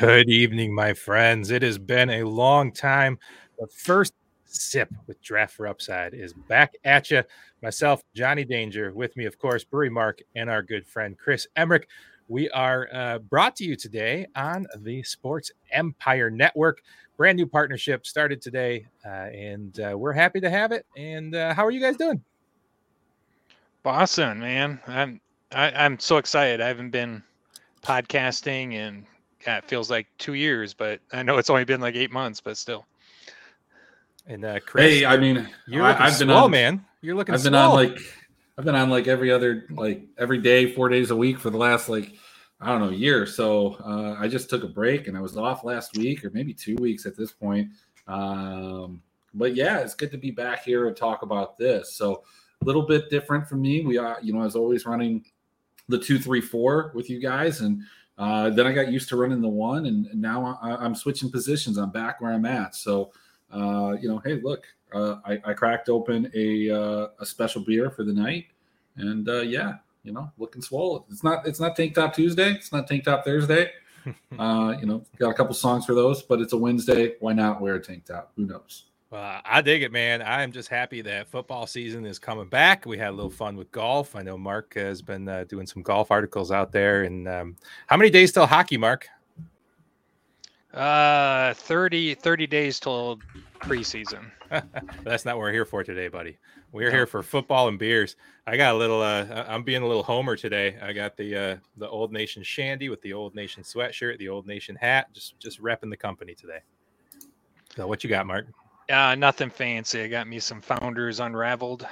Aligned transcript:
Good 0.00 0.28
evening, 0.28 0.74
my 0.74 0.92
friends. 0.92 1.50
It 1.50 1.62
has 1.62 1.78
been 1.78 2.10
a 2.10 2.24
long 2.24 2.72
time. 2.72 3.18
The 3.58 3.66
first 3.68 4.14
sip 4.44 4.92
with 5.06 5.22
Draft 5.22 5.54
for 5.54 5.66
Upside 5.66 6.12
is 6.12 6.32
back 6.32 6.74
at 6.84 7.10
you. 7.10 7.22
Myself, 7.62 8.02
Johnny 8.14 8.44
Danger, 8.44 8.92
with 8.92 9.16
me, 9.16 9.24
of 9.24 9.38
course, 9.38 9.64
Brewery 9.64 9.88
Mark, 9.88 10.20
and 10.34 10.50
our 10.50 10.62
good 10.62 10.86
friend 10.86 11.16
Chris 11.16 11.46
Emmerich. 11.56 11.88
We 12.28 12.50
are 12.50 12.88
uh, 12.92 13.18
brought 13.20 13.56
to 13.56 13.64
you 13.64 13.76
today 13.76 14.26
on 14.34 14.66
the 14.78 15.02
Sports 15.04 15.50
Empire 15.70 16.30
Network. 16.30 16.82
Brand 17.16 17.36
new 17.36 17.46
partnership 17.46 18.06
started 18.06 18.42
today, 18.42 18.86
uh, 19.04 19.08
and 19.08 19.80
uh, 19.80 19.96
we're 19.96 20.12
happy 20.12 20.40
to 20.40 20.50
have 20.50 20.72
it. 20.72 20.84
And 20.96 21.34
uh, 21.34 21.54
how 21.54 21.64
are 21.64 21.70
you 21.70 21.80
guys 21.80 21.96
doing? 21.96 22.22
Boston, 23.82 24.40
man. 24.40 24.80
I'm 24.88 25.20
I, 25.52 25.68
am 25.68 25.74
i 25.74 25.84
am 25.84 25.98
so 26.00 26.16
excited. 26.16 26.60
I 26.60 26.66
haven't 26.66 26.90
been 26.90 27.22
podcasting 27.82 28.74
and 28.74 29.06
yeah, 29.46 29.58
it 29.58 29.68
feels 29.68 29.90
like 29.90 30.06
two 30.18 30.34
years, 30.34 30.74
but 30.74 31.00
I 31.12 31.22
know 31.22 31.38
it's 31.38 31.50
only 31.50 31.64
been 31.64 31.80
like 31.80 31.94
eight 31.94 32.12
months, 32.12 32.40
but 32.40 32.56
still. 32.56 32.84
And 34.26 34.44
uh, 34.44 34.58
Chris, 34.60 34.84
hey, 34.84 35.06
I 35.06 35.16
mean, 35.16 35.48
you're 35.68 35.86
looking 35.86 36.02
I, 36.02 36.10
have 36.10 36.18
been 36.18 36.30
on, 36.30 36.50
man. 36.50 36.84
You're 37.00 37.14
looking. 37.14 37.34
I've 37.34 37.44
been 37.44 37.54
on 37.54 37.72
like, 37.74 37.98
I've 38.58 38.64
been 38.64 38.74
on 38.74 38.90
like 38.90 39.06
every 39.06 39.30
other 39.30 39.66
like 39.70 40.02
every 40.18 40.38
day, 40.38 40.72
four 40.72 40.88
days 40.88 41.10
a 41.10 41.16
week 41.16 41.38
for 41.38 41.50
the 41.50 41.58
last 41.58 41.88
like 41.88 42.12
I 42.60 42.68
don't 42.68 42.80
know 42.80 42.90
year. 42.90 43.24
So 43.26 43.74
uh, 43.74 44.16
I 44.18 44.26
just 44.26 44.50
took 44.50 44.64
a 44.64 44.68
break 44.68 45.06
and 45.06 45.16
I 45.16 45.20
was 45.20 45.36
off 45.36 45.62
last 45.62 45.96
week 45.96 46.24
or 46.24 46.30
maybe 46.30 46.52
two 46.52 46.74
weeks 46.76 47.06
at 47.06 47.16
this 47.16 47.30
point. 47.30 47.70
Um, 48.08 49.02
but 49.34 49.54
yeah, 49.54 49.78
it's 49.78 49.94
good 49.94 50.10
to 50.10 50.18
be 50.18 50.30
back 50.30 50.64
here 50.64 50.88
and 50.88 50.96
talk 50.96 51.22
about 51.22 51.56
this. 51.56 51.94
So 51.94 52.24
a 52.62 52.64
little 52.64 52.86
bit 52.86 53.10
different 53.10 53.46
from 53.46 53.60
me. 53.60 53.82
We 53.82 53.98
are, 53.98 54.18
you 54.22 54.32
know, 54.32 54.42
as 54.42 54.56
always 54.56 54.86
running 54.86 55.24
the 55.88 55.98
two, 55.98 56.18
three, 56.18 56.40
four 56.40 56.90
with 56.94 57.10
you 57.10 57.20
guys, 57.20 57.60
and 57.60 57.82
uh, 58.18 58.50
then 58.50 58.66
I 58.66 58.72
got 58.72 58.90
used 58.90 59.08
to 59.10 59.16
running 59.16 59.42
the 59.42 59.48
one, 59.48 59.86
and, 59.86 60.08
now 60.14 60.58
I, 60.62 60.84
am 60.84 60.94
switching 60.94 61.30
positions. 61.30 61.76
I'm 61.76 61.90
back 61.90 62.20
where 62.20 62.32
I'm 62.32 62.46
at. 62.46 62.74
So, 62.74 63.12
uh, 63.52 63.96
you 64.00 64.08
know, 64.08 64.18
hey, 64.24 64.40
look, 64.42 64.64
uh, 64.94 65.16
I, 65.24 65.38
I, 65.44 65.52
cracked 65.52 65.88
open 65.88 66.30
a 66.34 66.70
uh, 66.70 67.08
a 67.18 67.26
special 67.26 67.62
beer 67.62 67.90
for 67.90 68.04
the 68.04 68.12
night, 68.12 68.46
and 68.96 69.28
uh, 69.28 69.40
yeah, 69.40 69.74
you 70.02 70.12
know, 70.12 70.30
looking 70.38 70.62
swollen. 70.62 71.02
It's 71.10 71.22
not 71.22 71.46
it's 71.46 71.60
not 71.60 71.76
Tank 71.76 71.94
Top 71.94 72.14
Tuesday. 72.14 72.52
It's 72.52 72.72
not 72.72 72.86
Tank 72.86 73.04
Top 73.04 73.24
Thursday. 73.24 73.70
Uh, 74.38 74.76
you 74.78 74.86
know, 74.86 75.02
got 75.18 75.30
a 75.30 75.34
couple 75.34 75.52
songs 75.52 75.84
for 75.84 75.92
those, 75.92 76.22
but 76.22 76.40
it's 76.40 76.52
a 76.52 76.56
Wednesday. 76.56 77.14
Why 77.18 77.32
not 77.32 77.60
wear 77.60 77.74
a 77.74 77.82
tank 77.82 78.04
top? 78.04 78.30
Who 78.36 78.46
knows? 78.46 78.84
Well, 79.16 79.40
I 79.46 79.62
dig 79.62 79.82
it, 79.82 79.92
man. 79.92 80.20
I'm 80.20 80.52
just 80.52 80.68
happy 80.68 81.00
that 81.00 81.26
football 81.26 81.66
season 81.66 82.04
is 82.04 82.18
coming 82.18 82.48
back. 82.48 82.84
We 82.84 82.98
had 82.98 83.08
a 83.08 83.12
little 83.12 83.30
fun 83.30 83.56
with 83.56 83.72
golf. 83.72 84.14
I 84.14 84.20
know 84.20 84.36
Mark 84.36 84.74
has 84.74 85.00
been 85.00 85.26
uh, 85.26 85.44
doing 85.44 85.66
some 85.66 85.80
golf 85.80 86.10
articles 86.10 86.52
out 86.52 86.70
there. 86.70 87.04
And 87.04 87.26
um, 87.26 87.56
how 87.86 87.96
many 87.96 88.10
days 88.10 88.30
till 88.30 88.44
hockey, 88.44 88.76
Mark? 88.76 89.08
Uh, 90.74 91.54
30, 91.54 92.16
30 92.16 92.46
days 92.46 92.78
till 92.78 93.18
preseason. 93.60 94.30
That's 95.02 95.24
not 95.24 95.36
what 95.36 95.44
we're 95.44 95.52
here 95.52 95.64
for 95.64 95.82
today, 95.82 96.08
buddy. 96.08 96.36
We're 96.72 96.90
here 96.90 97.06
for 97.06 97.22
football 97.22 97.68
and 97.68 97.78
beers. 97.78 98.16
I 98.46 98.58
got 98.58 98.74
a 98.74 98.76
little. 98.76 99.00
Uh, 99.00 99.46
I'm 99.48 99.62
being 99.62 99.82
a 99.82 99.86
little 99.86 100.02
homer 100.02 100.36
today. 100.36 100.76
I 100.82 100.92
got 100.92 101.16
the 101.16 101.36
uh, 101.36 101.56
the 101.78 101.88
Old 101.88 102.12
Nation 102.12 102.42
shandy 102.42 102.90
with 102.90 103.00
the 103.00 103.14
Old 103.14 103.34
Nation 103.34 103.62
sweatshirt, 103.62 104.18
the 104.18 104.28
Old 104.28 104.46
Nation 104.46 104.76
hat. 104.76 105.06
Just 105.14 105.38
just 105.38 105.62
repping 105.62 105.88
the 105.88 105.96
company 105.96 106.34
today. 106.34 106.58
So, 107.74 107.86
what 107.86 108.04
you 108.04 108.10
got, 108.10 108.26
Mark? 108.26 108.48
Uh, 108.88 109.16
nothing 109.16 109.50
fancy. 109.50 110.02
I 110.02 110.06
got 110.06 110.28
me 110.28 110.38
some 110.38 110.60
Founders 110.60 111.18
Unraveled. 111.18 111.86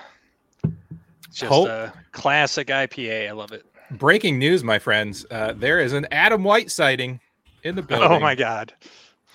It's 0.62 1.41
just 1.41 1.53
Hope. 1.53 1.69
a 1.69 1.93
classic 2.12 2.69
IPA. 2.69 3.28
I 3.28 3.32
love 3.32 3.50
it. 3.53 3.66
Breaking 3.91 4.38
news, 4.38 4.62
my 4.62 4.78
friends. 4.78 5.27
Uh, 5.31 5.55
there 5.56 5.81
is 5.81 5.93
an 5.93 6.06
Adam 6.12 6.44
White 6.44 6.71
sighting 6.71 7.19
in 7.65 7.75
the 7.75 7.82
oh 7.82 7.87
building. 7.87 8.12
Oh 8.12 8.21
my 8.21 8.37
God! 8.37 8.72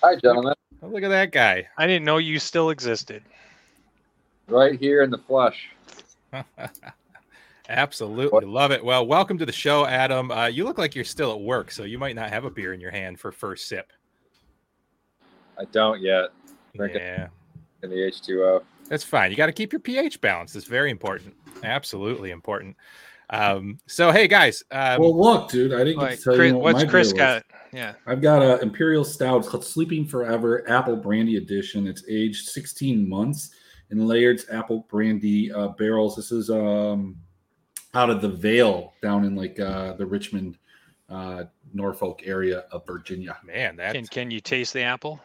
Hi, 0.02 0.16
gentlemen. 0.16 0.54
Look, 0.80 0.92
look 0.92 1.02
at 1.02 1.08
that 1.08 1.32
guy. 1.32 1.68
I 1.76 1.86
didn't 1.86 2.04
know 2.04 2.16
you 2.16 2.38
still 2.38 2.70
existed. 2.70 3.22
Right 4.48 4.78
here 4.80 5.02
in 5.02 5.10
the 5.10 5.18
flush. 5.18 5.68
Absolutely 7.68 8.28
what? 8.28 8.44
love 8.44 8.70
it. 8.70 8.82
Well, 8.82 9.06
welcome 9.06 9.36
to 9.38 9.46
the 9.46 9.52
show, 9.52 9.84
Adam. 9.84 10.30
Uh, 10.30 10.46
you 10.46 10.64
look 10.64 10.78
like 10.78 10.94
you're 10.94 11.04
still 11.04 11.32
at 11.32 11.40
work, 11.40 11.70
so 11.70 11.84
you 11.84 11.98
might 11.98 12.16
not 12.16 12.30
have 12.30 12.44
a 12.44 12.50
beer 12.50 12.72
in 12.72 12.80
your 12.80 12.90
hand 12.90 13.20
for 13.20 13.30
first 13.30 13.68
sip. 13.68 13.92
I 15.58 15.66
don't 15.66 16.00
yet. 16.00 16.30
Drinking. 16.74 17.02
Yeah 17.02 17.28
in 17.82 17.90
the 17.90 17.96
H2O. 17.96 18.62
That's 18.88 19.04
fine. 19.04 19.30
You 19.30 19.36
got 19.36 19.46
to 19.46 19.52
keep 19.52 19.72
your 19.72 19.80
pH 19.80 20.20
balanced. 20.20 20.56
It's 20.56 20.66
very 20.66 20.90
important. 20.90 21.34
Absolutely 21.62 22.30
important. 22.30 22.76
Um, 23.30 23.78
so 23.86 24.10
hey 24.10 24.26
guys. 24.26 24.64
Um, 24.72 25.00
well, 25.00 25.16
look, 25.16 25.50
dude, 25.50 25.72
I 25.72 25.84
didn't 25.84 25.98
like, 25.98 26.20
tell 26.20 26.34
Chris, 26.34 26.50
you 26.50 26.58
what 26.58 26.74
what's 26.74 26.90
Chris 26.90 27.12
got. 27.12 27.44
Yeah, 27.72 27.94
I've 28.06 28.20
got 28.20 28.42
a 28.42 28.60
Imperial 28.60 29.04
Stout 29.04 29.46
called 29.46 29.64
Sleeping 29.64 30.04
Forever 30.04 30.68
Apple 30.68 30.96
Brandy 30.96 31.36
Edition. 31.36 31.86
It's 31.86 32.02
aged 32.08 32.48
16 32.48 33.08
months 33.08 33.50
in 33.90 34.06
Laird's 34.08 34.46
Apple 34.50 34.86
Brandy 34.90 35.52
uh, 35.52 35.68
barrels. 35.68 36.16
This 36.16 36.32
is 36.32 36.50
um, 36.50 37.16
out 37.94 38.10
of 38.10 38.20
the 38.20 38.28
Veil 38.28 38.94
down 39.00 39.24
in 39.24 39.36
like 39.36 39.60
uh, 39.60 39.92
the 39.94 40.06
Richmond, 40.06 40.58
uh, 41.08 41.44
Norfolk 41.72 42.22
area 42.24 42.64
of 42.72 42.84
Virginia. 42.84 43.36
Man, 43.44 43.76
that 43.76 43.94
can 43.94 44.06
can 44.06 44.30
you 44.32 44.40
taste 44.40 44.72
the 44.72 44.82
apple? 44.82 45.20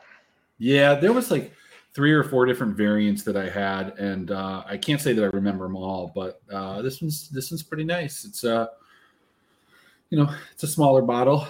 Yeah, 0.59 0.93
there 0.93 1.11
was 1.11 1.31
like 1.31 1.51
three 1.95 2.11
or 2.11 2.23
four 2.23 2.45
different 2.45 2.75
variants 2.75 3.23
that 3.23 3.37
I 3.37 3.49
had, 3.49 3.97
and 3.97 4.29
uh, 4.29 4.63
I 4.67 4.75
can't 4.75 4.99
say 4.99 5.13
that 5.13 5.23
I 5.23 5.27
remember 5.27 5.65
them 5.65 5.77
all, 5.77 6.11
but 6.13 6.41
uh, 6.51 6.81
this 6.81 7.01
one's 7.01 7.29
this 7.29 7.49
one's 7.49 7.63
pretty 7.63 7.85
nice. 7.85 8.25
It's 8.25 8.43
a, 8.43 8.55
uh, 8.55 8.67
you 10.09 10.17
know, 10.17 10.29
it's 10.51 10.63
a 10.63 10.67
smaller 10.67 11.01
bottle. 11.01 11.47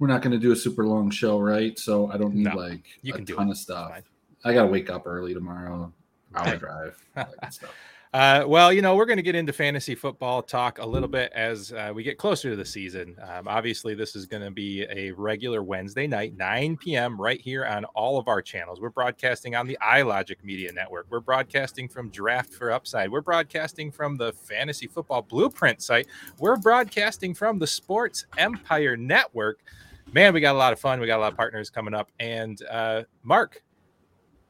We're 0.00 0.08
not 0.08 0.20
going 0.20 0.32
to 0.32 0.38
do 0.38 0.50
a 0.50 0.56
super 0.56 0.84
long 0.84 1.10
show, 1.10 1.38
right? 1.38 1.78
So 1.78 2.10
I 2.10 2.18
don't 2.18 2.34
need 2.34 2.46
no, 2.46 2.56
like 2.56 2.82
you 3.02 3.14
a 3.14 3.16
can 3.16 3.24
ton 3.24 3.50
of 3.50 3.56
stuff. 3.56 4.02
I 4.44 4.52
got 4.52 4.62
to 4.62 4.68
wake 4.68 4.90
up 4.90 5.06
early 5.06 5.32
tomorrow, 5.32 5.92
hour 6.34 6.56
drive, 6.58 7.02
stuff. 7.50 7.70
Uh, 8.14 8.44
well, 8.46 8.72
you 8.72 8.80
know, 8.80 8.94
we're 8.94 9.06
going 9.06 9.16
to 9.16 9.24
get 9.24 9.34
into 9.34 9.52
fantasy 9.52 9.96
football 9.96 10.40
talk 10.40 10.78
a 10.78 10.86
little 10.86 11.08
bit 11.08 11.32
as 11.34 11.72
uh, 11.72 11.90
we 11.92 12.04
get 12.04 12.16
closer 12.16 12.48
to 12.48 12.54
the 12.54 12.64
season. 12.64 13.16
Um, 13.20 13.48
obviously, 13.48 13.96
this 13.96 14.14
is 14.14 14.24
going 14.24 14.44
to 14.44 14.52
be 14.52 14.86
a 14.88 15.10
regular 15.10 15.64
Wednesday 15.64 16.06
night, 16.06 16.36
9 16.36 16.76
p.m., 16.76 17.20
right 17.20 17.40
here 17.40 17.66
on 17.66 17.84
all 17.86 18.16
of 18.16 18.28
our 18.28 18.40
channels. 18.40 18.80
We're 18.80 18.90
broadcasting 18.90 19.56
on 19.56 19.66
the 19.66 19.76
iLogic 19.82 20.44
Media 20.44 20.70
Network. 20.72 21.06
We're 21.10 21.18
broadcasting 21.18 21.88
from 21.88 22.08
Draft 22.10 22.54
for 22.54 22.70
Upside. 22.70 23.10
We're 23.10 23.20
broadcasting 23.20 23.90
from 23.90 24.16
the 24.16 24.32
Fantasy 24.32 24.86
Football 24.86 25.22
Blueprint 25.22 25.82
site. 25.82 26.06
We're 26.38 26.54
broadcasting 26.54 27.34
from 27.34 27.58
the 27.58 27.66
Sports 27.66 28.26
Empire 28.38 28.96
Network. 28.96 29.58
Man, 30.12 30.32
we 30.32 30.40
got 30.40 30.54
a 30.54 30.58
lot 30.58 30.72
of 30.72 30.78
fun. 30.78 31.00
We 31.00 31.08
got 31.08 31.18
a 31.18 31.22
lot 31.22 31.32
of 31.32 31.36
partners 31.36 31.68
coming 31.68 31.94
up. 31.94 32.12
And 32.20 32.62
uh, 32.70 33.02
Mark, 33.24 33.64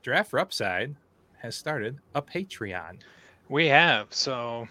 Draft 0.03 0.29
for 0.29 0.39
Upside 0.39 0.95
has 1.41 1.57
started 1.57 1.97
a 2.15 2.21
Patreon. 2.21 2.99
We 3.49 3.67
have. 3.67 4.07
So, 4.11 4.69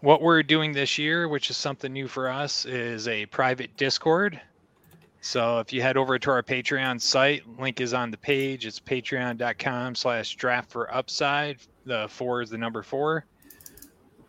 what 0.00 0.22
we're 0.22 0.42
doing 0.42 0.72
this 0.72 0.96
year, 0.96 1.28
which 1.28 1.50
is 1.50 1.56
something 1.56 1.92
new 1.92 2.08
for 2.08 2.28
us, 2.28 2.64
is 2.64 3.06
a 3.06 3.26
private 3.26 3.76
Discord. 3.76 4.40
So, 5.20 5.58
if 5.58 5.72
you 5.72 5.82
head 5.82 5.98
over 5.98 6.18
to 6.18 6.30
our 6.30 6.42
Patreon 6.42 7.00
site, 7.02 7.42
link 7.58 7.80
is 7.80 7.92
on 7.92 8.10
the 8.10 8.16
page. 8.16 8.64
It's 8.64 8.80
patreon.com 8.80 9.94
slash 9.94 10.36
draft 10.36 10.70
for 10.70 10.92
upside. 10.94 11.58
The 11.84 12.06
four 12.08 12.40
is 12.40 12.48
the 12.48 12.58
number 12.58 12.82
four. 12.82 13.26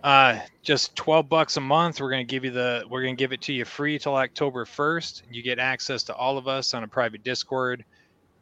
Uh, 0.04 0.40
just 0.62 0.96
12 0.96 1.30
bucks 1.30 1.58
a 1.58 1.62
month. 1.62 2.02
We're 2.02 2.10
going 2.10 2.26
to 2.26 2.32
give 2.32 2.44
you 2.44 2.52
the, 2.52 2.84
we're 2.90 3.04
going 3.04 3.16
to 3.16 3.20
give 3.20 3.34
it 3.34 3.42
to 3.44 3.54
you 3.54 3.66
free 3.66 4.00
till 4.00 4.16
October 4.16 4.66
1st. 4.66 5.24
You 5.30 5.42
get 5.42 5.60
access 5.60 6.04
to 6.04 6.16
all 6.16 6.38
of 6.38 6.48
us 6.48 6.74
on 6.74 6.84
a 6.84 6.88
private 6.88 7.24
Discord 7.24 7.84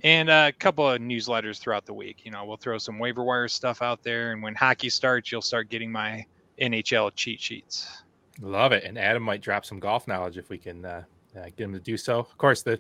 and 0.04 0.30
a 0.30 0.52
couple 0.54 0.90
of 0.90 1.02
newsletters 1.02 1.60
throughout 1.60 1.86
the 1.86 1.94
week. 1.94 2.22
You 2.24 2.32
know, 2.32 2.46
we'll 2.46 2.58
throw 2.58 2.78
some 2.78 3.00
waiver 3.00 3.24
wire 3.24 3.48
stuff 3.48 3.82
out 3.82 4.04
there, 4.04 4.32
and 4.32 4.42
when 4.42 4.56
hockey 4.56 4.90
starts, 4.90 5.32
you'll 5.32 5.42
start 5.42 5.70
getting 5.70 5.92
my 5.92 6.26
NHL 6.62 7.12
cheat 7.16 7.40
sheets. 7.40 8.04
Love 8.42 8.72
it. 8.72 8.84
And 8.84 8.98
Adam 8.98 9.24
might 9.24 9.42
drop 9.42 9.66
some 9.66 9.80
golf 9.80 10.08
knowledge 10.08 10.38
if 10.38 10.50
we 10.50 10.58
can 10.58 10.86
uh, 10.86 11.04
uh, 11.38 11.46
get 11.56 11.62
him 11.62 11.74
to 11.74 11.80
do 11.80 11.98
so. 11.98 12.20
Of 12.20 12.38
course, 12.38 12.62
the 12.62 12.80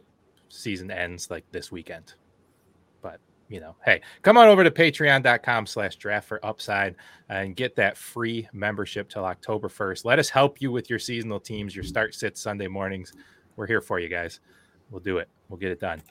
season 0.50 0.92
ends 0.92 1.30
like 1.32 1.44
this 1.52 1.72
weekend, 1.72 2.14
but 3.02 3.20
you 3.50 3.60
know, 3.60 3.76
hey, 3.86 4.02
come 4.22 4.38
on 4.38 4.48
over 4.48 4.64
to 4.64 4.72
patreon.com 4.72 5.66
slash 5.66 5.96
draft 5.96 6.28
for 6.28 6.46
upside 6.46 6.96
and 7.30 7.56
get 7.56 7.76
that 7.76 7.98
free 7.98 8.48
membership 8.54 9.10
till 9.10 9.26
October 9.26 9.68
1st. 9.68 10.06
Let 10.06 10.20
us 10.20 10.30
help 10.30 10.62
you 10.62 10.72
with 10.72 10.90
your 10.90 11.00
seasonal 11.00 11.40
teams, 11.40 11.76
your 11.76 11.84
start 11.84 12.14
sit 12.14 12.38
Sunday 12.38 12.68
mornings 12.68 13.14
we're 13.58 13.68
here 13.68 13.82
for 13.82 14.00
you 14.00 14.08
guys. 14.08 14.40
We'll 14.90 15.02
do 15.02 15.18
it. 15.18 15.28
We'll 15.50 15.60
get 15.60 15.72
it 15.72 15.82
done. 15.82 16.02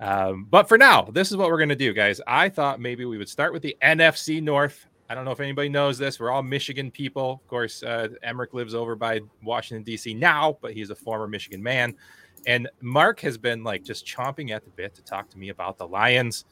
Um, 0.00 0.46
but 0.50 0.66
for 0.66 0.78
now, 0.78 1.02
this 1.02 1.30
is 1.30 1.36
what 1.36 1.48
we're 1.48 1.58
going 1.58 1.68
to 1.68 1.76
do, 1.76 1.92
guys. 1.92 2.20
I 2.26 2.48
thought 2.48 2.80
maybe 2.80 3.04
we 3.04 3.18
would 3.18 3.28
start 3.28 3.52
with 3.52 3.62
the 3.62 3.76
NFC 3.82 4.42
North. 4.42 4.86
I 5.10 5.14
don't 5.14 5.24
know 5.24 5.30
if 5.30 5.40
anybody 5.40 5.68
knows 5.68 5.98
this. 5.98 6.18
We're 6.18 6.30
all 6.30 6.42
Michigan 6.42 6.90
people. 6.90 7.32
Of 7.32 7.48
course, 7.48 7.82
uh, 7.82 8.08
Emmerich 8.22 8.54
lives 8.54 8.74
over 8.74 8.94
by 8.96 9.20
Washington, 9.42 9.82
D.C. 9.82 10.14
now, 10.14 10.56
but 10.62 10.72
he's 10.72 10.90
a 10.90 10.94
former 10.94 11.26
Michigan 11.26 11.62
man. 11.62 11.94
And 12.46 12.68
Mark 12.80 13.20
has 13.20 13.36
been 13.36 13.62
like 13.62 13.84
just 13.84 14.06
chomping 14.06 14.50
at 14.50 14.64
the 14.64 14.70
bit 14.70 14.94
to 14.94 15.02
talk 15.02 15.28
to 15.30 15.38
me 15.38 15.50
about 15.50 15.76
the 15.76 15.86
Lions. 15.86 16.46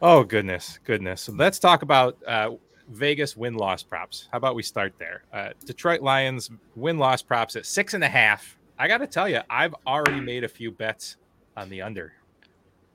Oh, 0.00 0.24
goodness, 0.24 0.80
goodness. 0.82 1.20
So 1.22 1.32
let's 1.32 1.60
talk 1.60 1.82
about 1.82 2.16
uh, 2.26 2.52
Vegas 2.88 3.36
win 3.36 3.54
loss 3.54 3.84
props. 3.84 4.28
How 4.32 4.38
about 4.38 4.56
we 4.56 4.64
start 4.64 4.94
there? 4.98 5.22
Uh, 5.32 5.50
Detroit 5.64 6.00
Lions 6.00 6.50
win 6.74 6.98
loss 6.98 7.22
props 7.22 7.54
at 7.54 7.66
six 7.66 7.94
and 7.94 8.02
a 8.02 8.08
half. 8.08 8.58
I 8.80 8.88
got 8.88 8.98
to 8.98 9.06
tell 9.06 9.28
you, 9.28 9.42
I've 9.48 9.74
already 9.86 10.20
made 10.20 10.42
a 10.42 10.48
few 10.48 10.72
bets 10.72 11.16
on 11.56 11.68
the 11.68 11.82
under. 11.82 12.14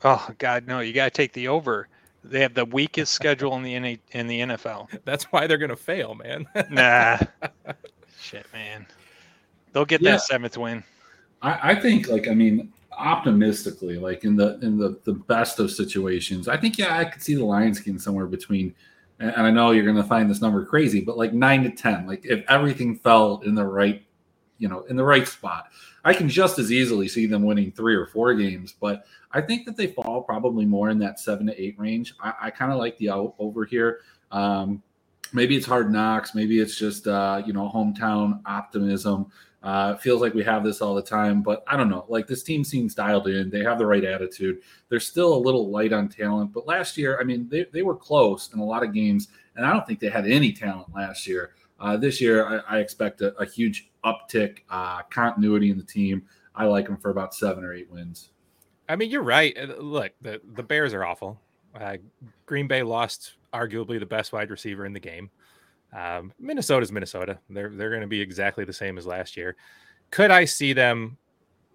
Oh 0.04 0.30
God, 0.38 0.68
no! 0.68 0.80
You 0.80 0.94
got 0.94 1.06
to 1.06 1.10
take 1.12 1.34
the 1.34 1.48
over. 1.48 1.88
They 2.24 2.42
have 2.42 2.54
the 2.54 2.66
weakest 2.66 3.14
schedule 3.20 3.56
in 3.56 3.64
the 3.64 3.80
NA, 3.80 3.96
in 4.12 4.28
the 4.28 4.42
NFL. 4.42 4.90
That's 5.06 5.26
why 5.26 5.48
they're 5.48 5.58
going 5.58 5.70
to 5.70 5.76
fail, 5.76 6.16
man. 6.16 6.46
Nah, 6.70 7.18
shit, 8.20 8.46
man. 8.54 8.86
They'll 9.74 9.86
get 9.86 10.02
Yeah. 10.02 10.12
that 10.12 10.22
seventh 10.22 10.58
win. 10.58 10.84
I, 11.42 11.72
I 11.72 11.76
think 11.76 12.08
like 12.10 12.28
I 12.28 12.34
mean 12.34 12.72
optimistically, 12.92 13.98
like 13.98 14.24
in 14.24 14.36
the 14.36 14.60
in 14.62 14.78
the 14.78 15.00
the 15.04 15.14
best 15.14 15.60
of 15.60 15.72
situations, 15.72 16.48
I 16.48 16.58
think 16.58 16.78
yeah, 16.78 16.98
I 16.98 17.06
could 17.06 17.22
see 17.22 17.36
the 17.36 17.46
Lions 17.46 17.80
getting 17.80 18.00
somewhere 18.00 18.26
between. 18.28 18.74
And 19.20 19.32
and 19.36 19.48
I 19.48 19.52
know 19.52 19.72
you're 19.72 19.84
going 19.84 19.96
to 19.98 20.04
find 20.04 20.30
this 20.30 20.42
number 20.42 20.64
crazy, 20.66 21.02
but 21.02 21.18
like 21.18 21.34
nine 21.34 21.64
to 21.64 21.72
ten, 21.72 22.06
like 22.06 22.24
if 22.26 22.44
everything 22.50 22.96
fell 22.96 23.42
in 23.46 23.56
the 23.56 23.66
right, 23.66 24.04
you 24.58 24.68
know, 24.68 24.82
in 24.84 24.96
the 24.96 25.04
right 25.04 25.28
spot, 25.28 25.68
I 26.04 26.14
can 26.14 26.30
just 26.30 26.60
as 26.60 26.72
easily 26.72 27.08
see 27.08 27.26
them 27.26 27.44
winning 27.44 27.72
three 27.72 27.96
or 27.96 28.08
four 28.08 28.34
games. 28.34 28.74
But 28.80 29.06
I 29.32 29.42
think 29.42 29.66
that 29.66 29.78
they 29.78 29.88
fall 29.88 30.22
probably 30.22 30.66
more 30.66 30.90
in 30.90 31.00
that 31.00 31.20
seven 31.20 31.48
to 31.48 31.62
eight 31.62 31.78
range. 31.78 32.14
I, 32.22 32.34
I 32.44 32.50
kind 32.50 32.72
of 32.72 32.78
like 32.78 32.98
the 32.98 33.10
out 33.10 33.36
over 33.40 33.66
here. 33.66 34.00
Um, 34.32 34.82
maybe 35.34 35.56
it's 35.56 35.66
hard 35.66 35.92
knocks. 35.92 36.36
Maybe 36.36 36.60
it's 36.60 36.78
just 36.78 37.08
uh, 37.08 37.42
you 37.46 37.54
know 37.54 37.70
hometown 37.74 38.42
optimism. 38.46 39.32
Uh, 39.64 39.96
it 39.96 40.02
feels 40.02 40.22
like 40.22 40.34
we 40.34 40.44
have 40.44 40.64
this 40.64 40.82
all 40.82 40.96
the 40.96 41.02
time, 41.02 41.42
but 41.42 41.64
I 41.68 41.76
don't 41.76 41.90
know. 41.90 42.06
Like 42.08 42.28
this 42.28 42.44
team 42.44 42.64
seems 42.64 42.94
dialed 42.94 43.28
in. 43.28 43.50
They 43.50 43.64
have 43.64 43.80
the 43.80 43.86
right 43.86 44.04
attitude. 44.04 44.60
They're 44.88 45.00
still 45.00 45.34
a 45.34 45.38
little 45.38 45.70
light 45.70 45.92
on 45.92 46.08
talent, 46.08 46.54
but 46.54 46.68
last 46.68 46.98
year, 46.98 47.20
I 47.20 47.24
mean, 47.24 47.50
they, 47.50 47.66
they 47.74 47.82
were 47.82 47.96
close 47.96 48.54
in 48.54 48.60
a 48.60 48.64
lot 48.64 48.84
of 48.84 48.94
games, 48.94 49.30
and 49.56 49.66
I 49.66 49.74
don't 49.74 49.86
think 49.86 50.00
they 50.00 50.10
had 50.10 50.28
any 50.28 50.54
talent 50.54 50.94
last 50.96 51.28
year. 51.28 51.56
Uh, 51.80 51.98
this 51.98 52.22
year, 52.22 52.48
I, 52.48 52.78
I 52.78 52.80
expect 52.80 53.22
a, 53.22 53.36
a 53.38 53.46
huge 53.46 53.90
uptick, 54.08 54.60
uh, 54.70 55.02
continuity 55.10 55.70
in 55.70 55.78
the 55.78 55.84
team. 55.84 56.24
I 56.56 56.66
like 56.66 56.86
them 56.86 56.98
for 56.98 57.12
about 57.12 57.34
seven 57.36 57.64
or 57.64 57.74
eight 57.74 57.90
wins. 57.92 58.30
I 58.90 58.96
mean, 58.96 59.10
you're 59.10 59.24
right. 59.24 59.56
Uh, 59.58 59.76
Look, 59.82 60.14
the, 60.22 60.42
the 60.56 60.64
Bears 60.64 60.94
are 60.94 61.06
awful. 61.06 61.40
Uh, 61.80 61.98
Green 62.46 62.68
Bay 62.68 62.84
lost 62.84 63.34
arguably 63.54 64.00
the 64.00 64.06
best 64.06 64.34
wide 64.34 64.50
receiver 64.50 64.86
in 64.86 64.94
the 64.94 65.00
game. 65.00 65.30
Um, 65.96 66.34
Minnesota's 66.40 66.92
Minnesota. 66.92 67.40
They're 67.50 67.70
they're 67.70 67.90
going 67.90 68.02
to 68.02 68.08
be 68.08 68.20
exactly 68.20 68.66
the 68.66 68.74
same 68.74 68.98
as 68.98 69.06
last 69.06 69.38
year. 69.38 69.56
Could 70.12 70.32
I 70.32 70.46
see 70.46 70.74
them 70.74 71.18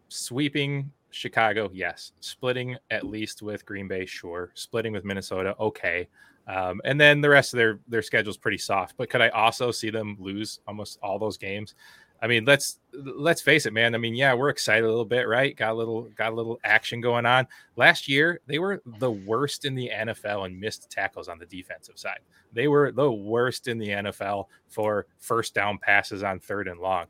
sweeping 0.08 0.90
Chicago? 1.11 1.70
Yes. 1.73 2.12
Splitting 2.20 2.76
at 2.90 3.06
least 3.06 3.43
with 3.43 3.64
Green 3.64 3.88
Bay, 3.88 4.06
sure. 4.06 4.50
Splitting 4.55 4.93
with 4.93 5.05
Minnesota, 5.05 5.55
okay. 5.58 6.08
Um, 6.46 6.81
and 6.84 7.00
then 7.00 7.20
the 7.20 7.31
rest 7.31 7.55
of 7.55 7.58
their 7.58 7.79
their 7.88 8.02
schedule's 8.02 8.37
pretty 8.37 8.58
soft. 8.58 8.96
But 8.96 9.08
could 9.08 9.20
I 9.20 9.29
also 9.29 9.70
see 9.70 9.90
them 9.90 10.17
lose 10.19 10.61
almost 10.67 10.99
all 11.02 11.19
those 11.19 11.38
games? 11.38 11.75
I 12.22 12.28
mean, 12.28 12.44
let's 12.44 12.78
let's 12.92 13.42
face 13.42 13.66
it, 13.66 13.72
man. 13.72 13.96
I 13.96 13.98
mean, 13.98 14.14
yeah, 14.14 14.32
we're 14.32 14.48
excited 14.48 14.84
a 14.84 14.88
little 14.88 15.04
bit, 15.04 15.26
right? 15.26 15.56
Got 15.56 15.72
a 15.72 15.74
little 15.74 16.02
got 16.16 16.32
a 16.32 16.36
little 16.36 16.60
action 16.62 17.00
going 17.00 17.26
on. 17.26 17.48
Last 17.74 18.08
year, 18.08 18.40
they 18.46 18.60
were 18.60 18.80
the 19.00 19.10
worst 19.10 19.64
in 19.64 19.74
the 19.74 19.90
NFL 19.92 20.46
and 20.46 20.58
missed 20.58 20.88
tackles 20.88 21.26
on 21.26 21.40
the 21.40 21.46
defensive 21.46 21.98
side. 21.98 22.20
They 22.52 22.69
were 22.69 22.92
the 22.92 23.10
worst 23.10 23.66
in 23.66 23.78
the 23.78 23.88
NFL 23.88 24.46
for 24.69 25.06
first 25.19 25.52
down 25.52 25.78
passes 25.78 26.22
on 26.22 26.38
third 26.38 26.69
and 26.69 26.78
long. 26.78 27.06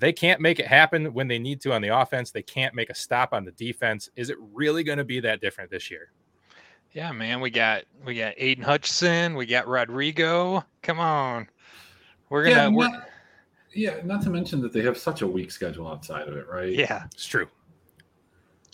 They 0.00 0.12
can't 0.12 0.40
make 0.40 0.58
it 0.58 0.66
happen 0.66 1.14
when 1.14 1.28
they 1.28 1.38
need 1.38 1.60
to 1.60 1.72
on 1.72 1.80
the 1.80 1.96
offense. 1.96 2.32
They 2.32 2.42
can't 2.42 2.74
make 2.74 2.90
a 2.90 2.94
stop 2.94 3.32
on 3.32 3.44
the 3.44 3.52
defense. 3.52 4.10
Is 4.16 4.30
it 4.30 4.36
really 4.52 4.82
going 4.82 4.98
to 4.98 5.04
be 5.04 5.20
that 5.20 5.40
different 5.40 5.70
this 5.70 5.92
year? 5.92 6.10
Yeah, 6.90 7.12
man. 7.12 7.40
We 7.40 7.50
got 7.50 7.84
we 8.04 8.16
got 8.16 8.34
Aidan 8.36 8.64
Hutchinson. 8.64 9.36
We 9.36 9.46
got 9.46 9.68
Rodrigo. 9.68 10.64
Come 10.82 10.98
on, 10.98 11.48
we're 12.30 12.42
gonna. 12.42 12.56
yeah, 12.56 12.68
we're, 12.68 12.88
not, 12.88 13.09
yeah, 13.72 13.96
not 14.04 14.22
to 14.22 14.30
mention 14.30 14.60
that 14.62 14.72
they 14.72 14.82
have 14.82 14.98
such 14.98 15.22
a 15.22 15.26
weak 15.26 15.50
schedule 15.50 15.86
outside 15.88 16.28
of 16.28 16.36
it, 16.36 16.48
right? 16.48 16.72
yeah, 16.72 17.04
It's 17.12 17.26
true. 17.26 17.46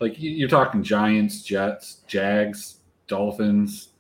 like 0.00 0.18
you- 0.18 0.30
you're 0.30 0.48
talking 0.48 0.82
Giants, 0.82 1.42
Jets, 1.42 2.02
Jags, 2.06 2.78
Dolphins, 3.06 3.90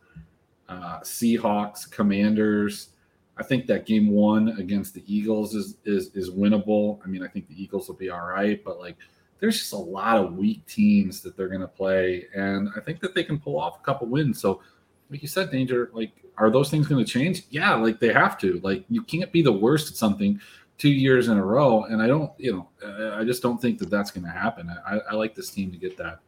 uh, 0.68 1.00
Seahawks, 1.00 1.90
Commanders. 1.90 2.90
I 3.38 3.42
think 3.42 3.66
that 3.66 3.86
game 3.86 4.08
one 4.08 4.48
against 4.58 4.94
the 4.94 5.02
Eagles 5.06 5.54
is 5.54 5.76
is 5.84 6.10
is 6.14 6.30
winnable. 6.30 6.98
I 7.04 7.08
mean, 7.08 7.22
I 7.22 7.28
think 7.28 7.48
the 7.48 7.62
Eagles 7.62 7.86
will 7.88 7.94
be 7.96 8.10
all 8.10 8.26
right, 8.26 8.62
but 8.64 8.78
like 8.78 8.96
there's 9.38 9.58
just 9.58 9.72
a 9.74 9.76
lot 9.76 10.16
of 10.16 10.34
weak 10.36 10.64
teams 10.66 11.20
that 11.20 11.36
they're 11.36 11.48
going 11.48 11.60
to 11.60 11.68
play, 11.68 12.26
and 12.34 12.70
I 12.74 12.80
think 12.80 13.00
that 13.00 13.14
they 13.14 13.22
can 13.22 13.38
pull 13.38 13.58
off 13.60 13.78
a 13.78 13.84
couple 13.84 14.06
wins. 14.06 14.40
So, 14.40 14.62
like 15.10 15.20
you 15.20 15.28
said, 15.28 15.50
danger. 15.50 15.90
Like, 15.92 16.12
are 16.38 16.50
those 16.50 16.70
things 16.70 16.86
going 16.88 17.04
to 17.04 17.10
change? 17.10 17.42
Yeah, 17.50 17.74
like 17.74 18.00
they 18.00 18.10
have 18.14 18.38
to. 18.38 18.58
Like, 18.62 18.84
you 18.88 19.02
can't 19.02 19.30
be 19.30 19.42
the 19.42 19.52
worst 19.52 19.90
at 19.90 19.96
something 19.96 20.40
two 20.78 20.90
years 20.90 21.28
in 21.28 21.38
a 21.38 21.44
row, 21.44 21.84
and 21.84 22.02
I 22.02 22.06
don't, 22.06 22.30
you 22.38 22.52
know, 22.52 22.68
uh, 22.84 23.16
I 23.16 23.24
just 23.24 23.42
don't 23.42 23.60
think 23.60 23.78
that 23.78 23.90
that's 23.90 24.10
going 24.10 24.24
to 24.24 24.30
happen. 24.30 24.70
I, 24.86 24.98
I 25.10 25.14
like 25.14 25.34
this 25.34 25.50
team 25.50 25.70
to 25.72 25.78
get 25.78 25.96
that 25.96 26.20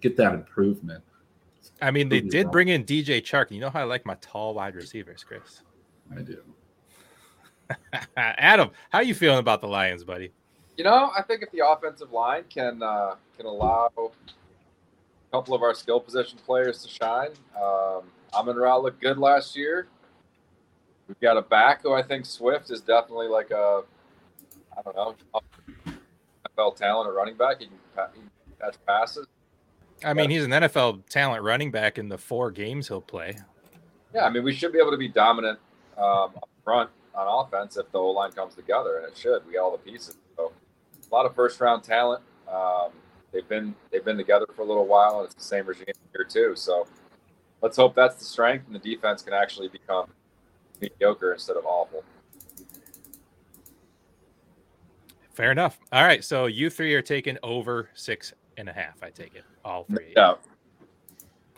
get 0.00 0.16
that 0.16 0.34
improvement. 0.34 1.02
I 1.80 1.90
mean, 1.90 2.08
they 2.08 2.20
did 2.20 2.50
bring 2.50 2.68
in 2.68 2.84
DJ 2.84 3.22
Chark. 3.22 3.50
You 3.50 3.60
know 3.60 3.70
how 3.70 3.80
I 3.80 3.84
like 3.84 4.06
my 4.06 4.16
tall 4.20 4.54
wide 4.54 4.74
receivers, 4.74 5.24
Chris. 5.24 5.62
I 6.16 6.22
do. 6.22 6.42
Adam, 8.16 8.70
how 8.90 8.98
are 8.98 9.04
you 9.04 9.14
feeling 9.14 9.38
about 9.38 9.60
the 9.60 9.68
Lions, 9.68 10.04
buddy? 10.04 10.32
You 10.76 10.84
know, 10.84 11.10
I 11.16 11.22
think 11.22 11.42
if 11.42 11.50
the 11.50 11.66
offensive 11.66 12.12
line 12.12 12.44
can 12.48 12.82
uh, 12.82 13.16
can 13.36 13.46
allow 13.46 13.90
a 13.96 14.08
couple 15.30 15.54
of 15.54 15.62
our 15.62 15.74
skill 15.74 16.00
position 16.00 16.38
players 16.44 16.82
to 16.82 16.88
shine, 16.88 17.30
um, 17.60 18.02
Amon 18.34 18.56
Ra 18.56 18.76
looked 18.76 19.00
good 19.00 19.18
last 19.18 19.56
year. 19.56 19.86
We've 21.08 21.20
got 21.20 21.36
a 21.36 21.42
back 21.42 21.82
who 21.82 21.92
I 21.92 22.02
think 22.02 22.24
Swift 22.24 22.70
is 22.70 22.80
definitely 22.80 23.28
like 23.28 23.50
a, 23.50 23.82
I 24.76 24.82
don't 24.82 24.96
know, 24.96 25.14
NFL 26.56 26.76
talent 26.76 27.08
at 27.08 27.14
running 27.14 27.36
back. 27.36 27.60
He 27.60 27.66
can, 27.66 27.76
he 28.14 28.20
can 28.20 28.30
catch 28.60 28.76
passes. 28.86 29.26
I 30.04 30.14
mean, 30.14 30.30
he's 30.30 30.44
an 30.44 30.50
NFL 30.50 31.06
talent 31.08 31.42
running 31.42 31.70
back 31.70 31.98
in 31.98 32.08
the 32.08 32.18
four 32.18 32.50
games 32.50 32.88
he'll 32.88 33.00
play. 33.00 33.38
Yeah, 34.14 34.24
I 34.24 34.30
mean, 34.30 34.42
we 34.42 34.52
should 34.52 34.72
be 34.72 34.78
able 34.78 34.90
to 34.90 34.96
be 34.96 35.08
dominant 35.08 35.58
um, 35.96 36.32
up 36.36 36.48
front 36.64 36.90
on 37.14 37.46
offense 37.46 37.76
if 37.76 37.90
the 37.92 37.98
O 37.98 38.10
line 38.10 38.32
comes 38.32 38.54
together, 38.54 38.98
and 38.98 39.06
it 39.06 39.16
should. 39.16 39.46
We 39.46 39.54
got 39.54 39.62
all 39.62 39.72
the 39.72 39.78
pieces. 39.78 40.16
So, 40.36 40.52
a 41.10 41.14
lot 41.14 41.26
of 41.26 41.34
first 41.34 41.60
round 41.60 41.84
talent. 41.84 42.22
Um, 42.50 42.90
they've 43.32 43.48
been 43.48 43.74
they've 43.90 44.04
been 44.04 44.16
together 44.16 44.46
for 44.54 44.62
a 44.62 44.64
little 44.64 44.86
while, 44.86 45.18
and 45.18 45.26
it's 45.26 45.34
the 45.34 45.42
same 45.42 45.66
regime 45.66 45.94
here 46.12 46.24
too. 46.24 46.54
So, 46.56 46.86
let's 47.60 47.76
hope 47.76 47.94
that's 47.94 48.16
the 48.16 48.24
strength, 48.24 48.66
and 48.66 48.74
the 48.74 48.80
defense 48.80 49.22
can 49.22 49.34
actually 49.34 49.68
become 49.68 50.08
mediocre 50.82 51.32
instead 51.32 51.56
of 51.56 51.64
awful. 51.64 52.04
Fair 55.32 55.50
enough. 55.50 55.78
All 55.92 56.04
right, 56.04 56.22
so 56.22 56.46
you 56.46 56.68
three 56.68 56.94
are 56.94 57.00
taking 57.02 57.38
over 57.42 57.88
six 57.94 58.34
and 58.58 58.68
a 58.68 58.72
half. 58.72 59.02
I 59.02 59.08
take 59.10 59.34
it, 59.34 59.44
all 59.64 59.84
three. 59.84 60.12
Yeah, 60.14 60.26
All 60.26 60.38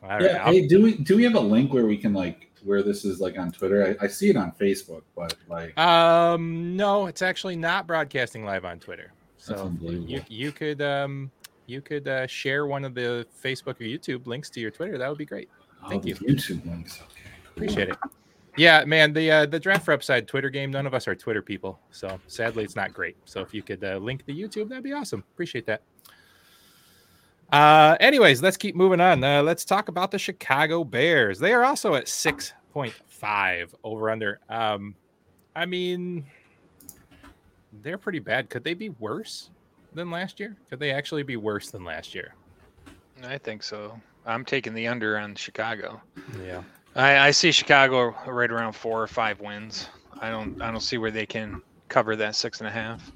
right. 0.05 0.23
yeah. 0.23 0.45
I'll- 0.45 0.53
Hey, 0.53 0.67
do 0.69 0.81
we 0.83 0.97
do 0.99 1.17
we 1.17 1.25
have 1.25 1.35
a 1.35 1.41
link 1.41 1.73
where 1.73 1.87
we 1.87 1.97
can 1.97 2.13
like 2.15 2.51
where 2.63 2.83
this 2.83 3.05
is 3.05 3.21
like 3.21 3.37
on 3.37 3.51
Twitter? 3.51 3.97
I, 4.01 4.05
I 4.05 4.09
see 4.09 4.31
it 4.31 4.37
on 4.37 4.53
Facebook, 4.53 5.03
but 5.17 5.35
like 5.49 5.77
Um, 5.79 6.77
no, 6.77 7.07
it's 7.07 7.21
actually 7.23 7.57
not 7.57 7.87
broadcasting 7.89 8.45
live 8.45 8.65
on 8.65 8.79
Twitter. 8.79 9.13
So 9.39 9.55
unbelievable. 9.57 10.09
you 10.09 10.23
you 10.29 10.53
could 10.53 10.81
um 10.81 11.31
you 11.67 11.81
could 11.81 12.07
uh, 12.07 12.27
share 12.27 12.67
one 12.67 12.85
of 12.85 12.95
the 12.95 13.27
Facebook 13.43 13.81
or 13.81 13.85
YouTube 13.85 14.27
links 14.27 14.51
to 14.51 14.61
your 14.61 14.71
Twitter. 14.71 14.99
That 14.99 15.09
would 15.09 15.19
be 15.19 15.25
great. 15.27 15.49
oh, 15.83 15.89
thank 15.89 16.03
the 16.03 16.11
you. 16.11 16.15
YouTube 16.17 16.65
links. 16.67 17.01
Okay. 17.03 17.31
Appreciate 17.57 17.89
it. 17.89 17.97
Yeah, 18.57 18.85
man. 18.85 19.13
The 19.13 19.31
uh, 19.31 19.47
the 19.47 19.59
draft 19.59 19.85
for 19.85 19.93
upside 19.93 20.29
Twitter 20.29 20.51
game. 20.51 20.71
None 20.71 20.87
of 20.87 20.95
us 20.95 21.09
are 21.09 21.15
Twitter 21.15 21.43
people, 21.43 21.81
so 21.91 22.21
sadly 22.29 22.63
it's 22.63 22.77
not 22.77 22.93
great. 22.93 23.17
So 23.25 23.41
if 23.41 23.53
you 23.53 23.63
could 23.63 23.83
uh, 23.83 23.97
link 23.97 24.25
the 24.27 24.33
YouTube, 24.33 24.69
that'd 24.69 24.85
be 24.85 24.93
awesome. 24.93 25.25
Appreciate 25.35 25.67
that. 25.67 25.83
Uh, 27.53 27.97
anyways, 28.01 28.43
let's 28.43 28.57
keep 28.57 28.75
moving 28.75 29.01
on. 29.01 29.23
Uh, 29.23 29.43
let's 29.43 29.65
talk 29.65 29.89
about 29.89 30.11
the 30.11 30.19
Chicago 30.19 30.85
Bears. 30.85 31.39
They 31.39 31.53
are 31.53 31.65
also 31.65 31.95
at 31.95 32.09
six 32.09 32.53
point 32.73 32.95
five 33.07 33.75
over 33.83 34.11
under. 34.11 34.41
Um, 34.49 34.95
I 35.57 35.67
mean, 35.67 36.25
they're 37.83 37.99
pretty 37.99 38.19
bad. 38.21 38.51
Could 38.51 38.65
they 38.65 38.75
be 38.75 38.91
worse 38.91 39.51
than 39.95 40.11
last 40.11 40.39
year? 40.41 40.57
Could 40.71 40.81
they 40.81 40.93
actually 40.93 41.23
be 41.23 41.37
worse 41.37 41.71
than 41.71 41.85
last 41.85 42.15
year? 42.15 42.35
I 43.25 43.39
think 43.39 43.63
so. 43.63 44.01
I'm 44.27 44.45
taking 44.45 44.75
the 44.75 44.87
under 44.89 45.19
on 45.19 45.35
Chicago. 45.35 46.01
Yeah. 46.45 46.63
I, 46.95 47.29
I 47.29 47.31
see 47.31 47.53
Chicago 47.53 48.15
right 48.27 48.51
around 48.51 48.75
four 48.75 49.03
or 49.03 49.07
five 49.07 49.41
wins. 49.41 49.89
I 50.21 50.31
don't 50.31 50.61
I 50.63 50.71
don't 50.71 50.81
see 50.81 50.99
where 50.99 51.11
they 51.11 51.27
can 51.27 51.61
cover 51.89 52.17
that 52.17 52.37
six 52.37 52.61
and 52.61 52.69
a 52.69 52.71
half. 52.71 53.13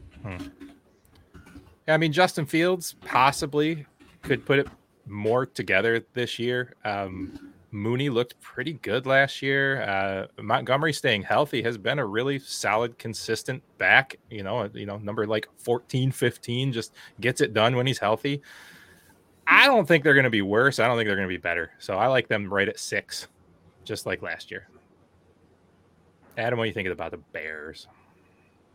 Yeah, 1.87 1.95
I 1.95 1.97
mean 1.97 2.13
Justin 2.13 2.45
Fields 2.45 2.97
possibly 3.05 3.87
could 4.23 4.45
put 4.45 4.59
it 4.59 4.69
more 5.07 5.47
together 5.47 6.05
this 6.13 6.39
year. 6.39 6.75
Um, 6.85 7.53
Mooney 7.71 8.09
looked 8.09 8.41
pretty 8.41 8.75
good 8.75 9.07
last 9.07 9.43
year. 9.43 9.83
Uh, 9.83 10.43
Montgomery 10.43 10.93
staying 10.93 11.23
healthy 11.23 11.63
has 11.63 11.77
been 11.77 11.99
a 11.99 12.07
really 12.07 12.39
solid, 12.39 12.99
consistent 12.99 13.63
back. 13.77 14.17
You 14.31 14.43
know, 14.43 14.71
you 14.73 14.87
know, 14.87 14.97
number 14.99 15.27
like 15.27 15.49
14, 15.57 16.11
15, 16.11 16.73
just 16.73 16.95
gets 17.21 17.41
it 17.41 17.53
done 17.53 17.77
when 17.77 17.87
he's 17.87 17.99
healthy. 17.99 18.43
I 19.47 19.67
don't 19.67 19.87
think 19.87 20.05
they're 20.05 20.15
going 20.15 20.25
to 20.25 20.31
be 20.31 20.43
worse. 20.43 20.79
I 20.79 20.87
don't 20.87 20.97
think 20.97 21.07
they're 21.07 21.17
going 21.17 21.29
to 21.29 21.35
be 21.35 21.39
better. 21.39 21.71
So 21.79 21.97
I 21.97 22.07
like 22.07 22.29
them 22.29 22.53
right 22.53 22.69
at 22.69 22.79
six, 22.79 23.29
just 23.89 24.07
like 24.07 24.23
last 24.23 24.51
year. 24.51 24.69
Adam, 26.37 26.59
what 26.59 26.65
are 26.65 26.67
you 26.67 26.73
thinking 26.73 26.93
about 26.93 27.11
the 27.11 27.19
Bears? 27.33 27.89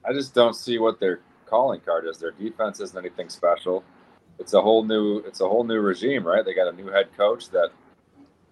I 0.05 0.11
just 0.11 0.33
don't 0.33 0.55
see 0.55 0.79
what 0.79 0.99
their 0.99 1.21
calling 1.45 1.79
card 1.79 2.05
is. 2.05 2.17
Their 2.17 2.31
defense 2.31 2.81
isn't 2.81 2.97
anything 2.97 3.29
special. 3.29 3.83
It's 4.39 4.53
a 4.53 4.61
whole 4.61 4.83
new 4.83 5.19
it's 5.19 5.39
a 5.39 5.47
whole 5.47 5.63
new 5.63 5.79
regime, 5.79 6.25
right? 6.27 6.43
They 6.43 6.53
got 6.53 6.67
a 6.67 6.75
new 6.75 6.87
head 6.87 7.15
coach 7.15 7.49
that 7.51 7.69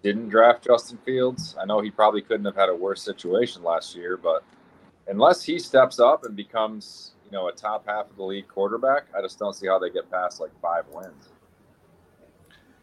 didn't 0.02 0.30
draft 0.30 0.64
Justin 0.64 0.98
Fields. 1.04 1.54
I 1.60 1.66
know 1.66 1.80
he 1.80 1.90
probably 1.90 2.22
couldn't 2.22 2.46
have 2.46 2.56
had 2.56 2.68
a 2.68 2.74
worse 2.74 3.02
situation 3.02 3.62
last 3.62 3.94
year, 3.94 4.16
but 4.16 4.42
unless 5.08 5.42
he 5.42 5.58
steps 5.58 6.00
up 6.00 6.24
and 6.24 6.34
becomes, 6.34 7.12
you 7.24 7.32
know, 7.32 7.48
a 7.48 7.52
top 7.52 7.86
half 7.86 8.08
of 8.08 8.16
the 8.16 8.24
league 8.24 8.48
quarterback, 8.48 9.06
I 9.16 9.20
just 9.20 9.38
don't 9.38 9.54
see 9.54 9.66
how 9.66 9.78
they 9.78 9.90
get 9.90 10.10
past 10.10 10.40
like 10.40 10.50
five 10.60 10.84
wins. 10.92 11.28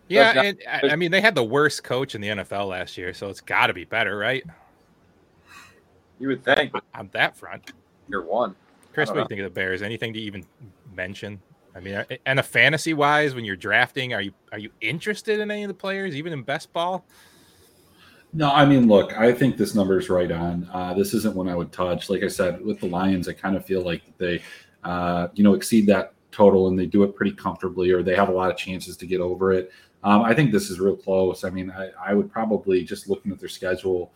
Yeah, 0.10 0.34
not, 0.34 0.46
and 0.46 0.92
I 0.92 0.96
mean 0.96 1.12
they 1.12 1.22
had 1.22 1.36
the 1.36 1.44
worst 1.44 1.84
coach 1.84 2.16
in 2.16 2.22
the 2.22 2.30
NFL 2.30 2.68
last 2.68 2.98
year, 2.98 3.14
so 3.14 3.30
it's 3.30 3.42
got 3.42 3.68
to 3.68 3.74
be 3.74 3.86
better, 3.86 4.18
right? 4.18 4.44
You 6.20 6.28
would 6.28 6.44
think 6.44 6.74
on 6.94 7.10
that 7.14 7.38
front. 7.38 7.72
You're 8.10 8.24
one. 8.24 8.56
Chris, 8.94 9.10
what 9.10 9.16
do 9.16 9.22
you 9.22 9.28
think 9.28 9.40
of 9.40 9.46
the 9.46 9.50
Bears? 9.52 9.82
Anything 9.82 10.14
to 10.14 10.20
even 10.20 10.46
mention? 10.94 11.40
I 11.76 11.80
mean, 11.80 12.04
and 12.26 12.40
a 12.40 12.44
fantasy 12.44 12.94
wise, 12.94 13.36
when 13.36 13.46
you're 13.46 13.56
drafting, 13.56 14.14
are 14.14 14.22
you 14.22 14.34
are 14.52 14.58
you 14.58 14.72
interested 14.82 15.40
in 15.40 15.52
any 15.52 15.64
of 15.64 15.68
the 15.68 15.76
players, 15.76 16.16
even 16.16 16.34
in 16.34 16.44
best 16.44 16.74
ball? 16.74 17.06
No, 18.34 18.50
I 18.52 18.66
mean, 18.66 18.88
look, 18.88 19.18
I 19.18 19.32
think 19.32 19.58
this 19.58 19.74
number 19.74 19.98
is 19.98 20.10
right 20.10 20.32
on. 20.32 20.70
Uh, 20.72 20.94
this 20.94 21.14
isn't 21.14 21.36
one 21.36 21.50
I 21.50 21.56
would 21.56 21.72
touch. 21.72 22.10
Like 22.10 22.24
I 22.24 22.28
said, 22.28 22.64
with 22.64 22.80
the 22.80 22.88
Lions, 22.88 23.28
I 23.28 23.34
kind 23.34 23.56
of 23.56 23.66
feel 23.66 23.82
like 23.82 24.04
they, 24.18 24.42
uh, 24.84 25.30
you 25.34 25.44
know, 25.44 25.54
exceed 25.54 25.88
that 25.88 26.14
total 26.32 26.68
and 26.68 26.78
they 26.78 26.86
do 26.86 27.04
it 27.04 27.16
pretty 27.16 27.32
comfortably, 27.32 27.90
or 27.92 28.04
they 28.04 28.16
have 28.16 28.30
a 28.30 28.32
lot 28.32 28.52
of 28.52 28.58
chances 28.58 28.96
to 28.98 29.08
get 29.08 29.20
over 29.20 29.52
it. 29.52 29.72
Um, 30.04 30.22
I 30.22 30.34
think 30.34 30.52
this 30.52 30.70
is 30.70 30.80
real 30.80 30.96
close. 30.96 31.44
I 31.44 31.50
mean, 31.50 31.72
I, 31.72 31.90
I 32.04 32.14
would 32.14 32.32
probably 32.32 32.84
just 32.84 33.10
looking 33.10 33.32
at 33.32 33.40
their 33.40 33.50
schedule, 33.50 34.12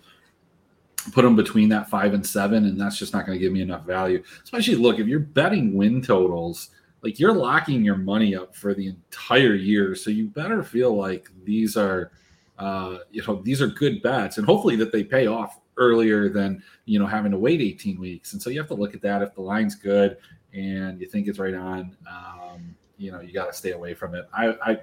put 1.11 1.23
them 1.23 1.35
between 1.35 1.69
that 1.69 1.89
five 1.89 2.13
and 2.13 2.25
seven, 2.25 2.65
and 2.65 2.79
that's 2.79 2.97
just 2.97 3.13
not 3.13 3.25
going 3.25 3.37
to 3.37 3.43
give 3.43 3.51
me 3.51 3.61
enough 3.61 3.85
value. 3.85 4.23
Especially, 4.43 4.75
look, 4.75 4.99
if 4.99 5.07
you're 5.07 5.19
betting 5.19 5.75
win 5.75 6.01
totals 6.01 6.69
like 7.03 7.19
you're 7.19 7.33
locking 7.33 7.83
your 7.83 7.97
money 7.97 8.35
up 8.35 8.55
for 8.55 8.73
the 8.73 8.87
entire 8.87 9.53
year. 9.53 9.93
So 9.93 10.09
you 10.09 10.27
better 10.27 10.63
feel 10.63 10.95
like 10.95 11.27
these 11.43 11.75
are, 11.75 12.11
uh, 12.57 12.99
you 13.11 13.21
know, 13.27 13.41
these 13.43 13.61
are 13.61 13.67
good 13.67 14.01
bets, 14.01 14.37
and 14.37 14.47
hopefully 14.47 14.77
that 14.77 14.91
they 14.91 15.03
pay 15.03 15.27
off 15.27 15.59
earlier 15.75 16.29
than 16.29 16.63
you 16.85 16.99
know 16.99 17.05
having 17.05 17.31
to 17.31 17.37
wait 17.37 17.61
18 17.61 17.99
weeks. 17.99 18.33
And 18.33 18.41
so 18.41 18.49
you 18.49 18.59
have 18.59 18.69
to 18.69 18.73
look 18.73 18.95
at 18.95 19.01
that. 19.01 19.21
If 19.21 19.35
the 19.35 19.41
line's 19.41 19.75
good 19.75 20.17
and 20.53 20.99
you 21.01 21.07
think 21.07 21.27
it's 21.27 21.39
right 21.39 21.53
on, 21.53 21.95
um, 22.09 22.75
you 22.97 23.11
know, 23.11 23.19
you 23.19 23.33
got 23.33 23.47
to 23.47 23.53
stay 23.53 23.71
away 23.71 23.93
from 23.93 24.15
it. 24.15 24.29
I, 24.33 24.55
I, 24.63 24.77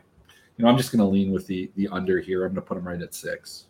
you 0.60 0.66
know, 0.66 0.72
I'm 0.72 0.76
just 0.76 0.92
going 0.92 0.98
to 0.98 1.06
lean 1.06 1.32
with 1.32 1.46
the 1.46 1.70
the 1.74 1.88
under 1.88 2.20
here. 2.20 2.44
I'm 2.44 2.52
going 2.52 2.62
to 2.62 2.68
put 2.68 2.74
them 2.74 2.86
right 2.86 3.00
at 3.00 3.14
six. 3.14 3.66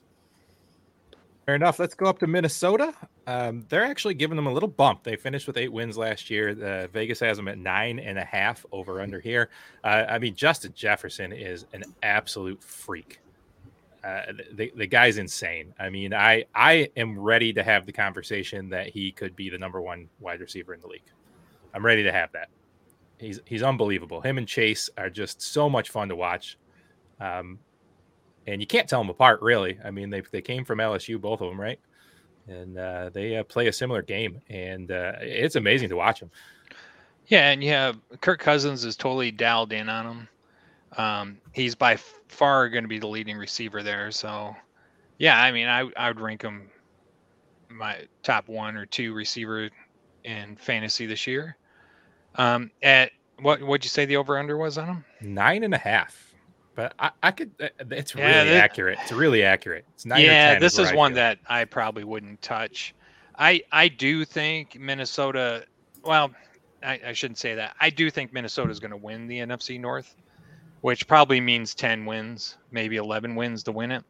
Fair 1.47 1.55
enough. 1.55 1.79
Let's 1.79 1.95
go 1.95 2.07
up 2.07 2.19
to 2.19 2.27
Minnesota. 2.27 2.93
Um, 3.29 3.65
they're 3.69 3.85
actually 3.85 4.15
giving 4.15 4.35
them 4.35 4.49
a 4.49 4.53
little 4.53 4.69
bump. 4.69 5.05
They 5.05 5.15
finished 5.15 5.47
with 5.47 5.57
eight 5.57 5.73
wins 5.73 5.97
last 5.97 6.31
year. 6.31 6.51
Uh, 6.51 6.89
Vegas 6.89 7.21
has 7.21 7.37
them 7.37 7.47
at 7.47 7.59
nine 7.59 8.01
and 8.01 8.19
a 8.19 8.25
half 8.25 8.67
over 8.73 9.01
under 9.01 9.21
here. 9.21 9.51
Uh, 9.85 10.05
I 10.09 10.19
mean, 10.19 10.35
Justin 10.35 10.73
Jefferson 10.75 11.33
is 11.33 11.65
an 11.73 11.85
absolute 12.03 12.61
freak. 12.61 13.21
Uh, 14.03 14.23
the, 14.55 14.73
the 14.75 14.87
guy's 14.87 15.17
insane. 15.17 15.75
I 15.79 15.91
mean, 15.91 16.13
I 16.13 16.45
I 16.57 16.89
am 16.97 17.17
ready 17.17 17.53
to 17.53 17.63
have 17.63 17.87
the 17.87 17.93
conversation 17.93 18.69
that 18.71 18.89
he 18.89 19.13
could 19.13 19.37
be 19.37 19.49
the 19.49 19.59
number 19.59 19.81
one 19.81 20.09
wide 20.19 20.41
receiver 20.41 20.75
in 20.75 20.81
the 20.81 20.89
league. 20.89 21.03
I'm 21.73 21.87
ready 21.87 22.03
to 22.03 22.11
have 22.11 22.33
that. 22.33 22.49
He's 23.19 23.39
he's 23.45 23.63
unbelievable. 23.63 24.21
Him 24.23 24.39
and 24.39 24.49
Chase 24.49 24.91
are 24.99 25.11
just 25.11 25.41
so 25.41 25.69
much 25.69 25.91
fun 25.91 26.09
to 26.09 26.17
watch. 26.17 26.59
Um, 27.21 27.59
and 28.47 28.61
you 28.61 28.67
can't 28.67 28.89
tell 28.89 29.01
them 29.01 29.11
apart, 29.11 29.43
really. 29.43 29.79
I 29.85 29.91
mean, 29.91 30.11
they 30.11 30.23
they 30.33 30.43
came 30.43 30.65
from 30.65 30.79
LSU, 30.79 31.21
both 31.21 31.41
of 31.41 31.49
them, 31.49 31.61
right? 31.61 31.79
And 32.49 32.79
uh, 32.79 33.11
they 33.11 33.37
uh, 33.37 33.45
play 33.45 33.69
a 33.69 33.73
similar 33.73 34.03
game, 34.03 34.41
and 34.49 34.91
uh, 34.91 35.13
it's 35.21 35.57
amazing 35.57 35.91
to 35.91 35.97
watch 35.97 36.21
them. 36.21 36.31
Yeah, 37.27 37.51
and 37.51 37.63
yeah, 37.63 37.93
Kirk 38.21 38.41
Cousins 38.41 38.85
is 38.85 38.97
totally 38.97 39.31
dialed 39.31 39.73
in 39.73 39.89
on 39.89 40.07
him. 40.07 40.29
Um, 40.97 41.39
he's 41.53 41.77
by 41.77 41.97
far 41.97 42.69
going 42.69 42.83
to 42.83 42.89
be 42.89 42.99
the 42.99 43.07
leading 43.07 43.37
receiver 43.37 43.83
there. 43.85 44.11
So, 44.11 44.57
yeah, 45.19 45.41
I 45.41 45.53
mean, 45.53 45.69
I 45.69 45.89
I 45.97 46.09
would 46.09 46.19
rank 46.19 46.43
him 46.43 46.71
my 47.69 47.99
top 48.23 48.49
one 48.49 48.77
or 48.77 48.87
two 48.87 49.15
receiver 49.15 49.71
in 50.25 50.57
fantasy 50.57 51.07
this 51.07 51.27
year. 51.27 51.57
Um, 52.35 52.71
at 52.83 53.13
what 53.41 53.63
would 53.63 53.85
you 53.85 53.91
say 53.91 54.07
the 54.07 54.17
over 54.17 54.39
under 54.39 54.57
was 54.57 54.77
on 54.77 54.89
him? 54.89 55.05
Nine 55.21 55.63
and 55.63 55.75
a 55.75 55.79
half 55.79 56.30
but 56.81 56.95
I, 56.99 57.11
I 57.23 57.31
could. 57.31 57.51
Uh, 57.61 57.69
it's 57.91 58.15
yeah, 58.15 58.43
really 58.43 58.57
accurate. 58.57 58.99
It's 59.03 59.13
really 59.13 59.43
accurate. 59.43 59.85
It's 59.95 60.07
nine 60.07 60.23
yeah, 60.23 60.59
this 60.59 60.79
is 60.79 60.93
one 60.95 61.13
that 61.15 61.39
I 61.47 61.67
probably 61.67 62.05
wouldn't 62.05 62.41
touch. 62.41 62.95
I 63.39 63.63
I 63.71 63.89
do 63.89 64.25
think 64.25 64.79
Minnesota. 64.81 65.67
Well, 66.03 66.31
I, 66.83 66.99
I 67.09 67.13
shouldn't 67.13 67.37
say 67.37 67.55
that. 67.55 67.77
I 67.81 67.91
do 67.91 68.11
think 68.11 68.33
Minnesota 68.33 68.71
is 68.71 68.81
going 68.81 68.93
to 68.93 68.97
win 68.97 69.27
the 69.27 69.41
NFC 69.41 69.79
North, 69.79 70.17
which 70.81 71.07
probably 71.07 71.39
means 71.39 71.75
ten 71.75 72.07
wins, 72.07 72.57
maybe 72.71 72.97
eleven 72.97 73.35
wins 73.35 73.63
to 73.65 73.73
win 73.73 73.91
it. 73.91 74.05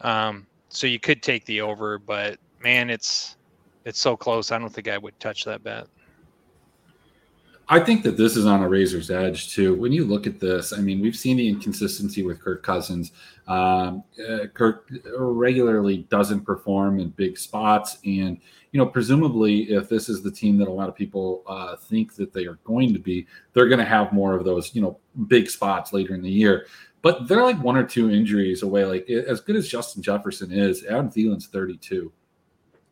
Um, 0.00 0.46
so 0.70 0.86
you 0.86 0.98
could 0.98 1.22
take 1.22 1.44
the 1.44 1.60
over, 1.60 1.98
but 1.98 2.38
man, 2.62 2.88
it's 2.88 3.36
it's 3.84 4.00
so 4.00 4.16
close. 4.16 4.50
I 4.50 4.58
don't 4.58 4.70
think 4.72 4.88
I 4.88 4.96
would 4.96 5.18
touch 5.20 5.44
that 5.44 5.62
bet. 5.62 5.88
I 7.70 7.80
think 7.80 8.02
that 8.04 8.16
this 8.16 8.34
is 8.34 8.46
on 8.46 8.62
a 8.62 8.68
razor's 8.68 9.10
edge 9.10 9.52
too. 9.54 9.74
When 9.74 9.92
you 9.92 10.04
look 10.04 10.26
at 10.26 10.40
this, 10.40 10.72
I 10.72 10.80
mean, 10.80 11.00
we've 11.00 11.16
seen 11.16 11.36
the 11.36 11.48
inconsistency 11.48 12.22
with 12.22 12.40
Kirk 12.40 12.62
Cousins. 12.62 13.12
Um, 13.46 14.04
uh, 14.26 14.46
Kirk 14.54 14.90
regularly 15.18 16.06
doesn't 16.08 16.40
perform 16.46 16.98
in 16.98 17.10
big 17.10 17.36
spots, 17.36 17.98
and 18.06 18.38
you 18.72 18.78
know, 18.78 18.86
presumably, 18.86 19.70
if 19.70 19.88
this 19.88 20.08
is 20.08 20.22
the 20.22 20.30
team 20.30 20.56
that 20.58 20.68
a 20.68 20.72
lot 20.72 20.88
of 20.88 20.94
people 20.94 21.42
uh, 21.46 21.76
think 21.76 22.14
that 22.16 22.32
they 22.32 22.46
are 22.46 22.58
going 22.64 22.92
to 22.92 22.98
be, 22.98 23.26
they're 23.52 23.68
going 23.68 23.78
to 23.78 23.84
have 23.84 24.12
more 24.12 24.34
of 24.34 24.44
those, 24.44 24.74
you 24.74 24.82
know, 24.82 24.98
big 25.26 25.48
spots 25.48 25.92
later 25.92 26.14
in 26.14 26.22
the 26.22 26.30
year. 26.30 26.66
But 27.00 27.28
they're 27.28 27.42
like 27.44 27.62
one 27.62 27.76
or 27.76 27.84
two 27.84 28.10
injuries 28.10 28.62
away. 28.62 28.84
Like 28.84 29.08
as 29.08 29.40
good 29.40 29.56
as 29.56 29.68
Justin 29.68 30.02
Jefferson 30.02 30.52
is, 30.52 30.84
Adam 30.84 31.10
Thielen's 31.10 31.46
32. 31.46 32.12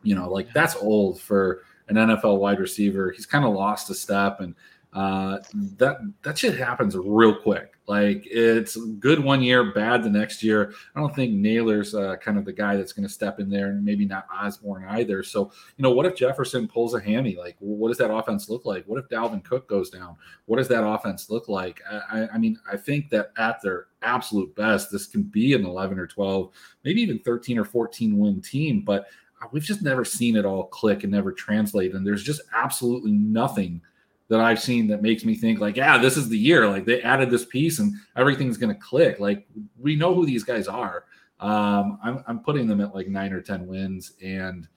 You 0.03 0.15
know, 0.15 0.29
like 0.29 0.53
that's 0.53 0.75
old 0.75 1.19
for 1.19 1.63
an 1.89 1.95
NFL 1.95 2.39
wide 2.39 2.59
receiver. 2.59 3.11
He's 3.11 3.25
kind 3.25 3.45
of 3.45 3.53
lost 3.53 3.89
a 3.89 3.95
step, 3.95 4.39
and 4.39 4.55
uh, 4.93 5.39
that 5.77 5.97
that 6.23 6.37
shit 6.37 6.57
happens 6.57 6.95
real 6.95 7.35
quick. 7.35 7.73
Like 7.87 8.23
it's 8.25 8.75
good 8.99 9.23
one 9.23 9.41
year, 9.41 9.71
bad 9.71 10.03
the 10.03 10.09
next 10.09 10.43
year. 10.43 10.73
I 10.95 10.99
don't 10.99 11.15
think 11.15 11.33
Nailor's 11.33 11.95
uh, 11.95 12.17
kind 12.17 12.37
of 12.37 12.43
the 12.43 12.51
guy 12.51 12.75
that's 12.75 12.91
going 12.91 13.07
to 13.07 13.13
step 13.13 13.39
in 13.39 13.49
there, 13.49 13.67
and 13.67 13.85
maybe 13.85 14.05
not 14.05 14.27
Osborn 14.33 14.85
either. 14.89 15.23
So 15.23 15.51
you 15.77 15.83
know, 15.83 15.91
what 15.91 16.05
if 16.05 16.15
Jefferson 16.15 16.67
pulls 16.67 16.93
a 16.95 16.99
hammy? 16.99 17.35
Like, 17.37 17.55
what 17.59 17.89
does 17.89 17.97
that 17.99 18.11
offense 18.11 18.49
look 18.49 18.65
like? 18.65 18.85
What 18.85 18.99
if 18.99 19.07
Dalvin 19.07 19.43
Cook 19.43 19.69
goes 19.69 19.89
down? 19.89 20.17
What 20.47 20.57
does 20.57 20.67
that 20.67 20.85
offense 20.85 21.29
look 21.29 21.47
like? 21.47 21.81
I, 22.11 22.27
I 22.33 22.37
mean, 22.37 22.59
I 22.69 22.75
think 22.75 23.09
that 23.11 23.31
at 23.37 23.61
their 23.61 23.87
absolute 24.01 24.53
best, 24.55 24.91
this 24.91 25.05
can 25.05 25.23
be 25.23 25.53
an 25.53 25.65
11 25.65 25.97
or 25.97 26.07
12, 26.07 26.51
maybe 26.83 27.01
even 27.01 27.19
13 27.19 27.57
or 27.57 27.65
14 27.65 28.17
win 28.17 28.41
team, 28.41 28.81
but 28.81 29.07
we've 29.51 29.63
just 29.63 29.81
never 29.81 30.03
seen 30.03 30.35
it 30.35 30.45
all 30.45 30.65
click 30.65 31.03
and 31.03 31.11
never 31.11 31.31
translate. 31.31 31.93
And 31.93 32.05
there's 32.05 32.23
just 32.23 32.41
absolutely 32.53 33.11
nothing 33.11 33.81
that 34.29 34.39
I've 34.39 34.59
seen 34.59 34.87
that 34.87 35.01
makes 35.01 35.23
me 35.23 35.35
think 35.35 35.59
like, 35.59 35.77
yeah, 35.77 35.97
this 35.97 36.17
is 36.17 36.27
the 36.27 36.37
year. 36.37 36.67
Like 36.67 36.85
they 36.85 37.01
added 37.01 37.29
this 37.29 37.45
piece 37.45 37.79
and 37.79 37.93
everything's 38.15 38.57
going 38.57 38.73
to 38.73 38.81
click. 38.81 39.19
Like 39.19 39.47
we 39.79 39.95
know 39.95 40.13
who 40.13 40.25
these 40.25 40.43
guys 40.43 40.67
are. 40.67 41.05
Um, 41.39 41.99
I'm, 42.03 42.23
I'm 42.27 42.39
putting 42.39 42.67
them 42.67 42.81
at 42.81 42.93
like 42.93 43.07
nine 43.07 43.31
or 43.31 43.41
10 43.41 43.67
wins. 43.67 44.13
And 44.21 44.67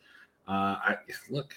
uh, 0.47 0.77
I 0.83 0.97
look, 1.31 1.55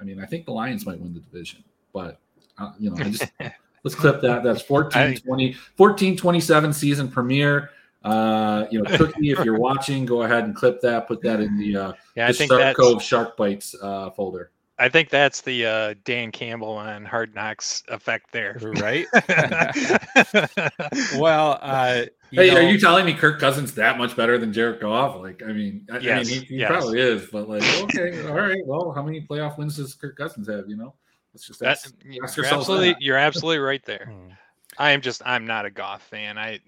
I 0.00 0.04
mean, 0.04 0.20
I 0.20 0.26
think 0.26 0.44
the 0.44 0.52
Lions 0.52 0.84
might 0.84 1.00
win 1.00 1.14
the 1.14 1.20
division, 1.20 1.64
but 1.92 2.18
uh, 2.58 2.72
you 2.78 2.90
know, 2.90 2.96
I 2.96 3.10
just 3.10 3.32
let's 3.84 3.94
clip 3.94 4.20
that. 4.20 4.42
That's 4.42 4.62
14, 4.62 5.18
20, 5.18 5.52
14, 5.76 6.16
27 6.16 6.72
season 6.72 7.08
premiere. 7.08 7.70
Uh, 8.04 8.66
you 8.70 8.82
know, 8.82 8.96
Cookie, 8.96 9.30
if 9.30 9.44
you're 9.44 9.58
watching, 9.58 10.04
go 10.04 10.22
ahead 10.22 10.44
and 10.44 10.54
clip 10.54 10.80
that. 10.80 11.06
Put 11.06 11.22
that 11.22 11.40
in 11.40 11.58
the 11.58 11.76
uh, 11.76 11.92
yeah, 12.16 12.28
I 12.28 12.32
think 12.32 12.50
Shark 12.50 12.76
Cove 12.76 13.02
Shark 13.02 13.36
Bites 13.36 13.74
uh, 13.80 14.10
folder. 14.10 14.50
I 14.78 14.88
think 14.88 15.10
that's 15.10 15.42
the 15.42 15.66
uh, 15.66 15.94
Dan 16.04 16.32
Campbell 16.32 16.72
on 16.72 17.04
Hard 17.04 17.34
Knocks 17.34 17.84
effect 17.88 18.32
there, 18.32 18.56
right? 18.60 19.06
well, 21.16 21.58
uh, 21.62 22.06
hey, 22.32 22.50
know, 22.50 22.56
are 22.56 22.62
you 22.62 22.80
telling 22.80 23.04
me 23.04 23.14
Kirk 23.14 23.38
Cousins 23.38 23.74
that 23.74 23.98
much 23.98 24.16
better 24.16 24.38
than 24.38 24.52
Jared 24.52 24.80
Goff? 24.80 25.22
Like, 25.22 25.42
I 25.46 25.52
mean, 25.52 25.86
I, 25.92 25.98
yes, 25.98 26.26
I 26.26 26.30
mean, 26.30 26.40
he, 26.40 26.46
he 26.46 26.56
yes. 26.56 26.70
probably 26.70 27.00
is, 27.00 27.28
but 27.30 27.48
like, 27.48 27.62
okay, 27.82 28.26
all 28.26 28.34
right. 28.34 28.66
Well, 28.66 28.92
how 28.92 29.02
many 29.02 29.24
playoff 29.24 29.58
wins 29.58 29.76
does 29.76 29.94
Kirk 29.94 30.16
Cousins 30.16 30.48
have? 30.48 30.68
You 30.68 30.76
know. 30.76 30.94
Let's 31.32 31.46
just 31.46 31.60
That, 31.60 31.70
ask, 31.70 31.94
you're 32.04 32.24
ask 32.24 32.38
absolutely, 32.38 32.90
that. 32.90 33.00
you're 33.00 33.16
absolutely 33.16 33.58
right 33.58 33.84
there. 33.84 34.10
Hmm. 34.10 34.32
I 34.78 34.92
am 34.92 35.00
just, 35.00 35.22
I'm 35.24 35.46
not 35.46 35.64
a 35.64 35.70
Goff 35.70 36.02
fan. 36.02 36.38
I, 36.38 36.60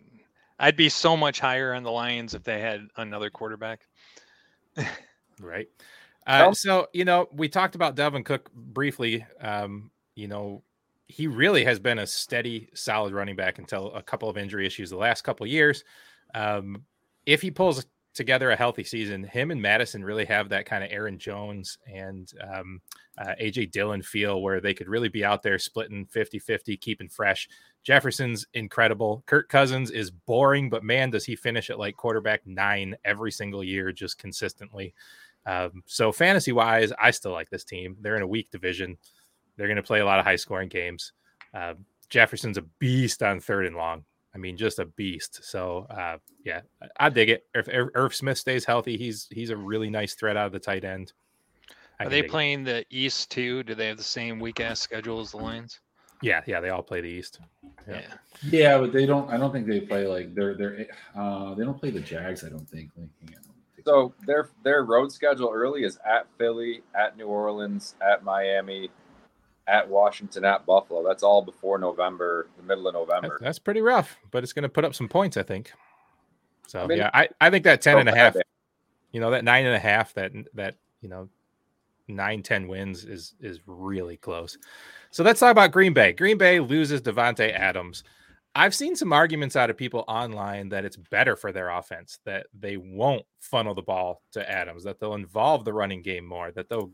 I'd 0.59 0.77
be 0.77 0.89
so 0.89 1.17
much 1.17 1.41
higher 1.41 1.75
on 1.75 1.83
the 1.83 1.91
Lions 1.91 2.35
if 2.35 2.45
they 2.45 2.61
had 2.61 2.89
another 2.97 3.31
quarterback. 3.31 3.87
Right. 5.41 5.69
Uh, 6.27 6.55
so, 6.55 6.87
you 6.95 7.05
know, 7.05 7.29
we 7.35 7.51
talked 7.51 7.75
about 7.75 7.97
Dalvin 7.97 8.25
Cook 8.25 8.51
briefly. 8.55 9.27
Um, 9.43 9.91
you 10.15 10.27
know, 10.27 10.63
he 11.07 11.27
really 11.27 11.65
has 11.65 11.79
been 11.79 11.99
a 11.99 12.07
steady, 12.07 12.71
solid 12.73 13.13
running 13.13 13.37
back 13.37 13.59
until 13.59 13.93
a 13.93 14.03
couple 14.03 14.31
of 14.31 14.39
injury 14.39 14.67
issues 14.67 14.89
the 14.89 14.97
last 14.97 15.21
couple 15.21 15.45
of 15.45 15.51
years. 15.51 15.85
Um, 16.35 16.85
if 17.27 17.43
he 17.43 17.51
pulls 17.51 17.85
together 18.15 18.51
a 18.51 18.57
healthy 18.57 18.85
season, 18.85 19.25
him 19.25 19.51
and 19.51 19.61
Mattison 19.61 20.05
really 20.05 20.25
have 20.25 20.49
that 20.49 20.67
kind 20.67 20.85
of 20.85 20.91
Aaron 20.93 21.19
Jones 21.19 21.79
and 21.93 22.33
um, 22.41 22.81
uh, 23.19 23.35
AJ 23.41 23.73
Dillon 23.73 24.03
feel 24.03 24.41
where 24.41 24.61
they 24.61 24.73
could 24.73 24.89
really 24.89 25.09
be 25.09 25.25
out 25.25 25.43
there 25.43 25.59
splitting 25.59 26.07
50 26.07 26.39
50, 26.39 26.77
keeping 26.77 27.09
fresh. 27.09 27.49
Jefferson's 27.83 28.47
incredible. 28.55 29.23
Kirk 29.27 29.49
Cousins 29.49 29.91
is 29.91 30.11
boring, 30.11 30.71
but 30.71 30.85
man, 30.85 31.11
does 31.11 31.25
he 31.25 31.37
finish 31.37 31.69
at 31.69 31.79
like 31.79 31.97
quarterback 31.97 32.47
nine 32.47 32.97
every 33.05 33.31
single 33.31 33.63
year, 33.63 33.93
just 33.93 34.19
consistently. 34.19 34.95
Um, 35.47 35.83
so 35.85 36.11
fantasy 36.11 36.53
wise, 36.53 36.93
I 36.99 37.11
still 37.11 37.33
like 37.33 37.51
this 37.51 37.65
team. 37.65 37.97
They're 38.01 38.17
in 38.17 38.23
a 38.23 38.27
weak 38.27 38.51
division. 38.51 38.97
They're 39.57 39.67
going 39.67 39.77
to 39.77 39.83
play 39.83 40.01
a 40.01 40.07
lot 40.07 40.19
of 40.19 40.25
high 40.25 40.37
scoring 40.37 40.69
games. 40.69 41.13
Uh, 41.53 41.75
Jefferson's 42.09 42.59
a 42.59 42.63
beast 42.63 43.23
on 43.23 43.41
third 43.41 43.67
and 43.67 43.77
long. 43.77 44.05
I 44.35 44.39
mean, 44.39 44.57
just 44.57 44.79
a 44.81 44.85
beast. 44.87 45.41
So 45.45 45.87
uh, 45.91 46.19
yeah, 46.45 46.63
I- 46.83 47.07
I 47.07 47.09
dig 47.09 47.31
it. 47.31 47.47
If 47.55 47.69
Ir- 47.69 47.93
Irv 47.95 48.15
Smith 48.15 48.39
stays 48.39 48.65
healthy, 48.65 48.97
he's 48.97 49.29
he's 49.31 49.51
a 49.51 49.57
really 49.57 49.91
nice 49.91 50.15
threat 50.15 50.37
out 50.37 50.47
of 50.47 50.53
the 50.53 50.59
tight 50.59 50.85
end. 50.85 51.13
I 52.01 52.05
Are 52.05 52.09
they 52.09 52.17
dig 52.23 52.25
it. 52.27 52.31
playing 52.31 52.65
the 52.65 52.85
East 52.91 53.31
too? 53.31 53.63
Do 53.63 53.75
they 53.75 53.87
have 53.89 53.97
the 53.97 54.03
same 54.03 54.41
weak 54.41 54.59
ass 54.61 54.81
schedule 54.81 55.21
as 55.21 55.31
the 55.31 55.37
Lions? 55.37 55.79
Yeah, 56.23 56.41
yeah, 56.47 56.61
they 56.61 56.71
all 56.71 56.83
play 56.83 57.01
the 57.01 57.09
East. 57.09 57.39
Yeah. 57.87 58.01
Yeah. 58.01 58.15
Yeah, 58.51 58.79
but 58.79 58.93
they 58.93 59.07
don't. 59.07 59.31
I 59.31 59.37
don't 59.37 59.53
think 59.53 59.67
they 59.67 59.81
play 59.81 60.07
like 60.07 60.35
they're 60.35 60.55
they're. 60.57 60.87
Uh, 61.15 61.55
they 61.55 61.65
don't 61.65 61.79
play 61.79 61.91
the 61.91 62.01
Jags. 62.01 62.43
I 62.45 62.49
don't 62.49 62.69
think. 62.69 62.91
Like, 62.97 63.09
hang 63.21 63.37
on, 63.37 63.43
let 63.47 63.57
me 63.57 63.63
take- 63.77 63.85
So 63.85 64.15
their 64.27 64.49
their 64.65 64.83
road 64.85 65.13
schedule 65.13 65.51
early 65.55 65.85
is 65.85 65.99
at 66.05 66.27
Philly, 66.39 66.83
at 66.97 67.17
New 67.17 67.27
Orleans, 67.27 67.95
at 68.01 68.25
Miami, 68.25 68.91
at 69.67 69.89
Washington, 69.89 70.45
at 70.45 70.67
Buffalo. 70.67 71.03
That's 71.07 71.23
all 71.23 71.43
before 71.43 71.79
November, 71.79 72.49
the 72.57 72.63
middle 72.63 72.87
of 72.87 72.95
November. 72.95 73.39
that's 73.41 73.59
pretty 73.59 73.81
rough, 73.81 74.17
but 74.31 74.43
it's 74.43 74.53
going 74.53 74.65
to 74.65 74.69
put 74.69 74.85
up 74.85 74.95
some 74.95 75.09
points, 75.09 75.37
I 75.37 75.43
think. 75.43 75.73
So 76.67 76.81
I 76.81 76.87
mean- 76.87 76.99
yeah, 76.99 77.11
I, 77.15 77.29
I 77.41 77.51
think 77.51 77.65
that 77.65 77.83
10 77.83 77.99
and 77.99 78.09
a 78.09 78.15
half, 78.15 78.37
you 79.13 79.21
know, 79.21 79.31
that 79.31 79.45
nine 79.45 79.65
and 79.65 79.75
a 79.75 79.79
half, 79.79 80.13
that 80.15 80.33
that 80.55 80.77
you 81.01 81.09
know, 81.09 81.29
nine 82.09 82.43
ten 82.43 82.67
wins 82.69 83.05
is 83.05 83.35
is 83.41 83.61
really 83.67 84.17
close. 84.17 84.59
So 85.11 85.23
let's 85.23 85.41
talk 85.41 85.53
about 85.53 85.71
Green 85.71 85.93
Bay. 85.95 86.13
Green 86.13 86.37
Bay 86.37 86.59
loses 86.61 87.01
Davante 87.01 87.53
Adams. 87.53 88.03
I've 88.57 88.75
seen 88.75 88.95
some 88.95 89.13
arguments 89.13 89.57
out 89.57 89.71
of 89.71 89.77
people 89.77 90.05
online 90.07 90.69
that 90.69 90.85
it's 90.85 90.97
better 90.97 91.35
for 91.35 91.53
their 91.53 91.71
offense, 91.71 92.21
that 92.25 92.47
they 92.59 92.77
won't 92.77 93.25
funnel 93.41 93.75
the 93.75 93.83
ball 93.83 94.23
to 94.33 94.49
Adams, 94.49 94.85
that 94.85 95.01
they'll 95.01 95.15
involve 95.15 95.65
the 95.65 95.73
running 95.73 96.03
game 96.03 96.25
more, 96.25 96.53
that 96.53 96.69
they'll 96.69 96.93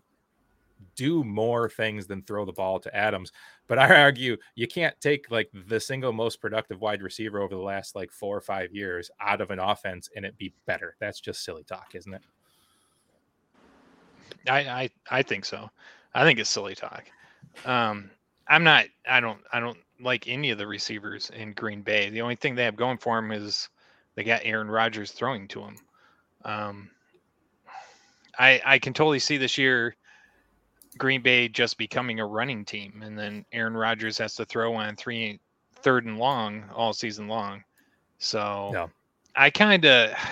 do 0.96 1.24
more 1.24 1.68
things 1.68 2.06
than 2.06 2.22
throw 2.22 2.44
the 2.44 2.52
ball 2.52 2.78
to 2.80 2.94
Adams. 2.96 3.32
But 3.66 3.78
I 3.78 4.00
argue 4.02 4.36
you 4.54 4.66
can't 4.66 4.98
take 5.00 5.30
like 5.30 5.50
the 5.68 5.80
single 5.80 6.12
most 6.12 6.40
productive 6.40 6.80
wide 6.80 7.02
receiver 7.02 7.40
over 7.40 7.54
the 7.54 7.60
last 7.60 7.94
like 7.94 8.10
four 8.10 8.36
or 8.36 8.40
five 8.40 8.74
years 8.74 9.10
out 9.20 9.40
of 9.40 9.50
an 9.50 9.58
offense 9.58 10.08
and 10.14 10.24
it 10.24 10.36
be 10.38 10.52
better. 10.66 10.96
That's 10.98 11.20
just 11.20 11.44
silly 11.44 11.64
talk, 11.64 11.94
isn't 11.94 12.14
it? 12.14 12.22
I, 14.48 14.58
I 14.60 14.90
I 15.10 15.22
think 15.22 15.44
so. 15.44 15.70
I 16.14 16.24
think 16.24 16.38
it's 16.38 16.50
silly 16.50 16.74
talk. 16.74 17.04
Um, 17.64 18.10
I'm 18.48 18.64
not. 18.64 18.86
I 19.08 19.20
don't. 19.20 19.40
I 19.52 19.60
don't 19.60 19.78
like 20.00 20.28
any 20.28 20.50
of 20.50 20.58
the 20.58 20.66
receivers 20.66 21.30
in 21.30 21.52
Green 21.52 21.82
Bay. 21.82 22.10
The 22.10 22.22
only 22.22 22.36
thing 22.36 22.54
they 22.54 22.64
have 22.64 22.76
going 22.76 22.98
for 22.98 23.16
them 23.16 23.32
is 23.32 23.68
they 24.14 24.24
got 24.24 24.40
Aaron 24.44 24.70
Rodgers 24.70 25.12
throwing 25.12 25.46
to 25.48 25.60
them. 25.60 25.76
Um, 26.44 26.90
I 28.38 28.60
I 28.64 28.78
can 28.78 28.92
totally 28.92 29.18
see 29.18 29.36
this 29.36 29.58
year 29.58 29.94
Green 30.98 31.22
Bay 31.22 31.48
just 31.48 31.78
becoming 31.78 32.20
a 32.20 32.26
running 32.26 32.64
team, 32.64 33.02
and 33.04 33.18
then 33.18 33.44
Aaron 33.52 33.76
Rodgers 33.76 34.18
has 34.18 34.34
to 34.36 34.44
throw 34.44 34.74
on 34.74 34.96
three 34.96 35.38
third 35.76 36.04
and 36.04 36.18
long 36.18 36.64
all 36.74 36.92
season 36.92 37.28
long. 37.28 37.62
So 38.18 38.70
Yeah. 38.72 38.86
I 39.36 39.50
kind 39.50 39.84
of. 39.84 40.10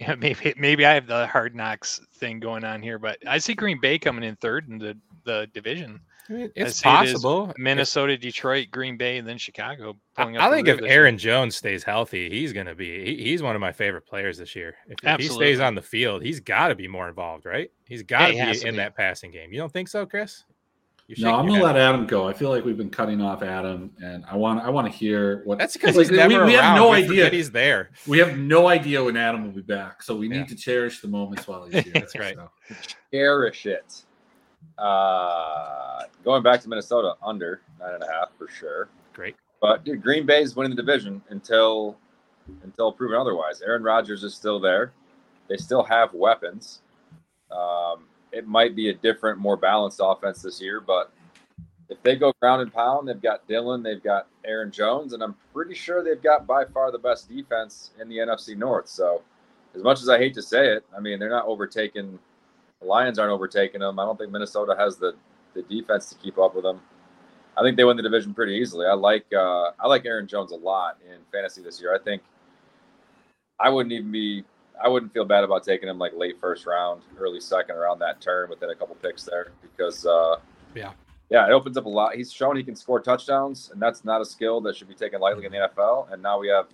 Yeah, 0.00 0.14
maybe 0.14 0.54
maybe 0.56 0.86
I 0.86 0.94
have 0.94 1.08
the 1.08 1.26
hard 1.26 1.56
knocks 1.56 2.00
thing 2.14 2.38
going 2.38 2.62
on 2.62 2.82
here, 2.82 3.00
but 3.00 3.18
I 3.26 3.38
see 3.38 3.54
Green 3.54 3.80
Bay 3.80 3.98
coming 3.98 4.22
in 4.22 4.36
third 4.36 4.68
in 4.68 4.78
the, 4.78 4.96
the 5.24 5.48
division. 5.52 5.98
I 6.28 6.32
mean, 6.32 6.50
it's 6.54 6.76
see 6.76 6.88
it 6.88 6.92
as 6.92 7.12
possible. 7.12 7.52
Minnesota, 7.56 8.16
Detroit, 8.18 8.68
Green 8.70 8.96
Bay, 8.96 9.18
and 9.18 9.26
then 9.26 9.38
Chicago. 9.38 9.96
I, 10.16 10.22
up 10.24 10.28
I 10.42 10.50
think 10.50 10.68
if 10.68 10.78
this 10.78 10.86
year. 10.86 11.00
Aaron 11.00 11.16
Jones 11.16 11.56
stays 11.56 11.82
healthy, 11.82 12.28
he's 12.28 12.52
going 12.52 12.66
to 12.66 12.74
be. 12.74 13.04
He, 13.04 13.24
he's 13.24 13.42
one 13.42 13.54
of 13.54 13.60
my 13.60 13.72
favorite 13.72 14.06
players 14.06 14.36
this 14.38 14.54
year. 14.54 14.76
If, 14.88 14.98
if 15.02 15.20
he 15.20 15.28
stays 15.28 15.60
on 15.60 15.74
the 15.74 15.82
field, 15.82 16.22
he's 16.22 16.40
got 16.40 16.68
to 16.68 16.74
be 16.74 16.86
more 16.88 17.08
involved, 17.08 17.46
right? 17.46 17.70
He's 17.86 18.02
got 18.02 18.26
to 18.26 18.32
he 18.32 18.38
has 18.38 18.62
be 18.62 18.68
in 18.68 18.76
that 18.76 18.96
passing 18.96 19.30
game. 19.30 19.52
You 19.52 19.58
don't 19.58 19.72
think 19.72 19.88
so, 19.88 20.04
Chris? 20.04 20.44
No, 21.16 21.34
I'm 21.34 21.46
gonna 21.46 21.54
head. 21.58 21.64
let 21.64 21.76
Adam 21.78 22.06
go. 22.06 22.28
I 22.28 22.34
feel 22.34 22.50
like 22.50 22.66
we've 22.66 22.76
been 22.76 22.90
cutting 22.90 23.22
off 23.22 23.42
Adam, 23.42 23.90
and 24.02 24.26
I 24.30 24.36
want 24.36 24.62
I 24.62 24.68
want 24.68 24.92
to 24.92 24.92
hear 24.92 25.40
what. 25.44 25.56
That's 25.56 25.72
because 25.72 25.96
Like, 25.96 26.10
he's 26.10 26.18
we, 26.28 26.38
we 26.44 26.52
have 26.52 26.76
no 26.76 26.90
We 26.90 27.04
idea. 27.04 27.30
he's 27.30 27.50
there. 27.50 27.88
We 28.06 28.18
have 28.18 28.36
no 28.36 28.68
idea 28.68 29.02
when 29.02 29.16
Adam 29.16 29.42
will 29.42 29.52
be 29.52 29.62
back, 29.62 30.02
so 30.02 30.14
we 30.14 30.28
need 30.28 30.48
to 30.48 30.54
cherish 30.54 31.00
the 31.00 31.08
moments 31.08 31.48
while 31.48 31.64
he's 31.64 31.82
here. 31.84 31.94
That's 31.94 32.14
right. 32.18 32.36
So, 32.36 32.50
Cherish 33.10 33.64
it. 33.64 34.02
Uh, 34.78 36.02
going 36.24 36.42
back 36.42 36.60
to 36.62 36.68
Minnesota, 36.68 37.14
under 37.22 37.60
nine 37.80 37.94
and 37.94 38.02
a 38.02 38.06
half 38.06 38.30
for 38.38 38.48
sure. 38.48 38.88
Great. 39.12 39.36
But 39.60 39.84
dude, 39.84 40.02
Green 40.02 40.24
Bay's 40.24 40.54
winning 40.54 40.76
the 40.76 40.82
division 40.82 41.22
until 41.30 41.96
until 42.62 42.92
proven 42.92 43.18
otherwise. 43.18 43.60
Aaron 43.60 43.82
Rodgers 43.82 44.24
is 44.24 44.34
still 44.34 44.58
there. 44.60 44.92
They 45.48 45.56
still 45.56 45.82
have 45.82 46.14
weapons. 46.14 46.80
Um, 47.50 48.04
it 48.32 48.46
might 48.46 48.76
be 48.76 48.90
a 48.90 48.94
different, 48.94 49.38
more 49.38 49.56
balanced 49.56 50.00
offense 50.02 50.42
this 50.42 50.60
year, 50.60 50.80
but 50.80 51.12
if 51.88 52.02
they 52.02 52.16
go 52.16 52.32
ground 52.40 52.62
and 52.62 52.72
pound, 52.72 53.08
they've 53.08 53.20
got 53.20 53.46
Dillon, 53.48 53.82
they've 53.82 54.02
got 54.02 54.28
Aaron 54.44 54.70
Jones, 54.70 55.14
and 55.14 55.22
I'm 55.22 55.34
pretty 55.54 55.74
sure 55.74 56.04
they've 56.04 56.22
got 56.22 56.46
by 56.46 56.64
far 56.66 56.92
the 56.92 56.98
best 56.98 57.28
defense 57.28 57.92
in 58.00 58.08
the 58.08 58.18
NFC 58.18 58.56
North. 58.56 58.88
So, 58.88 59.22
as 59.74 59.82
much 59.82 60.02
as 60.02 60.08
I 60.08 60.18
hate 60.18 60.34
to 60.34 60.42
say 60.42 60.68
it, 60.68 60.84
I 60.96 61.00
mean 61.00 61.18
they're 61.18 61.30
not 61.30 61.46
overtaking. 61.46 62.18
The 62.80 62.86
Lions 62.86 63.18
aren't 63.18 63.32
overtaking 63.32 63.80
them. 63.80 63.98
I 63.98 64.04
don't 64.04 64.16
think 64.16 64.30
Minnesota 64.30 64.74
has 64.78 64.96
the 64.96 65.14
the 65.54 65.62
defense 65.62 66.08
to 66.10 66.14
keep 66.16 66.38
up 66.38 66.54
with 66.54 66.64
them. 66.64 66.80
I 67.56 67.62
think 67.62 67.76
they 67.76 67.84
win 67.84 67.96
the 67.96 68.02
division 68.02 68.34
pretty 68.34 68.52
easily. 68.54 68.86
I 68.86 68.92
like 68.92 69.26
uh, 69.32 69.70
I 69.80 69.88
like 69.88 70.06
Aaron 70.06 70.28
Jones 70.28 70.52
a 70.52 70.56
lot 70.56 70.98
in 71.04 71.18
fantasy 71.32 71.62
this 71.62 71.80
year. 71.80 71.94
I 71.94 71.98
think 71.98 72.22
I 73.58 73.68
wouldn't 73.68 73.92
even 73.92 74.12
be 74.12 74.44
I 74.82 74.88
wouldn't 74.88 75.12
feel 75.12 75.24
bad 75.24 75.42
about 75.42 75.64
taking 75.64 75.88
him 75.88 75.98
like 75.98 76.12
late 76.14 76.38
first 76.40 76.66
round, 76.66 77.02
early 77.18 77.40
second 77.40 77.74
around 77.74 77.98
that 77.98 78.20
turn 78.20 78.48
within 78.48 78.70
a 78.70 78.74
couple 78.76 78.94
picks 78.96 79.24
there 79.24 79.48
because 79.60 80.06
uh, 80.06 80.36
Yeah. 80.76 80.92
yeah, 81.30 81.48
it 81.48 81.50
opens 81.50 81.76
up 81.76 81.86
a 81.86 81.88
lot. 81.88 82.14
He's 82.14 82.32
shown 82.32 82.56
he 82.56 82.62
can 82.62 82.76
score 82.76 83.00
touchdowns, 83.00 83.70
and 83.72 83.82
that's 83.82 84.04
not 84.04 84.20
a 84.20 84.24
skill 84.24 84.60
that 84.60 84.76
should 84.76 84.86
be 84.86 84.94
taken 84.94 85.20
lightly 85.20 85.44
in 85.46 85.50
the 85.50 85.58
NFL. 85.58 86.12
And 86.12 86.22
now 86.22 86.38
we 86.38 86.46
have 86.48 86.68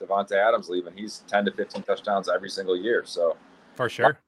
Davante 0.00 0.32
Adams 0.32 0.70
leaving. 0.70 0.96
He's 0.96 1.22
ten 1.28 1.44
to 1.44 1.50
fifteen 1.52 1.82
touchdowns 1.82 2.30
every 2.30 2.48
single 2.48 2.78
year. 2.78 3.02
So 3.04 3.36
For 3.74 3.90
sure. 3.90 4.18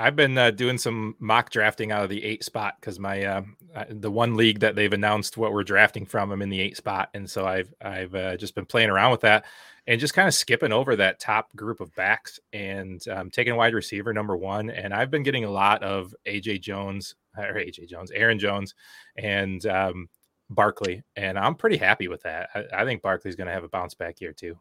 I've 0.00 0.16
been 0.16 0.38
uh, 0.38 0.50
doing 0.50 0.78
some 0.78 1.14
mock 1.18 1.50
drafting 1.50 1.92
out 1.92 2.02
of 2.02 2.08
the 2.08 2.24
eight 2.24 2.42
spot 2.42 2.76
because 2.80 2.98
my 2.98 3.22
uh, 3.22 3.42
the 3.90 4.10
one 4.10 4.34
league 4.34 4.60
that 4.60 4.74
they've 4.74 4.92
announced 4.92 5.36
what 5.36 5.52
we're 5.52 5.62
drafting 5.62 6.06
from. 6.06 6.32
I'm 6.32 6.40
in 6.40 6.48
the 6.48 6.60
eight 6.60 6.76
spot, 6.76 7.10
and 7.12 7.28
so 7.28 7.46
I've 7.46 7.72
I've 7.82 8.14
uh, 8.14 8.36
just 8.38 8.54
been 8.54 8.64
playing 8.64 8.88
around 8.88 9.10
with 9.10 9.20
that 9.20 9.44
and 9.86 10.00
just 10.00 10.14
kind 10.14 10.26
of 10.26 10.32
skipping 10.32 10.72
over 10.72 10.96
that 10.96 11.20
top 11.20 11.54
group 11.54 11.80
of 11.80 11.94
backs 11.94 12.40
and 12.52 13.06
um, 13.08 13.30
taking 13.30 13.56
wide 13.56 13.74
receiver 13.74 14.14
number 14.14 14.36
one. 14.36 14.70
And 14.70 14.94
I've 14.94 15.10
been 15.10 15.22
getting 15.22 15.44
a 15.44 15.50
lot 15.50 15.82
of 15.82 16.14
AJ 16.26 16.62
Jones 16.62 17.14
or 17.36 17.54
AJ 17.54 17.88
Jones, 17.88 18.10
Aaron 18.10 18.38
Jones, 18.38 18.74
and 19.18 19.64
um, 19.66 20.08
Barkley, 20.48 21.02
and 21.14 21.38
I'm 21.38 21.54
pretty 21.54 21.76
happy 21.76 22.08
with 22.08 22.22
that. 22.22 22.48
I, 22.54 22.64
I 22.72 22.84
think 22.86 23.02
Barkley's 23.02 23.36
going 23.36 23.48
to 23.48 23.54
have 23.54 23.64
a 23.64 23.68
bounce 23.68 23.94
back 23.94 24.20
year 24.22 24.32
too. 24.32 24.56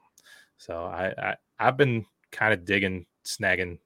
So 0.57 0.83
I, 0.83 1.13
I 1.17 1.35
I've 1.57 1.77
been 1.77 2.05
kind 2.31 2.53
of 2.53 2.65
digging 2.65 3.05
snagging 3.25 3.79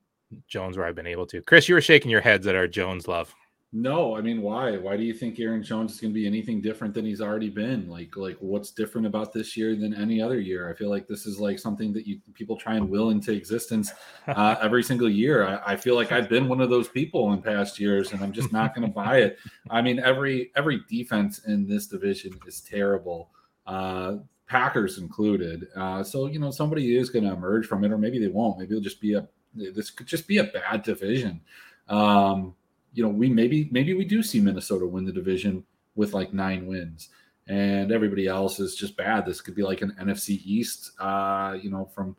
Jones 0.47 0.77
where 0.77 0.85
I've 0.85 0.95
been 0.95 1.07
able 1.07 1.25
to. 1.27 1.41
Chris, 1.41 1.67
you 1.67 1.75
were 1.75 1.81
shaking 1.81 2.11
your 2.11 2.21
heads 2.21 2.47
at 2.47 2.55
our 2.55 2.67
Jones 2.67 3.07
love. 3.07 3.33
no, 3.75 4.15
I 4.15 4.21
mean, 4.21 4.43
why? 4.43 4.77
Why 4.77 4.95
do 4.95 5.03
you 5.03 5.15
think 5.15 5.39
Aaron 5.39 5.63
Jones 5.63 5.93
is 5.93 5.99
going 5.99 6.13
to 6.13 6.19
be 6.19 6.27
anything 6.27 6.61
different 6.61 6.93
than 6.93 7.05
he's 7.05 7.21
already 7.21 7.49
been? 7.49 7.89
Like, 7.89 8.15
like 8.15 8.37
what's 8.39 8.69
different 8.69 9.07
about 9.07 9.33
this 9.33 9.57
year 9.57 9.75
than 9.75 9.95
any 9.95 10.21
other 10.21 10.39
year? 10.39 10.69
I 10.69 10.75
feel 10.75 10.91
like 10.91 11.07
this 11.07 11.25
is 11.25 11.39
like 11.39 11.57
something 11.57 11.91
that 11.93 12.05
you 12.05 12.19
people 12.35 12.55
try 12.55 12.75
and 12.75 12.87
will 12.87 13.09
into 13.09 13.31
existence 13.31 13.91
uh, 14.27 14.57
every 14.61 14.83
single 14.83 15.09
year. 15.09 15.47
I, 15.47 15.73
I 15.73 15.75
feel 15.75 15.95
like 15.95 16.11
I've 16.11 16.29
been 16.29 16.47
one 16.47 16.61
of 16.61 16.69
those 16.69 16.87
people 16.87 17.33
in 17.33 17.41
past 17.41 17.79
years, 17.79 18.13
and 18.13 18.21
I'm 18.21 18.31
just 18.31 18.53
not 18.53 18.75
going 18.75 18.87
to 18.87 18.93
buy 18.93 19.21
it. 19.21 19.39
I 19.71 19.81
mean, 19.81 19.97
every 19.99 20.51
every 20.55 20.81
defense 20.87 21.39
in 21.47 21.67
this 21.67 21.87
division 21.87 22.39
is 22.45 22.61
terrible, 22.61 23.31
uh, 23.65 24.17
Packers 24.47 24.99
included. 24.99 25.67
Uh, 25.75 26.03
so 26.03 26.27
you 26.27 26.37
know, 26.37 26.51
somebody 26.51 26.95
is 26.95 27.09
going 27.09 27.25
to 27.25 27.33
emerge 27.33 27.65
from 27.65 27.83
it, 27.83 27.91
or 27.91 27.97
maybe 27.97 28.19
they 28.19 28.27
won't. 28.27 28.59
Maybe 28.59 28.71
it'll 28.71 28.83
just 28.83 29.01
be 29.01 29.15
a 29.15 29.27
this 29.55 29.89
could 29.89 30.07
just 30.07 30.27
be 30.27 30.37
a 30.37 30.45
bad 30.45 30.83
division. 30.83 31.41
Um, 31.89 32.55
you 32.93 33.03
know, 33.03 33.09
we 33.09 33.29
maybe 33.29 33.69
maybe 33.71 33.93
we 33.93 34.05
do 34.05 34.21
see 34.23 34.39
Minnesota 34.39 34.85
win 34.85 35.05
the 35.05 35.11
division 35.11 35.63
with 35.95 36.13
like 36.13 36.33
nine 36.33 36.65
wins, 36.65 37.09
and 37.47 37.91
everybody 37.91 38.27
else 38.27 38.59
is 38.59 38.75
just 38.75 38.95
bad. 38.97 39.25
This 39.25 39.41
could 39.41 39.55
be 39.55 39.63
like 39.63 39.81
an 39.81 39.95
NFC 39.99 40.41
East, 40.43 40.91
uh, 40.99 41.57
you 41.61 41.69
know, 41.69 41.85
from 41.93 42.15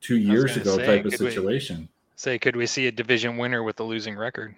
two 0.00 0.16
years 0.16 0.56
ago 0.56 0.76
say, 0.76 0.86
type 0.86 1.04
of 1.04 1.12
could 1.12 1.20
we- 1.20 1.30
situation. 1.30 1.88
Say, 2.16 2.38
could 2.38 2.54
we 2.54 2.66
see 2.66 2.86
a 2.86 2.92
division 2.92 3.38
winner 3.38 3.64
with 3.64 3.80
a 3.80 3.82
losing 3.82 4.16
record? 4.16 4.54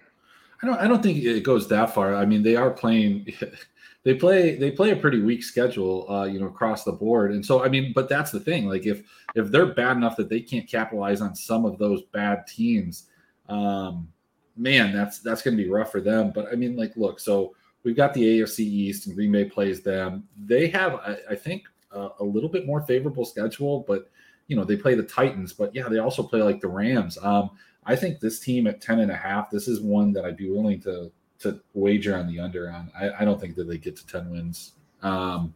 I 0.61 0.67
don't 0.67 0.79
I 0.79 0.87
don't 0.87 1.01
think 1.01 1.23
it 1.23 1.43
goes 1.43 1.67
that 1.69 1.93
far. 1.93 2.15
I 2.15 2.25
mean, 2.25 2.43
they 2.43 2.55
are 2.55 2.69
playing 2.71 3.33
they 4.07 4.13
play 4.13 4.55
they 4.55 4.71
play 4.71 4.91
a 4.91 4.95
pretty 4.95 5.19
weak 5.19 5.43
schedule 5.43 6.09
uh, 6.09 6.23
you 6.23 6.39
know, 6.39 6.45
across 6.45 6.85
the 6.85 6.93
board. 6.93 7.33
And 7.33 7.45
so 7.45 7.65
I 7.65 7.67
mean, 7.67 7.91
but 7.93 8.07
that's 8.07 8.31
the 8.31 8.39
thing. 8.39 8.65
Like 8.65 8.85
if 8.85 9.03
if 9.35 9.51
they're 9.51 9.73
bad 9.73 9.97
enough 9.97 10.15
that 10.15 10.29
they 10.29 10.39
can't 10.39 10.65
capitalize 10.65 11.19
on 11.19 11.35
some 11.35 11.65
of 11.65 11.77
those 11.77 12.03
bad 12.13 12.47
teams, 12.47 13.07
um 13.49 14.07
man, 14.55 14.93
that's 14.93 15.19
that's 15.19 15.41
going 15.41 15.57
to 15.57 15.61
be 15.61 15.69
rough 15.69 15.91
for 15.91 15.99
them. 15.99 16.31
But 16.33 16.47
I 16.49 16.55
mean, 16.55 16.77
like 16.77 16.95
look, 16.95 17.19
so 17.19 17.53
we've 17.83 17.97
got 17.97 18.13
the 18.13 18.23
AFC 18.23 18.59
East 18.59 19.07
and 19.07 19.15
Green 19.15 19.33
Bay 19.33 19.43
plays 19.43 19.81
them. 19.81 20.23
They 20.37 20.69
have 20.69 20.93
I, 20.95 21.17
I 21.31 21.35
think 21.35 21.63
uh, 21.91 22.09
a 22.21 22.23
little 22.23 22.49
bit 22.49 22.65
more 22.65 22.83
favorable 22.83 23.25
schedule, 23.25 23.83
but 23.89 24.09
you 24.47 24.55
know, 24.55 24.63
they 24.63 24.77
play 24.77 24.95
the 24.95 25.03
Titans, 25.03 25.51
but 25.51 25.75
yeah, 25.75 25.89
they 25.89 25.97
also 25.97 26.23
play 26.23 26.41
like 26.41 26.61
the 26.61 26.69
Rams. 26.69 27.17
Um 27.21 27.49
I 27.85 27.97
think 27.97 28.21
this 28.21 28.39
team 28.39 28.67
at 28.67 28.79
10 28.79 29.01
and 29.01 29.11
a 29.11 29.17
half, 29.17 29.49
this 29.49 29.67
is 29.67 29.81
one 29.81 30.13
that 30.13 30.23
I'd 30.23 30.37
be 30.37 30.49
willing 30.49 30.79
to 30.81 31.11
to 31.39 31.59
wager 31.73 32.15
on 32.15 32.27
the 32.27 32.39
under 32.39 32.69
on. 32.69 32.91
I, 32.99 33.21
I 33.21 33.25
don't 33.25 33.39
think 33.39 33.55
that 33.55 33.67
they 33.67 33.77
get 33.77 33.95
to 33.97 34.07
10 34.07 34.29
wins. 34.29 34.73
Um, 35.01 35.53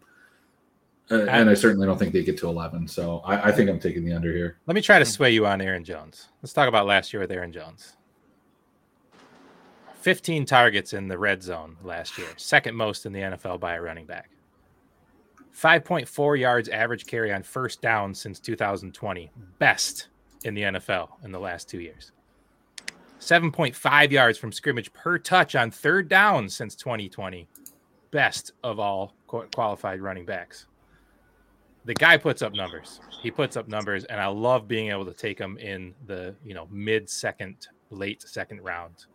and 1.10 1.50
I 1.50 1.54
certainly 1.54 1.86
don't 1.86 1.98
think 1.98 2.14
they 2.14 2.24
get 2.24 2.38
to 2.38 2.48
11. 2.48 2.88
So 2.88 3.20
I, 3.26 3.50
I 3.50 3.52
think 3.52 3.70
I'm 3.70 3.80
taking 3.80 4.06
the 4.06 4.14
under 4.14 4.32
here. 4.32 4.60
Let 4.66 4.76
me 4.76 4.82
try 4.82 4.98
to 4.98 5.06
sway 5.06 5.32
you 5.32 5.46
on 5.46 5.62
Aaron 5.62 5.84
Jones. 5.84 6.30
Let's 6.42 6.54
talk 6.54 6.70
about 6.70 6.86
last 6.86 7.12
year 7.12 7.22
with 7.22 7.32
Aaron 7.32 7.52
Jones. 7.52 7.98
15 10.00 10.46
targets 10.46 10.94
in 10.94 11.08
the 11.08 11.18
red 11.18 11.44
zone 11.44 11.78
last 11.84 12.18
year, 12.18 12.28
second 12.38 12.76
most 12.76 13.06
in 13.06 13.14
the 13.14 13.20
NFL 13.20 13.60
by 13.60 13.76
a 13.76 13.82
running 13.82 14.06
back. 14.06 14.32
5.4 15.56 16.40
yards 16.40 16.70
average 16.70 17.06
carry 17.06 17.32
on 17.32 17.44
first 17.44 17.82
down 17.82 18.16
since 18.16 18.40
2020, 18.40 19.30
best 19.60 20.08
in 20.44 20.56
the 20.56 20.62
NFL 20.62 21.10
in 21.24 21.32
the 21.32 21.40
last 21.40 21.70
two 21.70 21.80
years. 21.80 22.14
7.5 23.22 24.12
yards 24.12 24.38
from 24.38 24.52
scrimmage 24.52 24.92
per 24.94 25.18
touch 25.20 25.56
on 25.56 25.70
third 25.70 26.10
down 26.10 26.50
since 26.50 26.76
2020, 26.76 27.48
best 28.10 28.52
of 28.64 28.80
all 28.80 29.14
qualified 29.28 30.02
running 30.02 30.26
backs. 30.26 30.66
The 31.86 31.94
guy 31.94 32.18
puts 32.18 32.42
up 32.42 32.54
numbers. 32.54 33.00
He 33.22 33.30
puts 33.32 33.56
up 33.58 33.68
numbers, 33.68 34.06
and 34.06 34.20
I 34.20 34.26
love 34.28 34.68
being 34.68 34.90
able 34.90 35.06
to 35.06 35.14
take 35.14 35.38
him 35.40 35.58
in 35.58 35.94
the 36.08 36.36
you 36.44 36.54
know 36.56 36.68
mid 36.72 37.10
second, 37.10 37.68
late 37.92 38.22
second 38.24 38.62
round. 38.62 39.06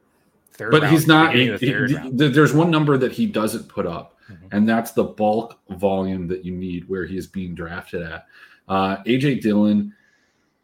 Third 0.53 0.71
But 0.71 0.83
round, 0.83 0.93
he's 0.95 1.07
not. 1.07 1.35
he- 1.35 1.49
the 1.49 1.59
he- 1.59 1.71
third 1.71 1.89
th- 1.89 2.01
round. 2.01 2.19
th- 2.19 2.33
there's 2.35 2.53
one 2.55 2.71
number 2.71 2.97
that 2.99 3.13
he 3.13 3.27
doesn't 3.27 3.69
put 3.69 3.87
up, 3.87 4.17
Mhm. 4.31 4.37
and 4.53 4.69
that's 4.69 4.93
the 4.93 5.05
bulk 5.05 5.59
volume 5.71 6.29
that 6.29 6.45
you 6.45 6.53
need 6.57 6.89
where 6.89 7.05
he's 7.07 7.27
being 7.27 7.55
drafted 7.55 8.03
at. 8.03 8.27
Uh, 8.69 8.97
AJ 9.07 9.37
Dillon 9.41 9.95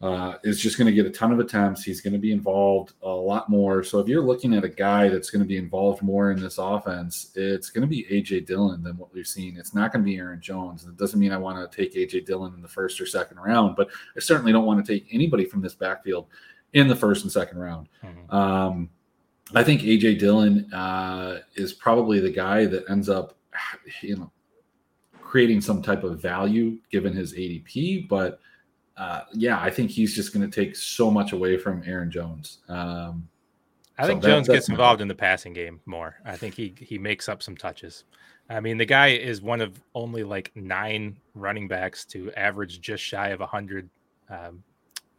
uh, 0.02 0.36
is 0.42 0.60
just 0.60 0.76
going 0.76 0.86
to 0.86 0.92
get 0.92 1.06
a 1.06 1.10
ton 1.10 1.30
of 1.30 1.38
attempts. 1.38 1.84
He's 1.84 2.00
going 2.00 2.12
to 2.12 2.18
be 2.18 2.32
involved 2.32 2.94
a 3.02 3.08
lot 3.08 3.48
more. 3.48 3.84
So 3.84 4.00
if 4.00 4.08
you're 4.08 4.20
looking 4.20 4.52
at 4.52 4.64
a 4.64 4.68
guy 4.68 5.08
that's 5.08 5.30
going 5.30 5.42
to 5.42 5.48
be 5.48 5.56
involved 5.56 6.02
more 6.02 6.32
in 6.32 6.40
this 6.40 6.58
offense, 6.58 7.30
it's 7.36 7.70
going 7.70 7.82
to 7.82 7.86
be 7.86 8.04
AJ 8.10 8.46
Dillon 8.46 8.82
than 8.82 8.98
what 8.98 9.14
we've 9.14 9.26
seen. 9.26 9.56
It's 9.56 9.74
not 9.74 9.92
going 9.92 10.04
to 10.04 10.10
be 10.10 10.16
Aaron 10.16 10.40
Jones. 10.40 10.84
It 10.84 10.96
doesn't 10.96 11.20
mean 11.20 11.30
I 11.30 11.36
want 11.36 11.70
to 11.70 11.76
take 11.76 11.94
AJ 11.94 12.26
Dillon 12.26 12.52
in 12.54 12.62
the 12.62 12.68
first 12.68 13.00
or 13.00 13.06
second 13.06 13.38
round, 13.38 13.76
but 13.76 13.90
I 14.16 14.20
certainly 14.20 14.50
don't 14.50 14.66
want 14.66 14.84
to 14.84 14.92
take 14.92 15.06
anybody 15.12 15.44
from 15.44 15.62
this 15.62 15.74
backfield 15.74 16.26
in 16.72 16.88
the 16.88 16.96
first 16.96 17.22
and 17.22 17.30
second 17.30 17.58
round. 17.58 17.88
Mhm. 18.02 18.32
Um, 18.34 18.90
I 19.54 19.62
think 19.62 19.82
AJ 19.82 20.18
Dillon 20.18 20.72
uh, 20.72 21.42
is 21.54 21.72
probably 21.72 22.18
the 22.18 22.30
guy 22.30 22.66
that 22.66 22.90
ends 22.90 23.08
up, 23.08 23.36
you 24.02 24.16
know, 24.16 24.32
creating 25.20 25.60
some 25.60 25.80
type 25.80 26.02
of 26.02 26.20
value 26.20 26.78
given 26.90 27.12
his 27.12 27.34
ADP. 27.34 28.08
But 28.08 28.40
uh, 28.96 29.22
yeah, 29.32 29.60
I 29.60 29.70
think 29.70 29.90
he's 29.90 30.14
just 30.14 30.32
going 30.34 30.48
to 30.48 30.54
take 30.64 30.76
so 30.76 31.10
much 31.10 31.32
away 31.32 31.56
from 31.56 31.82
Aaron 31.86 32.10
Jones. 32.10 32.58
Um, 32.68 33.28
I 33.98 34.02
So 34.02 34.08
think 34.08 34.22
that- 34.22 34.28
Jones 34.28 34.48
gets 34.48 34.68
involved 34.68 35.00
in 35.00 35.08
the 35.08 35.14
passing 35.14 35.52
game 35.52 35.80
more. 35.86 36.16
I 36.24 36.36
think 36.36 36.54
he 36.54 36.74
he 36.78 36.98
makes 36.98 37.28
up 37.28 37.42
some 37.42 37.56
touches. 37.56 38.04
I 38.50 38.60
mean, 38.60 38.76
the 38.76 38.84
guy 38.84 39.08
is 39.08 39.40
one 39.40 39.60
of 39.60 39.80
only 39.94 40.24
like 40.24 40.50
nine 40.54 41.16
running 41.34 41.68
backs 41.68 42.04
to 42.06 42.30
average 42.32 42.80
just 42.80 43.02
shy 43.02 43.28
of 43.28 43.40
hundred 43.40 43.88
um, 44.28 44.62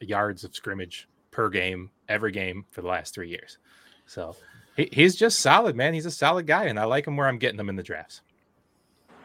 yards 0.02 0.44
of 0.44 0.56
scrimmage 0.56 1.08
per 1.32 1.50
game 1.50 1.90
every 2.10 2.32
game 2.32 2.66
for 2.72 2.82
the 2.82 2.88
last 2.88 3.14
three 3.16 3.30
years. 3.30 3.58
So 4.06 4.36
he, 4.76 4.90
he's 4.92 5.16
just 5.16 5.40
solid, 5.40 5.76
man. 5.76 5.94
He's 5.94 6.06
a 6.06 6.12
solid 6.12 6.46
guy, 6.46 6.66
and 6.66 6.80
I 6.80 6.84
like 6.86 7.08
him 7.08 7.16
where 7.18 7.28
I'm 7.28 7.38
getting 7.40 7.60
him 7.60 7.70
in 7.70 7.76
the 7.76 7.84
drafts. 7.84 8.22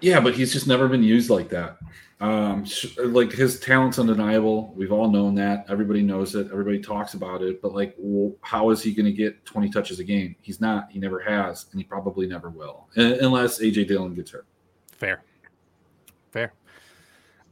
Yeah, 0.00 0.20
but 0.20 0.34
he's 0.34 0.52
just 0.52 0.66
never 0.66 0.88
been 0.88 1.02
used 1.02 1.30
like 1.30 1.48
that. 1.50 1.78
Um, 2.20 2.64
sh- 2.64 2.96
like 2.98 3.30
his 3.30 3.60
talent's 3.60 3.98
undeniable. 3.98 4.72
We've 4.74 4.90
all 4.90 5.08
known 5.08 5.36
that. 5.36 5.66
Everybody 5.68 6.02
knows 6.02 6.34
it. 6.34 6.48
Everybody 6.50 6.80
talks 6.80 7.14
about 7.14 7.42
it. 7.42 7.62
But 7.62 7.74
like, 7.74 7.94
well, 7.96 8.34
how 8.40 8.70
is 8.70 8.82
he 8.82 8.92
going 8.92 9.06
to 9.06 9.12
get 9.12 9.44
20 9.44 9.70
touches 9.70 10.00
a 10.00 10.04
game? 10.04 10.34
He's 10.40 10.60
not. 10.60 10.90
He 10.90 10.98
never 10.98 11.20
has, 11.20 11.66
and 11.70 11.80
he 11.80 11.84
probably 11.84 12.26
never 12.26 12.50
will, 12.50 12.88
unless 12.96 13.60
AJ 13.60 13.88
Dillon 13.88 14.14
gets 14.14 14.32
hurt. 14.32 14.46
Fair, 14.90 15.22
fair. 16.32 16.54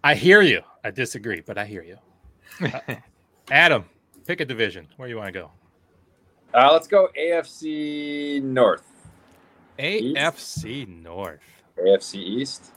I 0.02 0.14
hear 0.14 0.42
you. 0.42 0.62
I 0.82 0.90
disagree, 0.90 1.40
but 1.40 1.58
I 1.58 1.64
hear 1.66 1.82
you. 1.82 1.96
Uh, 2.88 2.94
Adam, 3.50 3.84
pick 4.26 4.40
a 4.40 4.44
division. 4.44 4.88
Where 4.96 5.08
you 5.08 5.16
want 5.18 5.28
to 5.28 5.32
go? 5.32 5.50
Uh, 6.54 6.72
let's 6.72 6.88
go 6.88 7.08
AFC 7.16 8.42
North, 8.42 8.82
AFC 9.78 10.88
North. 10.88 11.40
AFC 11.78 12.16
East. 12.16 12.72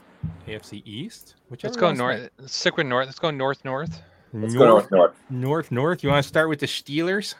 AFC 0.48 0.82
East. 0.86 1.36
Let's 1.50 1.78
go 1.78 1.88
one's 1.88 1.98
north. 2.00 2.30
Let's 2.38 2.56
stick 2.56 2.78
with 2.78 2.88
north. 2.88 3.08
Let's 3.08 3.20
go 3.20 3.32
north, 3.32 3.64
north. 3.64 4.02
North, 4.32 4.44
Let's 4.44 4.54
go 4.56 4.66
North 4.68 4.92
North. 4.92 5.16
north, 5.30 5.72
north. 5.72 6.04
You 6.04 6.10
want 6.10 6.24
to 6.24 6.28
start 6.28 6.50
with 6.50 6.60
the 6.60 6.68
Steelers? 6.68 7.36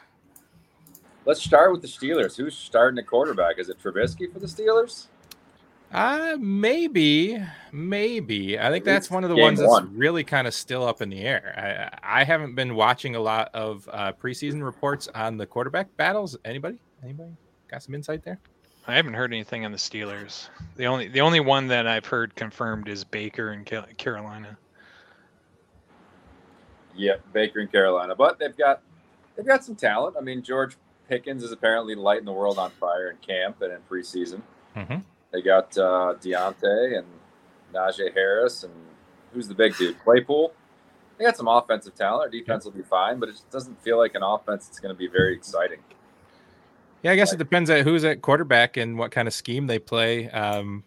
Let's 1.24 1.42
start 1.42 1.70
with 1.70 1.82
the 1.82 1.88
Steelers. 1.88 2.36
Who's 2.36 2.56
starting 2.56 2.96
the 2.96 3.02
quarterback? 3.02 3.58
Is 3.58 3.68
it 3.68 3.80
Trubisky 3.80 4.32
for 4.32 4.38
the 4.40 4.46
Steelers? 4.46 5.06
Uh 5.92 6.36
maybe, 6.40 7.42
maybe. 7.72 8.58
I 8.58 8.70
think 8.70 8.84
that's 8.84 9.10
one 9.10 9.24
of 9.24 9.30
the 9.30 9.34
game 9.34 9.42
ones 9.44 9.58
that's 9.58 9.68
one. 9.68 9.96
really 9.96 10.22
kind 10.22 10.46
of 10.46 10.54
still 10.54 10.86
up 10.86 11.02
in 11.02 11.10
the 11.10 11.20
air. 11.20 11.90
I 12.04 12.20
I 12.20 12.24
haven't 12.24 12.54
been 12.54 12.76
watching 12.76 13.16
a 13.16 13.20
lot 13.20 13.50
of 13.54 13.88
uh, 13.92 14.12
preseason 14.12 14.62
reports 14.62 15.08
on 15.16 15.36
the 15.36 15.46
quarterback 15.46 15.94
battles. 15.96 16.36
Anybody? 16.44 16.78
Anybody 17.02 17.30
got 17.68 17.82
some 17.82 17.96
insight 17.96 18.22
there? 18.22 18.38
I 18.86 18.96
haven't 18.96 19.14
heard 19.14 19.32
anything 19.32 19.64
on 19.64 19.72
the 19.72 19.78
Steelers. 19.78 20.48
The 20.76 20.86
only 20.86 21.08
the 21.08 21.20
only 21.20 21.40
one 21.40 21.68
that 21.68 21.86
I've 21.86 22.06
heard 22.06 22.34
confirmed 22.34 22.88
is 22.88 23.04
Baker 23.04 23.52
in 23.52 23.64
Carolina. 23.64 24.56
Yep, 26.96 27.32
Baker 27.32 27.60
in 27.60 27.68
Carolina. 27.68 28.14
But 28.16 28.38
they've 28.38 28.56
got 28.56 28.80
they've 29.36 29.46
got 29.46 29.64
some 29.64 29.76
talent. 29.76 30.16
I 30.18 30.22
mean, 30.22 30.42
George 30.42 30.76
Pickens 31.08 31.42
is 31.42 31.52
apparently 31.52 31.94
lighting 31.94 32.24
the 32.24 32.32
world 32.32 32.58
on 32.58 32.70
fire 32.72 33.10
in 33.10 33.16
camp 33.18 33.62
and 33.62 33.72
in 33.72 33.80
preseason. 33.90 34.42
Mm-hmm. 34.76 34.98
They 35.32 35.42
got 35.42 35.76
uh, 35.76 36.14
Diontae 36.20 36.98
and 36.98 37.06
Najee 37.72 38.12
Harris 38.14 38.64
and 38.64 38.72
who's 39.32 39.48
the 39.48 39.54
big 39.54 39.76
dude? 39.76 39.98
Claypool. 40.02 40.52
They 41.18 41.24
got 41.24 41.36
some 41.36 41.48
offensive 41.48 41.94
talent. 41.94 42.22
Our 42.22 42.30
defense 42.30 42.64
will 42.64 42.72
be 42.72 42.82
fine, 42.82 43.20
but 43.20 43.28
it 43.28 43.32
just 43.32 43.50
doesn't 43.50 43.82
feel 43.82 43.98
like 43.98 44.14
an 44.14 44.22
offense 44.22 44.66
that's 44.66 44.80
going 44.80 44.94
to 44.94 44.98
be 44.98 45.06
very 45.06 45.34
exciting. 45.34 45.80
Yeah, 47.02 47.12
I 47.12 47.16
guess 47.16 47.32
it 47.32 47.38
depends 47.38 47.70
on 47.70 47.82
who's 47.82 48.04
at 48.04 48.20
quarterback 48.20 48.76
and 48.76 48.98
what 48.98 49.10
kind 49.10 49.26
of 49.26 49.32
scheme 49.32 49.66
they 49.66 49.78
play. 49.78 50.28
Um, 50.30 50.84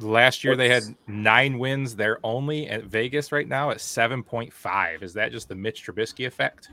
last 0.00 0.42
year 0.42 0.56
they 0.56 0.68
had 0.68 0.82
nine 1.06 1.58
wins. 1.58 1.94
They're 1.94 2.18
only 2.24 2.68
at 2.68 2.84
Vegas 2.84 3.30
right 3.30 3.46
now 3.46 3.70
at 3.70 3.80
seven 3.80 4.22
point 4.22 4.52
five. 4.52 5.02
Is 5.02 5.14
that 5.14 5.30
just 5.30 5.48
the 5.48 5.54
Mitch 5.54 5.86
Trubisky 5.86 6.26
effect? 6.26 6.70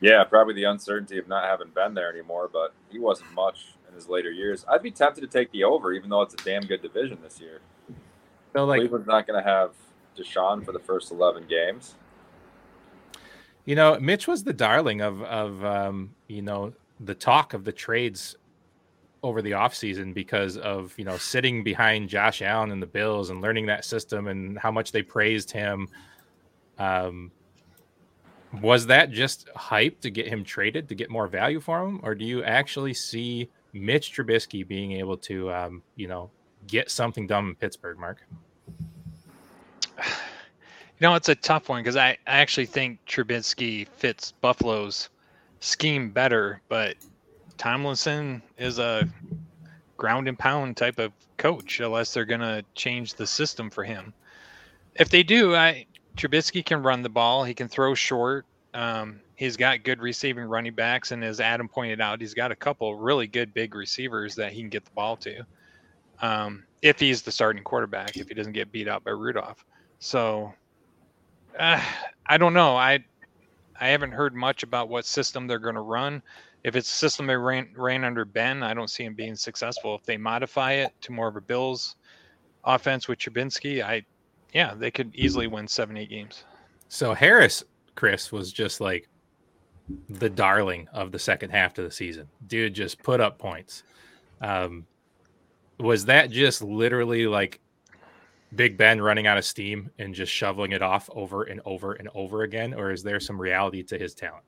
Yeah, 0.00 0.22
probably 0.24 0.54
the 0.54 0.64
uncertainty 0.64 1.18
of 1.18 1.26
not 1.26 1.44
having 1.44 1.68
been 1.68 1.94
there 1.94 2.12
anymore, 2.12 2.50
but 2.52 2.74
he 2.90 2.98
wasn't 2.98 3.32
much 3.32 3.74
in 3.88 3.94
his 3.94 4.08
later 4.08 4.30
years. 4.30 4.64
I'd 4.68 4.82
be 4.82 4.90
tempted 4.90 5.22
to 5.22 5.26
take 5.26 5.50
the 5.52 5.64
over, 5.64 5.92
even 5.92 6.10
though 6.10 6.20
it's 6.20 6.34
a 6.34 6.44
damn 6.44 6.62
good 6.62 6.82
division 6.82 7.18
this 7.22 7.40
year. 7.40 7.60
So 8.52 8.66
like 8.66 8.80
Cleveland's 8.80 9.06
not 9.06 9.26
going 9.26 9.42
to 9.42 9.48
have 9.48 9.70
Deshaun 10.16 10.64
for 10.64 10.72
the 10.72 10.78
first 10.78 11.10
11 11.10 11.46
games. 11.48 11.94
You 13.66 13.74
know, 13.74 13.98
Mitch 14.00 14.28
was 14.28 14.44
the 14.44 14.52
darling 14.52 15.00
of 15.00 15.22
of 15.22 15.64
um, 15.64 16.14
you 16.28 16.40
know 16.40 16.72
the 17.00 17.14
talk 17.14 17.52
of 17.52 17.64
the 17.64 17.72
trades 17.72 18.36
over 19.22 19.42
the 19.42 19.50
offseason 19.50 20.14
because 20.14 20.56
of 20.56 20.94
you 20.96 21.04
know 21.04 21.16
sitting 21.18 21.64
behind 21.64 22.08
Josh 22.08 22.42
Allen 22.42 22.70
and 22.70 22.80
the 22.80 22.86
Bills 22.86 23.30
and 23.30 23.42
learning 23.42 23.66
that 23.66 23.84
system 23.84 24.28
and 24.28 24.56
how 24.56 24.70
much 24.70 24.92
they 24.92 25.02
praised 25.02 25.50
him. 25.50 25.88
Um, 26.78 27.32
was 28.62 28.86
that 28.86 29.10
just 29.10 29.48
hype 29.56 30.00
to 30.00 30.10
get 30.10 30.28
him 30.28 30.44
traded 30.44 30.88
to 30.88 30.94
get 30.94 31.10
more 31.10 31.26
value 31.26 31.60
for 31.60 31.82
him, 31.82 31.98
or 32.04 32.14
do 32.14 32.24
you 32.24 32.44
actually 32.44 32.94
see 32.94 33.50
Mitch 33.72 34.14
Trubisky 34.14 34.66
being 34.66 34.92
able 34.92 35.16
to 35.18 35.52
um, 35.52 35.82
you 35.96 36.06
know 36.06 36.30
get 36.68 36.88
something 36.88 37.26
done 37.26 37.48
in 37.48 37.54
Pittsburgh, 37.56 37.98
Mark? 37.98 38.22
You 40.98 41.08
know, 41.08 41.14
it's 41.14 41.28
a 41.28 41.34
tough 41.34 41.68
one 41.68 41.82
because 41.82 41.96
I, 41.96 42.10
I 42.26 42.38
actually 42.38 42.66
think 42.66 42.98
Trubisky 43.06 43.86
fits 43.86 44.32
Buffalo's 44.40 45.10
scheme 45.60 46.10
better, 46.10 46.62
but 46.68 46.96
Tomlinson 47.58 48.42
is 48.56 48.78
a 48.78 49.06
ground 49.98 50.26
and 50.26 50.38
pound 50.38 50.76
type 50.76 50.98
of 50.98 51.12
coach 51.36 51.80
unless 51.80 52.14
they're 52.14 52.24
going 52.24 52.40
to 52.40 52.64
change 52.74 53.14
the 53.14 53.26
system 53.26 53.68
for 53.68 53.84
him. 53.84 54.14
If 54.94 55.10
they 55.10 55.22
do, 55.22 55.54
I 55.54 55.86
Trubisky 56.16 56.64
can 56.64 56.82
run 56.82 57.02
the 57.02 57.10
ball. 57.10 57.44
He 57.44 57.52
can 57.52 57.68
throw 57.68 57.94
short. 57.94 58.46
Um, 58.72 59.20
he's 59.36 59.58
got 59.58 59.82
good 59.84 60.00
receiving 60.00 60.44
running 60.44 60.74
backs, 60.74 61.12
and 61.12 61.22
as 61.22 61.40
Adam 61.40 61.68
pointed 61.68 62.00
out, 62.00 62.22
he's 62.22 62.34
got 62.34 62.52
a 62.52 62.56
couple 62.56 62.94
really 62.94 63.26
good 63.26 63.52
big 63.52 63.74
receivers 63.74 64.34
that 64.36 64.52
he 64.52 64.60
can 64.60 64.70
get 64.70 64.84
the 64.86 64.90
ball 64.92 65.16
to. 65.18 65.44
Um, 66.22 66.64
if 66.80 66.98
he's 66.98 67.20
the 67.20 67.32
starting 67.32 67.62
quarterback, 67.62 68.16
if 68.16 68.28
he 68.28 68.34
doesn't 68.34 68.54
get 68.54 68.72
beat 68.72 68.88
out 68.88 69.04
by 69.04 69.10
Rudolph. 69.10 69.64
So 69.98 70.54
uh, 71.58 71.82
I 72.26 72.38
don't 72.38 72.54
know. 72.54 72.76
I 72.76 73.04
I 73.80 73.88
haven't 73.88 74.12
heard 74.12 74.34
much 74.34 74.62
about 74.62 74.88
what 74.88 75.04
system 75.04 75.46
they're 75.46 75.58
going 75.58 75.74
to 75.74 75.80
run. 75.82 76.22
If 76.64 76.76
it's 76.76 76.90
a 76.90 76.94
system 76.94 77.26
they 77.26 77.36
ran, 77.36 77.68
ran 77.76 78.04
under 78.04 78.24
Ben, 78.24 78.62
I 78.62 78.74
don't 78.74 78.88
see 78.90 79.04
him 79.04 79.14
being 79.14 79.36
successful. 79.36 79.94
If 79.94 80.04
they 80.04 80.16
modify 80.16 80.72
it 80.72 80.92
to 81.02 81.12
more 81.12 81.28
of 81.28 81.36
a 81.36 81.40
Bills 81.40 81.96
offense 82.64 83.06
with 83.06 83.18
Trubisky, 83.18 83.82
I 83.82 84.04
yeah, 84.52 84.74
they 84.74 84.90
could 84.90 85.14
easily 85.14 85.46
win 85.46 85.68
seven, 85.68 85.96
eight 85.96 86.10
games. 86.10 86.44
So 86.88 87.14
Harris, 87.14 87.62
Chris, 87.94 88.32
was 88.32 88.52
just 88.52 88.80
like 88.80 89.08
the 90.08 90.30
darling 90.30 90.88
of 90.92 91.12
the 91.12 91.18
second 91.18 91.50
half 91.50 91.78
of 91.78 91.84
the 91.84 91.90
season. 91.90 92.28
Dude 92.46 92.74
just 92.74 93.02
put 93.02 93.20
up 93.20 93.38
points. 93.38 93.82
Um, 94.40 94.86
was 95.78 96.06
that 96.06 96.30
just 96.30 96.62
literally 96.62 97.26
like 97.26 97.60
Big 98.56 98.76
Ben 98.76 99.00
running 99.00 99.26
out 99.26 99.38
of 99.38 99.44
steam 99.44 99.90
and 99.98 100.14
just 100.14 100.32
shoveling 100.32 100.72
it 100.72 100.82
off 100.82 101.08
over 101.12 101.44
and 101.44 101.60
over 101.64 101.92
and 101.94 102.08
over 102.14 102.42
again, 102.42 102.74
or 102.74 102.90
is 102.90 103.02
there 103.02 103.20
some 103.20 103.40
reality 103.40 103.82
to 103.84 103.98
his 103.98 104.14
talent? 104.14 104.44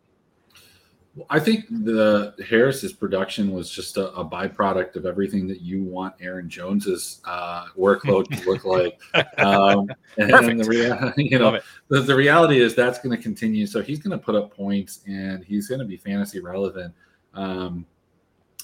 Well, 1.14 1.27
I 1.31 1.40
think 1.40 1.64
the 1.68 2.35
Harris's 2.49 2.92
production 2.92 3.51
was 3.51 3.71
just 3.71 3.97
a, 3.97 4.12
a, 4.12 4.25
byproduct 4.25 4.94
of 4.94 5.05
everything 5.05 5.49
that 5.49 5.61
you 5.61 5.83
want 5.83 6.14
Aaron 6.21 6.49
Jones's 6.49 7.21
uh, 7.25 7.66
workload 7.77 8.29
to 8.29 8.49
look 8.49 8.64
like. 8.64 9.01
Um, 9.38 9.88
and 10.16 10.31
Perfect. 10.31 10.62
the 10.62 10.68
rea- 10.68 11.12
you 11.16 11.38
know, 11.38 11.59
the, 11.88 12.03
the 12.03 12.14
reality 12.14 12.61
is 12.61 12.77
that's 12.77 13.01
going 13.01 13.16
to 13.16 13.21
continue. 13.21 13.66
So 13.66 13.83
he's 13.83 13.99
going 13.99 14.16
to 14.16 14.25
put 14.25 14.37
up 14.37 14.55
points 14.55 15.01
and 15.09 15.42
he's 15.42 15.66
going 15.66 15.81
to 15.81 15.87
be 15.87 15.97
fantasy 15.97 16.38
relevant. 16.38 16.94
Um, 17.35 17.85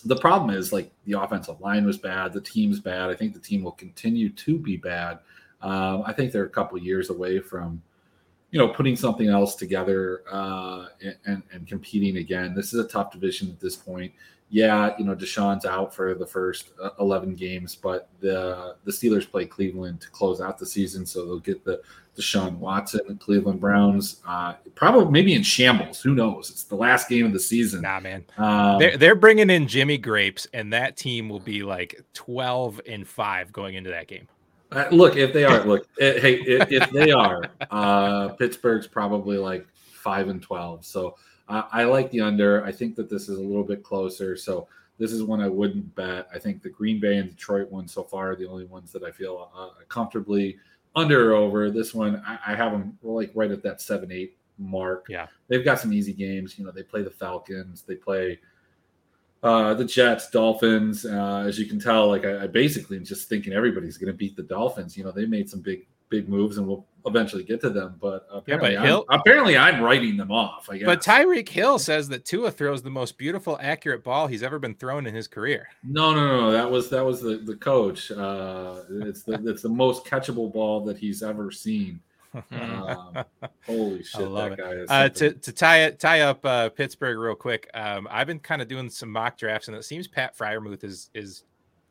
the 0.05 0.17
problem 0.17 0.55
is 0.57 0.73
like 0.73 0.91
the 1.05 1.21
offensive 1.21 1.61
line 1.61 1.87
was 1.87 1.99
bad, 1.99 2.33
the 2.33 2.41
team's 2.41 2.81
bad. 2.81 3.11
I 3.11 3.15
think 3.15 3.33
the 3.33 3.41
team 3.41 3.63
will 3.63 3.73
continue 3.73 4.29
to 4.31 4.59
be 4.59 4.77
bad. 4.77 5.19
Um, 5.63 6.03
I 6.07 6.13
think 6.13 6.31
they're 6.31 6.45
a 6.45 6.51
couple 6.51 6.77
years 6.79 7.11
away 7.11 7.41
from, 7.41 7.83
you 8.51 8.59
know, 8.59 8.69
putting 8.69 8.97
something 8.97 9.29
else 9.29 9.55
together 9.55 10.23
uh, 10.31 10.87
and, 11.25 11.43
and 11.53 11.67
competing 11.67 12.19
again. 12.19 12.55
This 12.55 12.75
is 12.75 12.85
a 12.85 12.89
tough 12.89 13.13
division 13.13 13.49
at 13.49 13.61
this 13.61 13.77
point. 13.77 14.13
Yeah, 14.55 14.95
you 15.01 15.05
know, 15.05 15.17
Deshaun's 15.17 15.65
out 15.65 15.93
for 15.93 16.15
the 16.15 16.25
first 16.25 16.71
uh, 16.81 16.91
11 17.01 17.35
games, 17.35 17.75
but 17.75 18.09
the 18.21 18.77
the 18.85 18.93
Steelers 18.93 19.29
play 19.29 19.47
Cleveland 19.47 20.01
to 20.03 20.11
close 20.11 20.41
out 20.41 20.59
the 20.59 20.67
season, 20.67 21.05
so 21.05 21.27
they'll 21.27 21.41
get 21.41 21.65
the 21.65 21.83
Deshaun 22.17 22.59
Watson 22.59 23.01
and 23.09 23.19
Cleveland 23.19 23.59
Browns. 23.59 24.21
Uh, 24.25 24.55
probably 24.77 25.11
maybe 25.11 25.35
in 25.35 25.43
shambles. 25.43 26.01
Who 26.03 26.15
knows? 26.15 26.51
It's 26.51 26.63
the 26.63 26.77
last 26.77 27.09
game 27.09 27.27
of 27.27 27.33
the 27.33 27.41
season. 27.41 27.83
Nah, 27.83 27.99
man. 27.99 28.25
Um, 28.39 28.79
they're, 28.79 28.97
they're 28.97 29.15
bringing 29.17 29.51
in 29.51 29.67
Jimmy 29.67 29.99
Grapes, 29.99 30.47
and 30.55 30.73
that 30.73 30.97
team 30.97 31.29
will 31.29 31.41
be 31.41 31.65
like 31.65 32.01
12 32.13 32.81
and 32.87 33.09
5 33.09 33.53
going 33.53 33.75
into 33.75 33.91
that 33.91 34.07
game. 34.07 34.29
Uh, 34.71 34.87
look, 34.93 35.17
if 35.17 35.33
they 35.33 35.43
are, 35.43 35.65
look, 35.65 35.89
eh, 36.01 36.21
hey, 36.21 36.35
if, 36.35 36.71
if, 36.71 36.91
they 36.93 37.11
are, 37.11 37.43
uh, 37.73 38.29
Pittsburgh's 38.29 38.87
probably 38.87 39.37
like 39.37 39.67
5 39.95 40.29
and 40.29 40.41
12. 40.41 40.85
So 40.85 41.17
uh, 41.49 41.63
I 41.73 41.85
like 41.85 42.11
the 42.11 42.21
under. 42.21 42.65
I 42.65 42.73
think 42.73 42.97
that 42.97 43.11
this 43.11 43.29
is 43.29 43.39
a 43.39 43.43
little 43.43 43.65
bit 43.65 43.83
closer. 43.83 44.37
So 44.37 44.69
this 44.99 45.13
is 45.13 45.23
one 45.23 45.41
I 45.41 45.49
wouldn't 45.49 45.95
bet. 45.95 46.29
I 46.35 46.39
think 46.39 46.63
the 46.63 46.71
Green 46.71 47.01
Bay 47.01 47.17
and 47.17 47.31
Detroit 47.31 47.71
ones 47.71 47.93
so 47.93 48.03
far 48.03 48.33
are 48.33 48.37
the 48.37 48.49
only 48.49 48.65
ones 48.65 48.93
that 48.93 49.03
I 49.03 49.11
feel 49.11 49.51
uh, 49.57 49.85
comfortably– 49.89 50.59
under 50.97 51.33
or 51.33 51.35
over. 51.35 51.71
This 51.71 51.95
one, 51.95 52.23
I, 52.27 52.39
I 52.47 52.55
have 52.55 52.73
them 52.73 52.97
like 53.03 53.33
right 53.35 53.51
at 53.51 53.63
that 53.63 53.81
seven 53.81 54.13
eight 54.13 54.37
mark. 54.59 55.07
Yeah, 55.09 55.27
they've 55.49 55.65
got 55.65 55.81
some 55.81 55.93
easy 55.93 56.13
games. 56.13 56.59
You 56.59 56.65
know, 56.65 56.71
they 56.71 56.83
play 56.83 57.03
the 57.03 57.11
Falcons, 57.11 57.83
they 57.83 57.97
play 57.97 58.39
uh, 59.43 59.75
the 59.75 59.85
Jets, 59.85 60.31
Dolphins. 60.31 61.05
Uh, 61.05 61.45
as 61.47 61.59
you 61.59 61.67
can 61.67 61.81
tell, 61.81 62.09
like 62.09 62.25
I, 62.25 62.45
I 62.45 62.47
basically 62.47 62.97
am 62.97 63.05
just 63.05 63.29
thinking 63.29 63.53
everybody's 63.53 63.99
going 63.99 64.13
to 64.13 64.17
beat 64.17 64.37
the 64.37 64.43
Dolphins. 64.43 64.97
You 64.97 65.05
know, 65.05 65.11
they 65.11 65.27
made 65.27 65.51
some 65.51 65.61
big 65.61 65.87
big 66.09 66.29
moves, 66.29 66.59
and 66.59 66.67
we'll 66.67 66.87
eventually 67.07 67.43
get 67.43 67.61
to 67.61 67.71
them. 67.71 67.97
But 68.01 68.27
apparently, 68.31 68.73
yeah, 68.73 68.81
but 68.81 68.87
Hill, 68.87 69.05
I'm, 69.09 69.21
apparently 69.21 69.57
I'm 69.57 69.83
writing 69.83 70.17
them 70.17 70.31
off. 70.31 70.69
I 70.71 70.79
guess. 70.79 70.87
But 70.87 71.03
Tyreek 71.03 71.49
Hill 71.49 71.79
says 71.79 72.09
that 72.09 72.25
Tua 72.25 72.51
throws 72.51 72.83
the 72.83 72.91
most 72.91 73.19
beautiful, 73.19 73.59
accurate 73.61 74.05
ball 74.05 74.27
he's 74.27 74.43
ever 74.43 74.59
been 74.59 74.75
thrown 74.75 75.07
in 75.07 75.15
his 75.15 75.29
career. 75.29 75.69
No, 75.83 76.15
no, 76.15 76.41
no, 76.41 76.51
that 76.51 76.71
was 76.71 76.91
that 76.91 77.05
was 77.05 77.21
the 77.21 77.39
the 77.39 77.57
coach. 77.57 78.11
Uh, 78.11 78.83
it's 78.91 79.23
the 79.23 79.41
it's 79.47 79.63
the 79.63 79.69
most 79.69 80.05
catchable 80.05 80.53
ball 80.53 80.85
that 80.85 80.97
he's 80.97 81.23
ever 81.23 81.51
seen. 81.51 82.01
Um, 82.51 83.25
holy 83.67 84.03
shit, 84.03 84.23
I 84.23 84.25
love 84.25 84.53
it. 84.53 84.61
Uh, 84.89 85.09
to 85.09 85.33
to 85.33 85.53
tie 85.53 85.83
it 85.85 86.01
tie 86.01 86.21
up 86.21 86.45
uh, 86.45 86.69
Pittsburgh 86.71 87.19
real 87.19 87.35
quick. 87.35 87.69
Um, 87.75 88.09
I've 88.11 88.27
been 88.27 88.41
kind 88.41 88.61
of 88.61 88.69
doing 88.69 88.91
some 88.91 89.11
mock 89.11 89.39
drafts, 89.39 89.69
and 89.69 89.77
it 89.77 89.85
seems 89.85 90.09
Pat 90.09 90.37
Freiermuth 90.37 90.85
is 90.85 91.11
is 91.15 91.45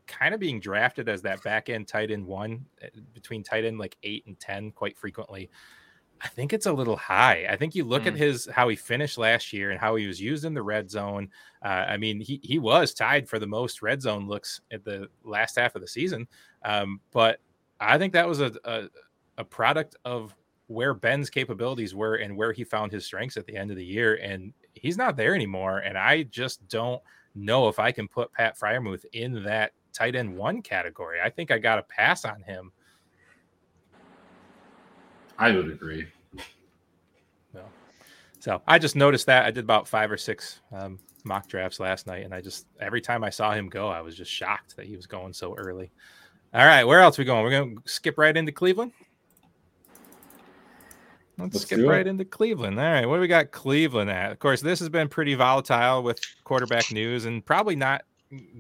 kind 0.08 0.34
of 0.34 0.40
being 0.40 0.60
drafted 0.60 1.10
as 1.10 1.22
that 1.22 1.44
back 1.44 1.70
end 1.70 1.88
tight 1.88 2.12
end 2.12 2.26
one 2.26 2.66
eh, 2.82 2.90
between 3.14 3.44
tight 3.44 3.66
end 3.66 3.80
like 3.80 3.98
eight 4.04 4.26
and 4.26 4.40
10 4.40 4.72
quite 4.72 4.98
frequently. 4.98 5.50
I 6.22 6.28
think 6.28 6.54
it's 6.54 6.68
a 6.68 6.74
little 6.74 6.96
high. 6.96 7.48
I 7.50 7.58
think 7.58 7.76
you 7.76 7.84
look 7.84 8.04
mm. 8.04 8.08
at 8.08 8.16
his 8.16 8.48
how 8.52 8.70
he 8.70 8.78
finished 8.78 9.18
last 9.18 9.52
year 9.52 9.72
and 9.72 9.80
how 9.80 9.96
he 9.96 10.08
was 10.08 10.22
used 10.22 10.46
in 10.46 10.54
the 10.54 10.64
red 10.64 10.90
zone. 10.90 11.30
Uh, 11.64 11.86
I 11.90 11.98
mean, 11.98 12.22
he 12.22 12.40
he 12.44 12.60
was 12.60 12.94
tied 12.94 13.28
for 13.28 13.40
the 13.40 13.48
most 13.48 13.82
red 13.82 14.02
zone 14.02 14.28
looks 14.28 14.62
at 14.72 14.86
the 14.86 15.10
last 15.26 15.58
half 15.58 15.76
of 15.76 15.82
the 15.82 15.88
season. 15.88 16.28
Um, 16.64 17.02
but 17.12 17.40
I 17.80 17.98
think 17.98 18.14
that 18.14 18.28
was 18.28 18.40
a, 18.40 18.54
a, 18.64 18.84
a 19.38 19.44
product 19.44 19.98
of 20.06 20.34
where 20.68 20.94
Ben's 20.94 21.30
capabilities 21.30 21.94
were 21.94 22.16
and 22.16 22.38
where 22.38 22.54
he 22.54 22.64
found 22.64 22.92
his 22.92 23.06
strengths 23.06 23.36
at 23.36 23.46
the 23.46 23.58
end 23.58 23.70
of 23.70 23.78
the 23.78 23.86
year. 23.86 24.16
And 24.16 24.54
he's 24.74 24.98
not 24.98 25.18
there 25.18 25.36
anymore. 25.36 25.80
And 25.80 25.98
I 25.98 26.24
just 26.24 26.66
don't 26.70 27.02
know 27.36 27.68
if 27.68 27.80
I 27.80 27.92
can 27.92 28.08
put 28.08 28.32
Pat 28.32 28.58
Freiermuth 28.58 29.06
in 29.12 29.44
that 29.44 29.74
tight 29.94 30.16
end 30.16 30.36
one 30.36 30.62
category. 30.62 31.20
I 31.24 31.30
think 31.30 31.52
I 31.52 31.58
got 31.58 31.80
a 31.80 31.84
pass 31.84 32.26
on 32.26 32.42
him. 32.42 32.72
I 35.38 35.52
would 35.52 35.72
agree. 35.72 36.08
No. 37.54 37.64
So 38.40 38.62
I 38.68 38.80
just 38.80 38.96
noticed 38.96 39.26
that 39.28 39.46
I 39.46 39.52
did 39.52 39.64
about 39.64 39.88
five 39.88 40.12
or 40.12 40.18
six 40.18 40.60
um, 40.72 41.00
mock 41.24 41.48
drafts 41.48 41.80
last 41.80 42.08
night, 42.08 42.26
and 42.26 42.34
I 42.34 42.42
just 42.42 42.68
every 42.80 43.02
time 43.02 43.24
I 43.24 43.30
saw 43.30 43.54
him 43.54 43.70
go, 43.70 43.90
I 43.90 44.02
was 44.02 44.16
just 44.16 44.32
shocked 44.32 44.76
that 44.76 44.86
he 44.86 44.96
was 44.96 45.08
going 45.08 45.34
so 45.34 45.56
early. 45.56 45.92
All 46.54 46.66
right, 46.66 46.84
where 46.84 47.00
else 47.00 47.18
we 47.18 47.26
going? 47.26 47.44
We're 47.44 47.50
going 47.50 47.78
to 47.78 47.82
skip 47.86 48.18
right 48.18 48.36
into 48.36 48.52
Cleveland. 48.52 48.92
Let's, 51.40 51.56
Let's 51.56 51.66
skip 51.66 51.84
right 51.88 52.06
into 52.06 52.26
Cleveland. 52.26 52.80
All 52.80 52.86
right, 52.86 53.08
what 53.08 53.16
do 53.16 53.22
we 53.22 53.28
got 53.28 53.50
Cleveland 53.50 54.12
at? 54.12 54.32
Of 54.32 54.38
course, 54.38 54.62
this 54.62 54.80
has 54.80 54.90
been 54.90 55.10
pretty 55.10 55.34
volatile 55.34 56.04
with 56.04 56.20
quarterback 56.44 56.92
news, 56.92 57.26
and 57.26 57.44
probably 57.44 57.76
not 57.76 58.04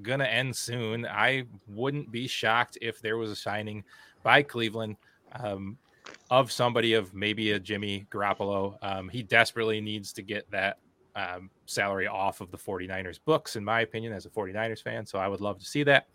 gonna 0.01 0.25
end 0.25 0.55
soon. 0.55 1.05
I 1.05 1.43
wouldn't 1.67 2.11
be 2.11 2.27
shocked 2.27 2.77
if 2.81 3.01
there 3.01 3.17
was 3.17 3.31
a 3.31 3.35
signing 3.35 3.83
by 4.23 4.43
Cleveland 4.43 4.97
um, 5.33 5.77
of 6.29 6.51
somebody 6.51 6.93
of 6.93 7.13
maybe 7.13 7.51
a 7.51 7.59
Jimmy 7.59 8.05
Garoppolo. 8.11 8.77
Um, 8.81 9.09
he 9.09 9.23
desperately 9.23 9.81
needs 9.81 10.13
to 10.13 10.21
get 10.21 10.49
that 10.51 10.79
um, 11.15 11.49
salary 11.65 12.07
off 12.07 12.41
of 12.41 12.51
the 12.51 12.57
49ers 12.57 13.19
books, 13.23 13.55
in 13.55 13.63
my 13.63 13.81
opinion, 13.81 14.13
as 14.13 14.25
a 14.25 14.29
49ers 14.29 14.81
fan. 14.81 15.05
So 15.05 15.19
I 15.19 15.27
would 15.27 15.41
love 15.41 15.59
to 15.59 15.65
see 15.65 15.83
that. 15.83 16.07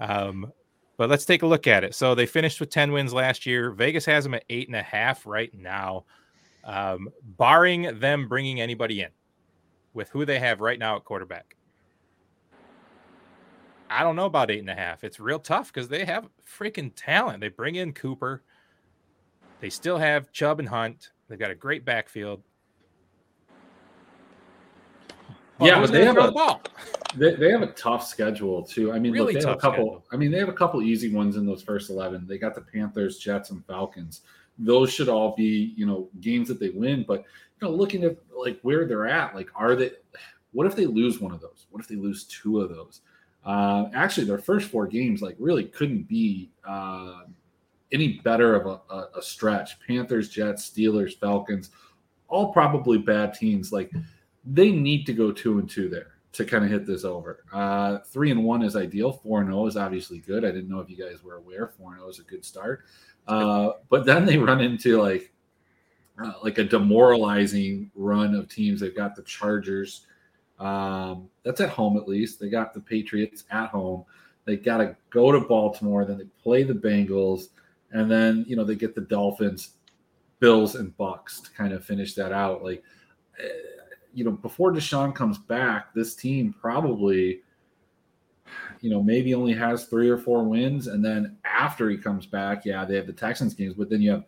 Um, 0.00 0.52
but 0.96 1.10
let's 1.10 1.24
take 1.24 1.42
a 1.42 1.46
look 1.46 1.66
at 1.66 1.84
it. 1.84 1.94
So 1.94 2.14
they 2.14 2.26
finished 2.26 2.60
with 2.60 2.70
10 2.70 2.92
wins 2.92 3.12
last 3.12 3.46
year. 3.46 3.70
Vegas 3.70 4.04
has 4.06 4.24
them 4.24 4.34
at 4.34 4.44
eight 4.48 4.68
and 4.68 4.76
a 4.76 4.82
half 4.82 5.26
right 5.26 5.52
now, 5.54 6.04
um, 6.64 7.08
barring 7.22 7.98
them 7.98 8.28
bringing 8.28 8.60
anybody 8.60 9.02
in 9.02 9.10
with 9.92 10.08
who 10.10 10.24
they 10.24 10.38
have 10.38 10.60
right 10.60 10.78
now 10.78 10.96
at 10.96 11.04
quarterback. 11.04 11.53
I 13.94 14.02
don't 14.02 14.16
know 14.16 14.26
about 14.26 14.50
eight 14.50 14.58
and 14.58 14.70
a 14.70 14.74
half. 14.74 15.04
It's 15.04 15.20
real 15.20 15.38
tough 15.38 15.72
because 15.72 15.88
they 15.88 16.04
have 16.04 16.28
freaking 16.44 16.90
talent. 16.96 17.40
They 17.40 17.48
bring 17.48 17.76
in 17.76 17.92
Cooper. 17.92 18.42
They 19.60 19.70
still 19.70 19.98
have 19.98 20.32
Chubb 20.32 20.58
and 20.58 20.68
Hunt. 20.68 21.10
They've 21.28 21.38
got 21.38 21.52
a 21.52 21.54
great 21.54 21.84
backfield. 21.84 22.42
Well, 25.58 25.68
yeah, 25.68 25.80
but 25.80 25.92
they 25.92 26.04
have 26.04 26.18
a 26.18 26.32
the 26.32 26.60
they, 27.16 27.34
they 27.36 27.50
have 27.52 27.62
a 27.62 27.68
tough 27.68 28.04
schedule 28.04 28.64
too. 28.64 28.92
I 28.92 28.98
mean, 28.98 29.12
really 29.12 29.34
look, 29.34 29.42
they 29.42 29.48
have 29.48 29.56
a 29.56 29.60
couple. 29.60 29.84
Schedule. 29.84 30.04
I 30.12 30.16
mean, 30.16 30.32
they 30.32 30.38
have 30.38 30.48
a 30.48 30.54
couple 30.54 30.82
easy 30.82 31.14
ones 31.14 31.36
in 31.36 31.46
those 31.46 31.62
first 31.62 31.90
eleven. 31.90 32.26
They 32.26 32.38
got 32.38 32.56
the 32.56 32.62
Panthers, 32.62 33.18
Jets, 33.18 33.50
and 33.50 33.64
Falcons. 33.64 34.22
Those 34.58 34.92
should 34.92 35.08
all 35.08 35.36
be 35.36 35.72
you 35.76 35.86
know 35.86 36.08
games 36.20 36.48
that 36.48 36.58
they 36.58 36.70
win. 36.70 37.04
But 37.06 37.20
you 37.20 37.68
know, 37.68 37.70
looking 37.70 38.02
at 38.02 38.16
like 38.36 38.58
where 38.62 38.84
they're 38.86 39.06
at, 39.06 39.36
like 39.36 39.48
are 39.54 39.76
they? 39.76 39.92
What 40.50 40.66
if 40.66 40.74
they 40.74 40.86
lose 40.86 41.20
one 41.20 41.32
of 41.32 41.40
those? 41.40 41.66
What 41.70 41.80
if 41.80 41.88
they 41.88 41.96
lose 41.96 42.24
two 42.24 42.60
of 42.60 42.68
those? 42.68 43.00
Uh, 43.44 43.86
actually, 43.94 44.26
their 44.26 44.38
first 44.38 44.70
four 44.70 44.86
games 44.86 45.20
like 45.20 45.36
really 45.38 45.64
couldn't 45.64 46.08
be 46.08 46.50
uh, 46.66 47.24
any 47.92 48.20
better 48.24 48.54
of 48.54 48.66
a, 48.66 48.94
a, 48.94 49.18
a, 49.18 49.22
stretch. 49.22 49.78
Panthers, 49.86 50.30
Jets, 50.30 50.70
Steelers, 50.70 51.18
Falcons, 51.18 51.70
all 52.28 52.52
probably 52.52 52.98
bad 52.98 53.34
teams. 53.34 53.72
Like 53.72 53.92
they 54.44 54.70
need 54.70 55.04
to 55.06 55.12
go 55.12 55.30
two 55.30 55.58
and 55.58 55.68
two 55.68 55.88
there 55.88 56.14
to 56.32 56.44
kind 56.44 56.64
of 56.64 56.70
hit 56.70 56.86
this 56.86 57.04
over. 57.04 57.44
Uh, 57.52 57.98
three 57.98 58.30
and 58.30 58.42
one 58.42 58.62
is 58.62 58.76
ideal. 58.76 59.12
Four 59.12 59.40
and 59.40 59.50
zero 59.50 59.66
is 59.66 59.76
obviously 59.76 60.18
good. 60.18 60.44
I 60.44 60.50
didn't 60.50 60.68
know 60.68 60.80
if 60.80 60.90
you 60.90 60.96
guys 60.96 61.22
were 61.22 61.36
aware. 61.36 61.68
Four 61.68 61.92
and 61.92 62.00
zero 62.00 62.10
is 62.10 62.18
a 62.18 62.24
good 62.24 62.44
start. 62.44 62.84
Uh, 63.28 63.72
but 63.88 64.04
then 64.04 64.24
they 64.24 64.36
run 64.38 64.60
into 64.60 65.00
like 65.00 65.32
uh, 66.22 66.32
like 66.42 66.58
a 66.58 66.64
demoralizing 66.64 67.90
run 67.94 68.34
of 68.34 68.48
teams. 68.48 68.80
They've 68.80 68.94
got 68.96 69.14
the 69.14 69.22
Chargers. 69.22 70.06
Um, 70.64 71.28
that's 71.42 71.60
at 71.60 71.68
home 71.68 71.98
at 71.98 72.08
least. 72.08 72.40
They 72.40 72.48
got 72.48 72.72
the 72.72 72.80
Patriots 72.80 73.44
at 73.50 73.68
home. 73.68 74.04
They 74.46 74.56
got 74.56 74.78
to 74.78 74.96
go 75.10 75.30
to 75.30 75.40
Baltimore. 75.40 76.04
Then 76.04 76.18
they 76.18 76.24
play 76.42 76.62
the 76.62 76.74
Bengals, 76.74 77.48
and 77.92 78.10
then 78.10 78.44
you 78.48 78.56
know 78.56 78.64
they 78.64 78.74
get 78.74 78.94
the 78.94 79.02
Dolphins, 79.02 79.74
Bills, 80.40 80.74
and 80.74 80.96
Bucks 80.96 81.40
to 81.42 81.50
kind 81.52 81.74
of 81.74 81.84
finish 81.84 82.14
that 82.14 82.32
out. 82.32 82.64
Like, 82.64 82.82
uh, 83.38 83.46
you 84.14 84.24
know, 84.24 84.30
before 84.30 84.72
Deshaun 84.72 85.14
comes 85.14 85.36
back, 85.36 85.92
this 85.92 86.14
team 86.14 86.54
probably, 86.58 87.42
you 88.80 88.88
know, 88.88 89.02
maybe 89.02 89.34
only 89.34 89.52
has 89.52 89.84
three 89.84 90.08
or 90.08 90.18
four 90.18 90.44
wins, 90.44 90.86
and 90.86 91.04
then 91.04 91.36
after 91.44 91.90
he 91.90 91.98
comes 91.98 92.24
back, 92.24 92.64
yeah, 92.64 92.86
they 92.86 92.96
have 92.96 93.06
the 93.06 93.12
Texans 93.12 93.52
games, 93.52 93.74
but 93.74 93.90
then 93.90 94.00
you 94.00 94.12
have 94.12 94.24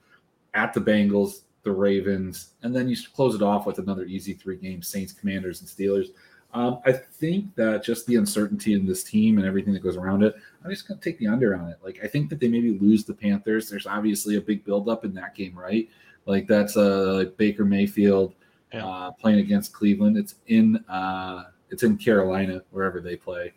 at 0.53 0.75
the 0.75 0.81
Bengals, 0.81 1.43
the 1.67 1.73
Ravens, 1.73 2.55
and 2.63 2.75
then 2.75 2.89
you 2.89 2.97
close 3.15 3.35
it 3.35 3.43
off 3.43 3.67
with 3.67 3.79
another 3.79 4.05
easy 4.05 4.33
three 4.33 4.57
games: 4.57 4.89
Saints, 4.89 5.13
Commanders, 5.13 5.61
and 5.61 5.69
Steelers. 5.69 6.09
Um, 6.55 6.79
I 6.87 6.93
think 6.93 7.55
that 7.57 7.85
just 7.85 8.07
the 8.07 8.17
uncertainty 8.17 8.73
in 8.73 8.87
this 8.87 9.05
team 9.05 9.37
and 9.37 9.47
everything 9.47 9.75
that 9.75 9.83
goes 9.83 9.97
around 9.97 10.23
it, 10.23 10.37
I'm 10.65 10.71
just 10.71 10.89
going 10.89 10.99
to 10.99 11.05
take 11.05 11.19
the 11.19 11.27
under 11.27 11.55
on 11.55 11.69
it. 11.69 11.79
Like 11.85 12.01
I 12.03 12.07
think 12.07 12.31
that 12.31 12.41
they 12.41 12.49
maybe 12.49 12.79
lose 12.79 13.05
the 13.05 13.13
Panthers. 13.13 13.69
There's 13.69 13.87
obviously 13.87 14.37
a 14.37 14.41
big 14.41 14.65
buildup 14.65 15.05
in 15.05 15.13
that 15.15 15.35
game, 15.35 15.59
right? 15.59 15.89
Like 16.25 16.47
that's 16.47 16.77
uh, 16.77 17.15
like 17.15 17.37
Baker 17.37 17.65
Mayfield 17.65 18.35
yeah. 18.73 18.87
uh, 18.87 19.11
playing 19.11 19.41
against 19.41 19.75
Cleveland. 19.75 20.17
It's 20.17 20.37
in 20.47 20.77
uh, 20.89 21.45
it's 21.71 21.83
in 21.83 21.99
Carolina, 21.99 22.63
wherever 22.71 23.01
they 23.01 23.17
play, 23.17 23.53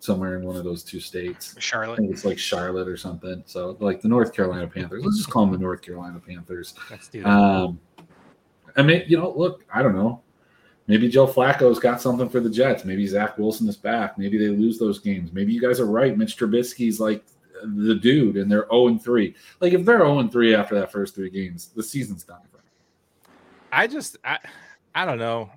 somewhere 0.00 0.36
in 0.36 0.44
one 0.44 0.56
of 0.56 0.64
those 0.64 0.82
two 0.82 1.00
states. 1.00 1.54
Charlotte. 1.58 2.00
it's 2.04 2.24
like 2.24 2.38
Charlotte 2.38 2.88
or 2.88 2.96
something. 2.96 3.42
So 3.46 3.76
like 3.80 4.00
the 4.00 4.08
North 4.08 4.32
Carolina 4.32 4.66
Panthers. 4.66 5.04
Let's 5.04 5.18
just 5.18 5.30
call 5.30 5.44
them 5.44 5.52
the 5.52 5.58
North 5.58 5.82
Carolina 5.82 6.20
Panthers. 6.24 6.74
Let's 6.90 7.08
do 7.08 7.22
that. 7.22 7.28
Um, 7.28 7.80
I 8.76 8.82
mean, 8.82 9.04
you 9.06 9.16
know, 9.16 9.32
look, 9.36 9.64
I 9.72 9.82
don't 9.82 9.96
know. 9.96 10.22
Maybe 10.86 11.08
Joe 11.08 11.26
Flacco's 11.26 11.78
got 11.78 12.00
something 12.00 12.28
for 12.28 12.40
the 12.40 12.48
Jets. 12.48 12.84
Maybe 12.84 13.06
Zach 13.06 13.36
Wilson 13.36 13.68
is 13.68 13.76
back. 13.76 14.16
Maybe 14.16 14.38
they 14.38 14.48
lose 14.48 14.78
those 14.78 14.98
games. 14.98 15.32
Maybe 15.32 15.52
you 15.52 15.60
guys 15.60 15.80
are 15.80 15.86
right. 15.86 16.16
Mitch 16.16 16.38
Trubisky's 16.38 16.98
like 16.98 17.24
the 17.62 17.94
dude, 17.94 18.36
and 18.36 18.50
they're 18.50 18.66
0 18.70 18.88
and 18.88 19.02
3. 19.02 19.34
Like 19.60 19.72
if 19.74 19.84
they're 19.84 19.98
0 19.98 20.20
and 20.20 20.32
3 20.32 20.54
after 20.54 20.74
that 20.76 20.90
first 20.90 21.14
three 21.14 21.28
games, 21.28 21.70
the 21.76 21.82
season's 21.82 22.24
done 22.24 22.40
for. 22.50 22.60
I 23.70 23.86
just 23.86 24.16
I 24.24 24.38
I 24.94 25.04
don't 25.04 25.18
know. 25.18 25.50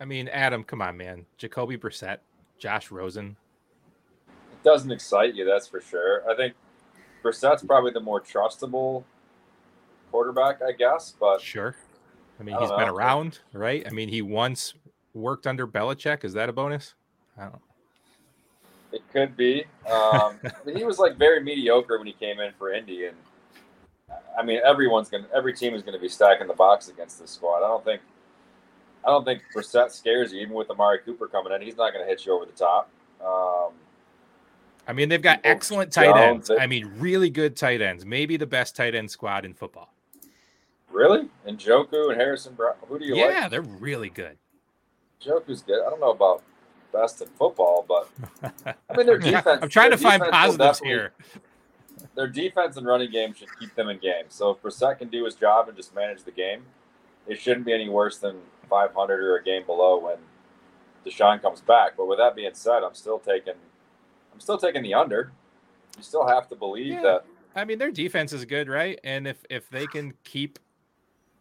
I 0.00 0.04
mean, 0.04 0.28
Adam, 0.28 0.64
come 0.64 0.80
on, 0.80 0.96
man. 0.96 1.26
Jacoby 1.36 1.76
Brissett, 1.76 2.18
Josh 2.58 2.90
Rosen. 2.90 3.36
Doesn't 4.68 4.92
excite 4.92 5.34
you, 5.34 5.46
that's 5.46 5.66
for 5.66 5.80
sure. 5.80 6.30
I 6.30 6.36
think 6.36 6.52
Brissett's 7.24 7.64
probably 7.64 7.90
the 7.90 8.00
more 8.00 8.20
trustable 8.20 9.02
quarterback, 10.10 10.60
I 10.60 10.72
guess. 10.72 11.14
But 11.18 11.40
sure. 11.40 11.74
I 12.38 12.42
mean, 12.42 12.54
I 12.54 12.60
he's 12.60 12.68
know. 12.68 12.76
been 12.76 12.90
around, 12.90 13.38
right? 13.54 13.82
I 13.86 13.90
mean, 13.92 14.10
he 14.10 14.20
once 14.20 14.74
worked 15.14 15.46
under 15.46 15.66
Belichick. 15.66 16.22
Is 16.22 16.34
that 16.34 16.50
a 16.50 16.52
bonus? 16.52 16.96
I 17.38 17.44
don't. 17.44 17.62
It 18.92 19.00
could 19.10 19.38
be. 19.38 19.64
Um, 19.90 20.38
he 20.76 20.84
was 20.84 20.98
like 20.98 21.16
very 21.16 21.42
mediocre 21.42 21.96
when 21.96 22.06
he 22.06 22.12
came 22.12 22.38
in 22.38 22.52
for 22.58 22.70
Indy, 22.70 23.06
and 23.06 23.16
I 24.38 24.42
mean, 24.42 24.60
everyone's 24.62 25.08
gonna, 25.08 25.28
every 25.34 25.54
team 25.54 25.72
is 25.72 25.82
to 25.94 25.98
be 25.98 26.10
stacking 26.10 26.46
the 26.46 26.52
box 26.52 26.88
against 26.88 27.18
this 27.18 27.30
squad. 27.30 27.64
I 27.64 27.68
don't 27.68 27.86
think, 27.86 28.02
I 29.02 29.08
don't 29.08 29.24
think 29.24 29.44
Brissett 29.56 29.92
scares 29.92 30.30
you. 30.30 30.40
Even 30.40 30.52
with 30.52 30.68
Amari 30.68 30.98
Cooper 30.98 31.26
coming 31.26 31.54
in, 31.54 31.62
he's 31.62 31.78
not 31.78 31.94
to 32.04 32.10
hit 32.10 32.26
you 32.26 32.34
over 32.34 32.44
the 32.44 32.52
top. 32.52 32.90
Um, 33.24 33.72
I 34.88 34.94
mean, 34.94 35.10
they've 35.10 35.22
got 35.22 35.40
excellent 35.44 35.92
tight 35.92 36.16
ends. 36.16 36.50
I 36.50 36.66
mean, 36.66 36.90
really 36.96 37.28
good 37.28 37.56
tight 37.56 37.82
ends. 37.82 38.06
Maybe 38.06 38.38
the 38.38 38.46
best 38.46 38.74
tight 38.74 38.94
end 38.94 39.10
squad 39.10 39.44
in 39.44 39.52
football. 39.52 39.92
Really? 40.90 41.28
And 41.46 41.58
Njoku 41.58 42.10
and 42.10 42.18
Harrison 42.18 42.54
Bryant. 42.54 42.78
Who 42.88 42.98
do 42.98 43.04
you 43.04 43.14
yeah, 43.14 43.24
like? 43.26 43.34
Yeah, 43.34 43.48
they're 43.48 43.62
really 43.62 44.08
good. 44.08 44.38
Njoku's 45.20 45.62
good. 45.62 45.86
I 45.86 45.90
don't 45.90 46.00
know 46.00 46.12
about 46.12 46.42
best 46.92 47.20
in 47.20 47.28
football, 47.28 47.84
but 47.86 48.08
I 48.64 48.96
mean 48.96 49.06
their 49.06 49.18
defense. 49.18 49.60
I'm 49.62 49.68
trying 49.68 49.90
to 49.90 49.98
find 49.98 50.22
positives 50.22 50.80
here. 50.80 51.12
Their 52.14 52.28
defense 52.28 52.76
and 52.76 52.86
running 52.86 53.10
game 53.10 53.34
should 53.34 53.48
keep 53.60 53.74
them 53.74 53.88
in 53.88 53.98
game. 53.98 54.24
So 54.28 54.50
if 54.50 54.62
Brissett 54.62 54.98
can 54.98 55.08
do 55.08 55.24
his 55.24 55.34
job 55.34 55.68
and 55.68 55.76
just 55.76 55.94
manage 55.94 56.22
the 56.22 56.30
game, 56.30 56.62
it 57.26 57.38
shouldn't 57.38 57.66
be 57.66 57.72
any 57.72 57.88
worse 57.88 58.18
than 58.18 58.36
500 58.70 59.20
or 59.20 59.36
a 59.36 59.44
game 59.44 59.64
below 59.66 59.98
when 59.98 60.16
Deshaun 61.06 61.42
comes 61.42 61.60
back. 61.60 61.92
But 61.96 62.06
with 62.08 62.18
that 62.18 62.34
being 62.34 62.54
said, 62.54 62.82
I'm 62.82 62.94
still 62.94 63.18
taking, 63.18 63.54
I'm 64.38 64.40
still 64.40 64.56
taking 64.56 64.84
the 64.84 64.94
under. 64.94 65.32
You 65.96 66.04
still 66.04 66.24
have 66.24 66.48
to 66.50 66.54
believe 66.54 66.92
yeah. 66.92 67.02
that. 67.02 67.24
I 67.56 67.64
mean, 67.64 67.78
their 67.78 67.90
defense 67.90 68.32
is 68.32 68.44
good, 68.44 68.68
right? 68.68 69.00
And 69.02 69.26
if 69.26 69.44
if 69.50 69.68
they 69.68 69.88
can 69.88 70.14
keep 70.22 70.60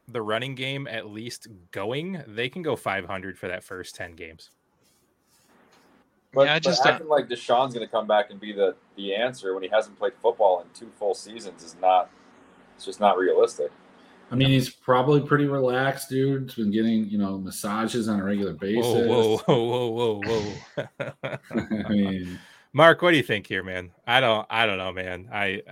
the 0.07 0.23
running 0.23 0.55
game 0.55 0.87
at 0.87 1.11
least 1.11 1.47
going, 1.69 2.23
they 2.25 2.49
can 2.49 2.63
go 2.63 2.75
500 2.75 3.37
for 3.37 3.47
that 3.47 3.63
first 3.63 3.93
10 3.93 4.13
games. 4.13 4.49
But, 6.33 6.47
yeah, 6.47 6.55
I 6.55 6.59
just 6.59 6.83
but 6.83 6.93
acting 6.93 7.07
like 7.07 7.27
Deshaun's 7.27 7.75
going 7.75 7.85
to 7.85 7.91
come 7.91 8.07
back 8.07 8.31
and 8.31 8.39
be 8.39 8.51
the 8.51 8.75
the 8.95 9.13
answer 9.13 9.53
when 9.53 9.61
he 9.61 9.69
hasn't 9.69 9.99
played 9.99 10.13
football 10.19 10.61
in 10.61 10.67
two 10.73 10.89
full 10.97 11.13
seasons 11.13 11.63
is 11.63 11.75
not. 11.79 12.09
It's 12.75 12.85
just 12.85 12.99
not 12.99 13.17
realistic. 13.17 13.71
I 14.31 14.35
mean, 14.35 14.49
he's 14.49 14.69
probably 14.69 15.21
pretty 15.21 15.45
relaxed, 15.45 16.09
dude. 16.09 16.43
He's 16.43 16.55
been 16.55 16.71
getting 16.71 17.09
you 17.09 17.17
know 17.17 17.37
massages 17.37 18.09
on 18.09 18.19
a 18.19 18.23
regular 18.23 18.53
basis. 18.53 19.07
Whoa, 19.07 19.37
whoa, 19.37 19.91
whoa, 19.91 20.19
whoa, 20.19 20.53
whoa! 20.77 21.37
I 21.85 21.89
mean, 21.89 22.39
Mark, 22.77 23.01
what 23.01 23.09
do 23.09 23.17
you 23.17 23.23
think 23.23 23.47
here, 23.47 23.63
man? 23.63 23.89
I 24.05 24.19
don't, 24.19 24.45
I 24.51 24.67
don't 24.67 24.77
know, 24.77 24.93
man. 24.93 25.29
I 25.33 25.63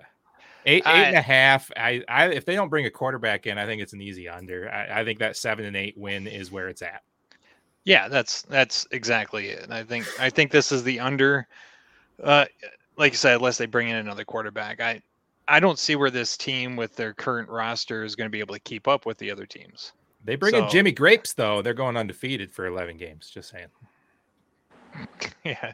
Eight, 0.68 0.78
eight 0.78 0.88
I, 0.88 1.04
and 1.04 1.16
a 1.16 1.22
half. 1.22 1.72
I, 1.78 2.04
I, 2.10 2.30
if 2.30 2.44
they 2.44 2.56
don't 2.56 2.70
bring 2.70 2.88
a 2.88 2.90
quarterback 2.90 3.46
in, 3.46 3.60
I 3.60 3.68
think 3.68 3.80
it's 3.84 3.94
an 3.94 4.02
easy 4.02 4.28
under. 4.28 4.68
I, 4.72 5.02
I 5.02 5.06
think 5.06 5.20
that 5.20 5.38
seven 5.38 5.66
and 5.66 5.78
eight 5.78 5.96
win 5.96 6.26
is 6.26 6.52
where 6.52 6.70
it's 6.70 6.82
at. 6.82 7.04
Yeah, 7.84 8.08
that's 8.08 8.42
that's 8.42 8.88
exactly 8.90 9.50
it. 9.50 9.70
I 9.70 9.84
think 9.84 10.08
I 10.20 10.32
think 10.32 10.50
this 10.50 10.72
is 10.72 10.82
the 10.82 11.00
under. 11.00 11.48
Uh, 12.24 12.46
like 12.98 13.12
you 13.12 13.18
said, 13.18 13.36
unless 13.36 13.60
they 13.60 13.68
bring 13.68 13.90
in 13.90 13.98
another 13.98 14.26
quarterback, 14.26 14.82
I 14.82 15.04
I 15.48 15.60
don't 15.60 15.78
see 15.78 15.96
where 15.96 16.10
this 16.10 16.36
team 16.36 16.76
with 16.76 16.96
their 16.96 17.14
current 17.14 17.48
roster 17.48 18.04
is 18.04 18.16
going 18.16 18.26
to 18.26 18.32
be 18.32 18.40
able 18.40 18.56
to 18.56 18.62
keep 18.62 18.88
up 18.88 19.06
with 19.06 19.20
the 19.20 19.30
other 19.30 19.46
teams. 19.46 19.94
They 20.24 20.36
bring 20.36 20.54
so, 20.54 20.64
in 20.64 20.70
Jimmy 20.72 20.92
Grapes 20.92 21.34
though; 21.34 21.62
they're 21.62 21.76
going 21.76 21.98
undefeated 21.98 22.52
for 22.52 22.66
eleven 22.66 22.98
games. 22.98 23.30
Just 23.32 23.52
saying. 23.52 23.68
Yeah, 25.44 25.74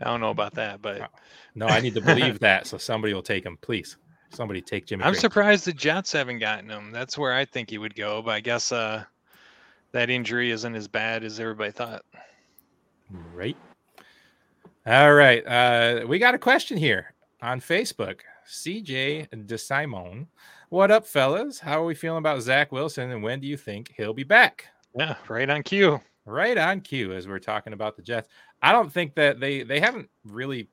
I 0.00 0.04
don't 0.04 0.20
know 0.20 0.30
about 0.30 0.54
that, 0.54 0.80
but 0.80 1.10
no, 1.56 1.66
I 1.66 1.80
need 1.80 1.94
to 1.94 2.00
believe 2.00 2.38
that. 2.40 2.68
So 2.68 2.78
somebody 2.78 3.12
will 3.12 3.22
take 3.22 3.44
him, 3.44 3.58
please. 3.60 3.96
Somebody 4.30 4.60
take 4.60 4.86
Jimmy. 4.86 5.02
I'm 5.02 5.14
surprised 5.14 5.64
the 5.64 5.72
Jets 5.72 6.12
haven't 6.12 6.38
gotten 6.38 6.70
him. 6.70 6.92
That's 6.92 7.18
where 7.18 7.32
I 7.32 7.44
think 7.44 7.68
he 7.68 7.78
would 7.78 7.96
go, 7.96 8.22
but 8.22 8.30
I 8.30 8.40
guess 8.40 8.70
uh, 8.70 9.02
that 9.90 10.08
injury 10.08 10.52
isn't 10.52 10.74
as 10.74 10.86
bad 10.86 11.24
as 11.24 11.40
everybody 11.40 11.72
thought. 11.72 12.04
Right. 13.34 13.56
All 14.86 15.14
right. 15.14 15.44
Uh, 15.44 16.06
we 16.06 16.20
got 16.20 16.34
a 16.34 16.38
question 16.38 16.76
here 16.76 17.14
on 17.42 17.60
Facebook. 17.60 18.20
CJ 18.48 19.28
DeSimone. 19.30 20.26
What 20.70 20.90
up, 20.90 21.06
fellas? 21.06 21.58
How 21.58 21.82
are 21.82 21.86
we 21.86 21.94
feeling 21.94 22.18
about 22.18 22.42
Zach 22.42 22.72
Wilson 22.72 23.10
and 23.10 23.22
when 23.22 23.40
do 23.40 23.46
you 23.46 23.56
think 23.56 23.92
he'll 23.96 24.14
be 24.14 24.24
back? 24.24 24.66
Yeah, 24.94 25.16
right 25.28 25.48
on 25.48 25.62
cue. 25.62 26.00
Right 26.24 26.56
on 26.58 26.80
cue 26.80 27.14
as 27.14 27.26
we're 27.26 27.38
talking 27.38 27.72
about 27.72 27.96
the 27.96 28.02
Jets. 28.02 28.28
I 28.62 28.72
don't 28.72 28.92
think 28.92 29.14
that 29.14 29.40
they 29.40 29.62
they 29.62 29.80
haven't 29.80 30.08
really 30.24 30.68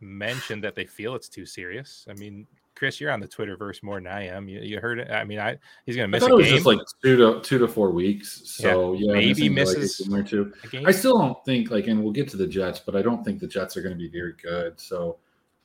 mentioned 0.00 0.64
that 0.64 0.74
they 0.74 0.86
feel 0.86 1.14
it's 1.14 1.28
too 1.28 1.46
serious. 1.46 2.06
I 2.08 2.14
mean, 2.14 2.46
Chris, 2.74 3.00
you're 3.00 3.10
on 3.10 3.20
the 3.20 3.28
Twitterverse 3.28 3.82
more 3.82 3.96
than 3.96 4.06
I 4.06 4.26
am. 4.26 4.48
You, 4.48 4.60
you 4.60 4.80
heard 4.80 4.98
it. 4.98 5.10
I 5.10 5.24
mean, 5.24 5.38
I 5.38 5.56
he's 5.86 5.96
gonna 5.96 6.08
miss. 6.08 6.22
I 6.22 6.28
thought 6.28 6.34
it 6.34 6.38
was 6.38 6.48
just 6.48 6.66
like 6.66 6.78
two 7.02 7.16
to 7.16 7.40
two 7.40 7.58
to 7.58 7.68
four 7.68 7.90
weeks. 7.90 8.42
So 8.44 8.94
yeah, 8.94 9.06
yeah 9.06 9.12
maybe 9.12 9.48
misses 9.48 10.06
like 10.08 10.20
or 10.20 10.22
two. 10.24 10.52
I 10.84 10.90
still 10.90 11.18
don't 11.18 11.44
think 11.44 11.70
like, 11.70 11.86
and 11.86 12.02
we'll 12.02 12.12
get 12.12 12.28
to 12.30 12.36
the 12.36 12.46
Jets, 12.46 12.80
but 12.80 12.96
I 12.96 13.02
don't 13.02 13.24
think 13.24 13.40
the 13.40 13.46
Jets 13.46 13.76
are 13.76 13.82
going 13.82 13.94
to 13.94 13.98
be 13.98 14.08
very 14.08 14.34
good. 14.42 14.80
So 14.80 15.18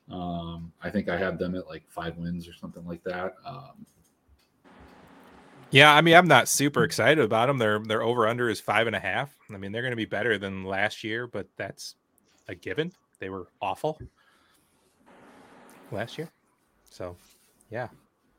um, 0.10 0.72
I 0.82 0.90
think 0.90 1.10
I 1.10 1.18
had 1.18 1.40
them 1.40 1.56
at 1.56 1.68
like 1.68 1.84
five 1.90 2.18
wins 2.18 2.48
or 2.48 2.54
something 2.54 2.86
like 2.86 3.04
that. 3.04 3.36
Um, 3.46 3.86
yeah, 5.72 5.94
I 5.94 6.02
mean, 6.02 6.16
I'm 6.16 6.28
not 6.28 6.48
super 6.48 6.84
excited 6.84 7.24
about 7.24 7.48
them. 7.48 7.58
Their 7.58 7.80
their 7.80 8.04
over 8.04 8.28
under 8.28 8.50
is 8.50 8.60
five 8.60 8.88
and 8.88 8.96
a 8.96 9.00
half. 9.00 9.37
I 9.54 9.58
mean, 9.58 9.72
they're 9.72 9.82
going 9.82 9.92
to 9.92 9.98
be 9.98 10.06
better 10.06 10.38
than 10.38 10.64
last 10.64 11.04
year, 11.04 11.28
but 11.28 11.48
that's 11.58 11.96
a 12.48 12.56
given. 12.56 12.92
They 13.20 13.30
were 13.30 13.48
awful 13.62 14.00
last 15.92 16.18
year. 16.18 16.30
So, 16.90 17.16
yeah. 17.70 17.88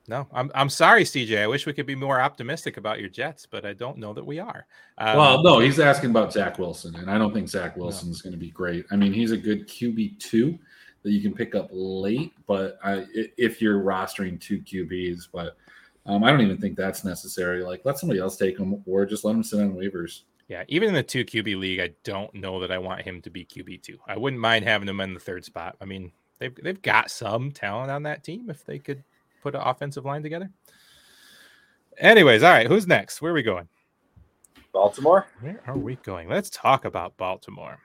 No, 0.09 0.27
I'm 0.33 0.51
I'm 0.55 0.71
sorry, 0.71 1.05
CJ. 1.05 1.43
I 1.43 1.47
wish 1.47 1.67
we 1.67 1.75
could 1.75 1.85
be 1.85 1.95
more 1.95 2.19
optimistic 2.19 2.79
about 2.79 2.99
your 2.99 3.11
Jets, 3.11 3.45
but 3.45 3.67
I 3.67 3.75
don't 3.75 3.99
know 3.99 4.15
that 4.15 4.25
we 4.25 4.39
are. 4.39 4.67
Um, 4.97 5.17
well, 5.19 5.43
no, 5.43 5.59
he's 5.59 5.79
asking 5.79 6.11
about 6.11 6.33
Zach 6.33 6.59
Wilson, 6.59 6.97
and 6.97 7.11
I 7.11 7.19
don't 7.19 7.35
think 7.35 7.47
Zach 7.47 7.77
Wilson 7.77 8.11
is 8.11 8.25
no. 8.25 8.31
going 8.31 8.41
to 8.41 8.45
be 8.45 8.51
great. 8.51 8.87
I 8.91 8.97
mean, 8.97 9.13
he's 9.13 9.33
a 9.33 9.37
good 9.37 9.69
QB 9.69 10.19
two 10.19 10.59
that 11.03 11.13
you 11.13 11.21
can 11.21 11.35
pick 11.35 11.55
up 11.55 11.69
late, 11.71 12.33
but 12.47 12.79
I, 12.83 13.05
if 13.37 13.61
you're 13.61 13.83
rostering 13.83 14.41
two 14.41 14.61
QBs, 14.61 15.29
but 15.31 15.59
um, 16.07 16.25
I 16.25 16.31
don't 16.31 16.41
even 16.41 16.57
think 16.59 16.77
that's 16.77 17.05
necessary. 17.05 17.63
Like, 17.63 17.83
let 17.85 17.99
somebody 17.99 18.19
else 18.19 18.39
take 18.39 18.59
him, 18.59 18.83
or 18.87 19.05
just 19.05 19.25
let 19.27 19.35
him 19.35 19.43
sit 19.43 19.61
on 19.61 19.75
waivers. 19.75 20.23
Yeah, 20.49 20.65
even 20.69 20.89
in 20.89 20.95
the 20.95 21.03
two 21.03 21.25
QB 21.25 21.59
league, 21.59 21.81
I 21.81 21.91
don't 22.05 22.33
know 22.35 22.61
that 22.61 22.73
I 22.73 22.79
want 22.79 23.03
him 23.03 23.21
to 23.23 23.31
be 23.31 23.45
QB 23.45 23.83
two. 23.83 23.99
I 24.07 24.17
wouldn't 24.17 24.41
mind 24.41 24.65
having 24.65 24.89
him 24.89 25.01
in 25.01 25.13
the 25.15 25.21
third 25.21 25.45
spot. 25.45 25.77
I 25.81 25.85
mean, 25.85 26.11
they've 26.39 26.55
they've 26.63 26.81
got 26.81 27.11
some 27.11 27.53
talent 27.53 27.91
on 27.91 28.03
that 28.05 28.25
team 28.25 28.49
if 28.49 28.65
they 28.65 28.79
could 28.79 29.05
put 29.43 29.55
an 29.55 29.61
offensive 29.61 30.05
line 30.05 30.23
together. 30.23 30.51
Anyways, 31.99 32.43
all 32.43 32.53
right, 32.53 32.67
who's 32.67 32.87
next? 32.87 33.21
Where 33.21 33.33
are 33.33 33.35
we 33.35 33.43
going? 33.43 33.69
Baltimore. 34.73 35.27
Where 35.41 35.61
are 35.67 35.77
we 35.77 35.97
going? 35.97 36.29
Let's 36.29 36.51
talk 36.51 36.85
about 36.85 37.17
Baltimore. 37.17 37.79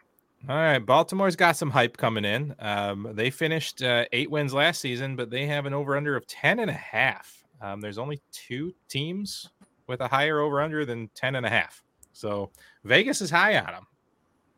All 0.47 0.55
right, 0.55 0.79
Baltimore's 0.79 1.37
got 1.37 1.55
some 1.55 1.71
hype 1.71 1.95
coming 1.95 2.25
in. 2.25 2.53
Um, 2.59 3.09
they 3.13 3.29
finished 3.29 3.81
uh, 3.81 4.05
eight 4.11 4.29
wins 4.29 4.53
last 4.53 4.81
season, 4.81 5.15
but 5.15 5.29
they 5.29 5.45
have 5.45 5.65
an 5.65 5.73
over 5.73 5.95
under 5.95 6.15
of 6.17 6.27
10 6.27 6.59
and 6.59 6.69
a 6.69 6.73
half. 6.73 7.43
Um, 7.61 7.79
there's 7.79 7.97
only 7.97 8.21
two 8.31 8.73
teams 8.89 9.49
with 9.87 10.01
a 10.01 10.07
higher 10.07 10.39
over 10.39 10.61
under 10.61 10.85
than 10.85 11.09
10 11.15 11.35
and 11.35 11.45
a 11.45 11.49
half. 11.49 11.82
So 12.13 12.51
Vegas 12.83 13.21
is 13.21 13.29
high 13.29 13.57
on 13.59 13.73
them. 13.73 13.87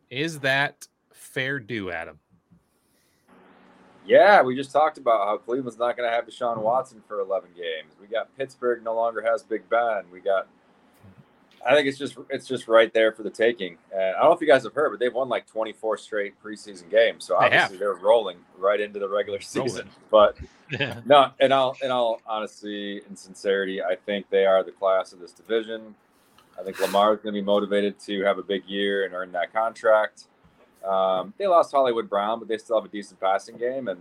Is 0.10 0.40
that 0.40 0.88
fair 1.14 1.60
due, 1.60 1.92
Adam? 1.92 2.20
Yeah, 4.06 4.44
we 4.44 4.56
just 4.56 4.72
talked 4.72 5.00
about 5.00 5.26
how 5.28 5.38
Cleveland's 5.38 5.80
not 5.80 5.98
going 5.98 6.08
to 6.08 6.16
have 6.16 6.28
Deshaun 6.28 6.62
Watson 6.62 7.02
for 7.08 7.20
11 7.22 7.50
games. 7.56 7.96
We 8.00 8.06
got 8.06 8.36
Pittsburgh 8.38 8.84
no 8.84 8.94
longer 8.94 9.24
has 9.24 9.42
Big 9.42 9.68
Ben. 9.68 10.04
We 10.12 10.20
got 10.20 10.48
I 11.66 11.74
think 11.74 11.88
it's 11.88 11.98
just 11.98 12.16
it's 12.30 12.48
just 12.48 12.68
right 12.68 12.94
there 12.94 13.12
for 13.12 13.24
the 13.24 13.30
taking. 13.30 13.78
And 13.92 14.16
I 14.16 14.20
don't 14.20 14.30
know 14.30 14.34
if 14.34 14.42
you 14.42 14.48
guys 14.48 14.64
have 14.64 14.74
heard, 14.74 14.92
but 14.92 15.00
they've 15.00 15.14
won 15.14 15.30
like 15.30 15.48
24 15.48 15.98
straight 15.98 16.42
preseason 16.42 16.90
games. 16.92 17.26
So 17.26 17.36
They 17.40 17.46
obviously 17.46 17.78
have. 17.78 17.80
they're 17.80 17.94
rolling 17.96 18.38
right 18.58 18.80
into 18.80 19.00
the 19.00 19.10
regular 19.10 19.42
season. 19.42 19.90
Rolling. 20.12 20.36
But 20.70 20.80
Yeah. 20.80 21.02
no, 21.06 21.32
in 21.40 21.52
all 21.52 21.76
in 21.82 21.90
all 21.90 22.22
honesty 22.28 23.02
and 23.08 23.18
sincerity, 23.18 23.82
I 23.82 23.96
think 23.96 24.30
they 24.30 24.46
are 24.46 24.64
the 24.64 24.72
class 24.72 25.12
of 25.12 25.20
this 25.20 25.32
division. 25.32 25.96
I 26.60 26.64
think 26.64 26.80
Lamar 26.80 27.14
is 27.14 27.20
going 27.22 27.34
to 27.36 27.42
be 27.42 27.46
motivated 27.46 28.00
to 28.02 28.22
have 28.24 28.38
a 28.38 28.44
big 28.44 28.66
year 28.66 29.06
and 29.06 29.14
earn 29.14 29.32
that 29.34 29.52
contract. 29.54 30.26
Um, 30.86 31.34
they 31.38 31.48
lost 31.48 31.72
Hollywood 31.72 32.10
Brown, 32.10 32.40
but 32.40 32.48
they 32.48 32.58
still 32.58 32.78
have 32.78 32.86
a 32.86 32.92
decent 32.92 33.20
passing 33.20 33.58
game, 33.58 33.88
and 33.88 34.00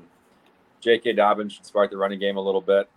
J.K. 0.81 1.15
Dobbins 1.15 1.55
should 1.55 1.67
spark 1.67 1.91
the 1.91 1.97
running 1.97 2.19
game 2.19 2.37
a 2.37 2.41
little 2.41 2.61
bit. 2.61 2.89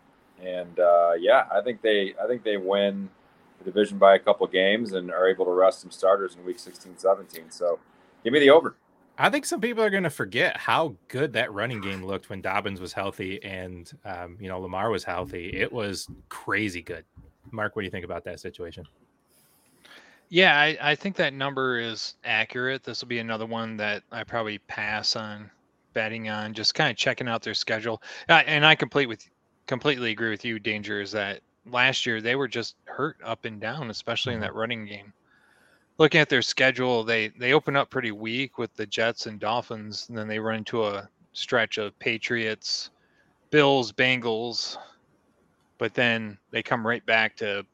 And 0.43 0.79
uh, 0.79 1.13
yeah, 1.19 1.45
I 1.51 1.61
think 1.61 1.81
they 1.81 2.13
I 2.21 2.27
think 2.27 2.43
they 2.43 2.57
win 2.57 3.09
the 3.59 3.65
division 3.65 3.97
by 3.97 4.15
a 4.15 4.19
couple 4.19 4.45
games 4.47 4.93
and 4.93 5.09
are 5.09 5.27
able 5.27 5.45
to 5.45 5.51
rest 5.51 5.81
some 5.81 5.89
starters 5.89 6.35
in 6.35 6.45
week 6.45 6.59
16, 6.59 6.97
17. 6.97 7.49
So 7.49 7.79
give 8.23 8.33
me 8.33 8.39
the 8.39 8.49
over. 8.49 8.75
I 9.17 9.31
think 9.31 9.45
some 9.45 9.59
people 9.59 9.83
are 9.83 9.89
going 9.89 10.03
to 10.03 10.11
forget 10.11 10.57
how 10.57 10.95
good 11.07 11.33
that 11.33 11.51
running 11.51 11.81
game 11.81 12.05
looked 12.05 12.29
when 12.29 12.39
Dobbins 12.39 12.79
was 12.79 12.93
healthy 12.93 13.43
and 13.43 13.91
um, 14.05 14.37
you 14.39 14.47
know 14.47 14.59
Lamar 14.59 14.91
was 14.91 15.03
healthy. 15.03 15.49
It 15.55 15.71
was 15.71 16.07
crazy 16.29 16.83
good. 16.83 17.03
Mark, 17.51 17.75
what 17.75 17.81
do 17.81 17.85
you 17.85 17.91
think 17.91 18.05
about 18.05 18.25
that 18.25 18.39
situation? 18.39 18.85
Yeah, 20.29 20.59
I, 20.59 20.77
I 20.81 20.95
think 20.95 21.15
that 21.15 21.33
number 21.33 21.79
is 21.79 22.15
accurate. 22.25 22.83
This 22.83 23.01
will 23.01 23.07
be 23.07 23.19
another 23.19 23.45
one 23.45 23.77
that 23.77 24.03
I 24.11 24.23
probably 24.23 24.57
pass 24.59 25.15
on 25.15 25.49
betting 25.93 26.29
on, 26.29 26.53
just 26.53 26.75
kind 26.75 26.91
of 26.91 26.97
checking 26.97 27.27
out 27.27 27.41
their 27.41 27.53
schedule. 27.53 28.01
Uh, 28.27 28.43
and 28.45 28.65
I 28.65 28.75
complete 28.75 29.07
with 29.07 29.27
completely 29.67 30.11
agree 30.11 30.29
with 30.29 30.43
you, 30.43 30.59
Danger, 30.59 31.01
is 31.01 31.11
that 31.13 31.41
last 31.65 32.05
year 32.05 32.21
they 32.21 32.35
were 32.35 32.47
just 32.47 32.75
hurt 32.85 33.17
up 33.23 33.45
and 33.45 33.59
down, 33.59 33.89
especially 33.89 34.33
in 34.33 34.41
that 34.41 34.53
running 34.53 34.85
game. 34.85 35.13
Looking 35.97 36.21
at 36.21 36.29
their 36.29 36.41
schedule, 36.41 37.03
they 37.03 37.29
they 37.29 37.53
open 37.53 37.75
up 37.75 37.89
pretty 37.89 38.11
weak 38.11 38.57
with 38.57 38.73
the 38.75 38.85
Jets 38.85 39.27
and 39.27 39.39
Dolphins, 39.39 40.07
and 40.09 40.17
then 40.17 40.27
they 40.27 40.39
run 40.39 40.57
into 40.57 40.85
a 40.85 41.09
stretch 41.31 41.77
of 41.77 41.97
Patriots, 41.99 42.89
Bills, 43.49 43.93
Bengals, 43.93 44.77
but 45.77 45.93
then 45.93 46.37
they 46.51 46.61
come 46.61 46.85
right 46.85 47.05
back 47.05 47.35
to 47.37 47.65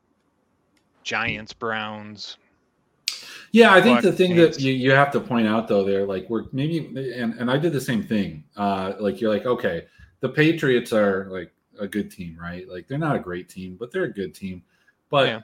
Giants, 1.04 1.52
Browns, 1.52 2.38
Yeah, 3.54 3.72
I 3.72 3.82
think 3.84 4.02
the 4.02 4.12
thing 4.12 4.36
that 4.38 4.60
you, 4.60 4.74
you 4.74 4.92
have 4.92 5.12
to 5.12 5.20
point 5.20 5.48
out 5.48 5.68
though, 5.68 5.84
there, 5.84 6.08
like 6.08 6.28
we're 6.28 6.46
maybe, 6.52 6.80
and, 7.16 7.36
and 7.36 7.52
I 7.52 7.58
did 7.58 7.72
the 7.72 7.80
same 7.80 8.02
thing. 8.04 8.44
Uh, 8.58 8.94
like 9.00 9.22
you're 9.22 9.32
like, 9.32 9.46
okay, 9.46 9.86
the 10.22 10.30
Patriots 10.30 10.92
are 10.92 11.28
like 11.30 11.54
a 11.80 11.88
good 11.88 12.10
team, 12.10 12.36
right? 12.42 12.68
Like 12.68 12.88
they're 12.88 12.98
not 12.98 13.16
a 13.16 13.20
great 13.20 13.48
team, 13.50 13.78
but 13.80 13.92
they're 13.92 14.06
a 14.06 14.12
good 14.12 14.34
team. 14.34 14.64
But 15.12 15.28
Yeah. 15.28 15.42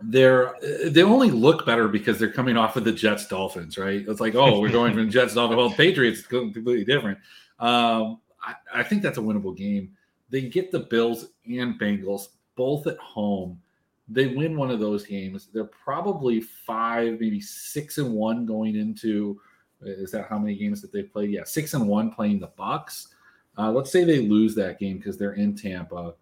they're 0.00 0.54
they 0.86 1.02
only 1.02 1.32
look 1.32 1.66
better 1.66 1.88
because 1.88 2.20
they're 2.20 2.30
coming 2.30 2.56
off 2.56 2.76
of 2.76 2.84
the 2.84 2.92
Jets 2.92 3.26
Dolphins, 3.26 3.76
right? 3.78 4.04
It's 4.06 4.20
like, 4.20 4.36
oh, 4.36 4.60
we're 4.60 4.70
going 4.70 4.94
from 4.94 5.10
Jets 5.16 5.34
Dolphins. 5.34 5.56
Well, 5.56 5.70
Patriots 5.70 6.22
completely 6.22 6.84
different. 6.84 7.18
Um, 7.58 8.20
I, 8.40 8.54
I 8.72 8.82
think 8.84 9.02
that's 9.02 9.18
a 9.18 9.22
winnable 9.22 9.56
game. 9.56 9.90
They 10.30 10.42
get 10.42 10.70
the 10.70 10.80
Bills 10.80 11.30
and 11.46 11.80
Bengals 11.80 12.28
both 12.54 12.86
at 12.86 12.98
home 12.98 13.60
they 14.08 14.28
win 14.28 14.56
one 14.56 14.70
of 14.70 14.80
those 14.80 15.04
games, 15.04 15.48
they're 15.52 15.64
probably 15.64 16.40
five, 16.40 17.20
maybe 17.20 17.40
six 17.40 17.98
and 17.98 18.12
one 18.12 18.46
going 18.46 18.76
into. 18.76 19.40
Is 19.82 20.10
that 20.12 20.28
how 20.28 20.38
many 20.38 20.56
games 20.56 20.80
that 20.80 20.92
they've 20.92 21.12
played? 21.12 21.30
Yeah, 21.30 21.44
six 21.44 21.74
and 21.74 21.86
one 21.86 22.10
playing 22.10 22.40
the 22.40 22.48
Bucks. 22.48 23.14
Uh, 23.56 23.70
let's 23.70 23.92
say 23.92 24.04
they 24.04 24.20
lose 24.20 24.54
that 24.54 24.78
game 24.78 24.98
because 24.98 25.18
they're 25.18 25.34
in 25.34 25.54
Tampa. 25.54 26.14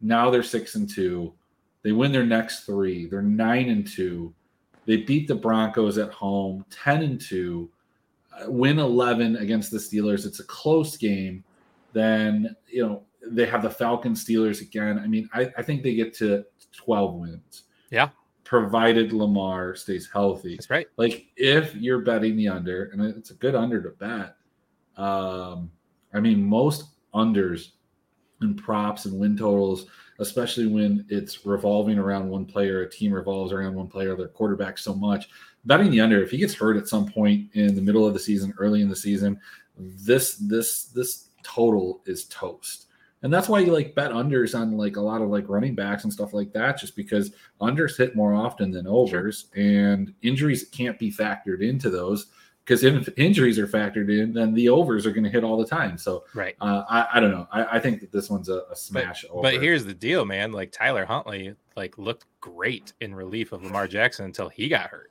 Now 0.00 0.30
they're 0.30 0.42
six 0.42 0.74
and 0.76 0.88
two. 0.88 1.34
They 1.82 1.92
win 1.92 2.12
their 2.12 2.26
next 2.26 2.64
three. 2.64 3.06
They're 3.06 3.22
nine 3.22 3.68
and 3.68 3.86
two. 3.86 4.34
They 4.86 4.98
beat 4.98 5.28
the 5.28 5.34
Broncos 5.34 5.98
at 5.98 6.10
home, 6.10 6.64
ten 6.70 7.02
and 7.02 7.20
two. 7.20 7.70
Uh, 8.32 8.50
win 8.50 8.78
eleven 8.78 9.36
against 9.36 9.70
the 9.70 9.78
Steelers. 9.78 10.26
It's 10.26 10.40
a 10.40 10.44
close 10.44 10.96
game. 10.96 11.44
Then 11.92 12.56
you 12.66 12.86
know 12.86 13.02
they 13.26 13.46
have 13.46 13.62
the 13.62 13.70
Falcons 13.70 14.24
Steelers 14.24 14.62
again. 14.62 14.98
I 14.98 15.06
mean, 15.06 15.28
I, 15.34 15.52
I 15.58 15.62
think 15.62 15.82
they 15.82 15.94
get 15.94 16.14
to 16.14 16.44
12 16.76 17.14
wins. 17.14 17.62
Yeah. 17.90 18.10
Provided 18.44 19.12
Lamar 19.12 19.74
stays 19.74 20.08
healthy. 20.12 20.56
That's 20.56 20.70
right. 20.70 20.88
Like 20.96 21.26
if 21.36 21.74
you're 21.76 22.00
betting 22.00 22.36
the 22.36 22.48
under, 22.48 22.90
and 22.92 23.02
it's 23.02 23.30
a 23.30 23.34
good 23.34 23.54
under 23.54 23.82
to 23.82 23.90
bet. 23.90 24.36
Um, 24.96 25.70
I 26.12 26.20
mean, 26.20 26.44
most 26.44 26.86
unders 27.14 27.70
and 28.40 28.56
props 28.56 29.04
and 29.04 29.18
win 29.18 29.36
totals, 29.36 29.86
especially 30.18 30.66
when 30.66 31.04
it's 31.08 31.46
revolving 31.46 31.98
around 31.98 32.28
one 32.28 32.44
player, 32.44 32.82
a 32.82 32.90
team 32.90 33.12
revolves 33.12 33.52
around 33.52 33.74
one 33.74 33.88
player, 33.88 34.16
their 34.16 34.28
quarterback 34.28 34.78
so 34.78 34.94
much. 34.94 35.28
Betting 35.66 35.90
the 35.90 36.00
under, 36.00 36.22
if 36.22 36.30
he 36.30 36.38
gets 36.38 36.54
hurt 36.54 36.76
at 36.76 36.88
some 36.88 37.06
point 37.06 37.50
in 37.52 37.74
the 37.74 37.82
middle 37.82 38.06
of 38.06 38.14
the 38.14 38.18
season, 38.18 38.54
early 38.58 38.80
in 38.80 38.88
the 38.88 38.96
season, 38.96 39.38
this 39.78 40.36
this 40.36 40.84
this 40.86 41.28
total 41.42 42.02
is 42.06 42.24
toast. 42.26 42.86
And 43.22 43.32
that's 43.32 43.48
why 43.48 43.58
you 43.60 43.72
like 43.72 43.94
bet 43.94 44.12
unders 44.12 44.58
on 44.58 44.76
like 44.76 44.96
a 44.96 45.00
lot 45.00 45.20
of 45.20 45.28
like 45.28 45.48
running 45.48 45.74
backs 45.74 46.04
and 46.04 46.12
stuff 46.12 46.32
like 46.32 46.52
that, 46.54 46.78
just 46.78 46.96
because 46.96 47.32
unders 47.60 47.96
hit 47.98 48.16
more 48.16 48.32
often 48.32 48.70
than 48.70 48.86
overs, 48.86 49.46
and 49.54 50.14
injuries 50.22 50.68
can't 50.70 50.98
be 50.98 51.12
factored 51.12 51.60
into 51.60 51.90
those. 51.90 52.26
Because 52.64 52.84
if 52.84 53.08
injuries 53.18 53.58
are 53.58 53.66
factored 53.66 54.16
in, 54.16 54.32
then 54.32 54.54
the 54.54 54.68
overs 54.68 55.04
are 55.04 55.10
going 55.10 55.24
to 55.24 55.30
hit 55.30 55.42
all 55.42 55.56
the 55.56 55.66
time. 55.66 55.98
So 55.98 56.24
Right. 56.34 56.54
uh, 56.60 56.84
I, 56.88 57.08
I 57.14 57.20
don't 57.20 57.32
know. 57.32 57.48
I, 57.50 57.76
I 57.76 57.80
think 57.80 58.00
that 58.00 58.12
this 58.12 58.30
one's 58.30 58.48
a, 58.48 58.62
a 58.70 58.76
smash 58.76 59.24
over. 59.28 59.42
But 59.42 59.60
here's 59.60 59.84
the 59.84 59.94
deal, 59.94 60.24
man. 60.24 60.52
Like 60.52 60.70
Tyler 60.70 61.04
Huntley, 61.04 61.56
like 61.76 61.98
looked 61.98 62.26
great 62.40 62.92
in 63.00 63.14
relief 63.14 63.52
of 63.52 63.64
Lamar 63.64 63.88
Jackson 63.88 64.26
until 64.26 64.48
he 64.48 64.68
got 64.68 64.90
hurt. 64.90 65.10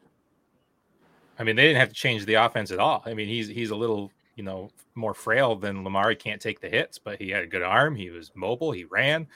I 1.38 1.44
mean, 1.44 1.56
they 1.56 1.64
didn't 1.64 1.80
have 1.80 1.90
to 1.90 1.96
change 1.96 2.26
the 2.26 2.36
offense 2.36 2.72
at 2.72 2.80
all. 2.80 3.04
I 3.06 3.14
mean, 3.14 3.28
he's 3.28 3.48
he's 3.48 3.72
a 3.72 3.76
little, 3.76 4.12
you 4.40 4.44
know, 4.46 4.70
more 4.96 5.14
frail 5.14 5.58
than 5.58 5.84
Lamar. 5.84 6.10
He 6.12 6.16
can't 6.16 6.40
take 6.42 6.62
the 6.62 6.70
hits, 6.70 6.98
but 6.98 7.20
he 7.20 7.30
had 7.30 7.44
a 7.44 7.46
good 7.48 7.62
arm. 7.62 7.94
He 7.94 8.10
was 8.10 8.32
mobile. 8.36 8.72
He 8.72 8.86
ran. 8.86 9.28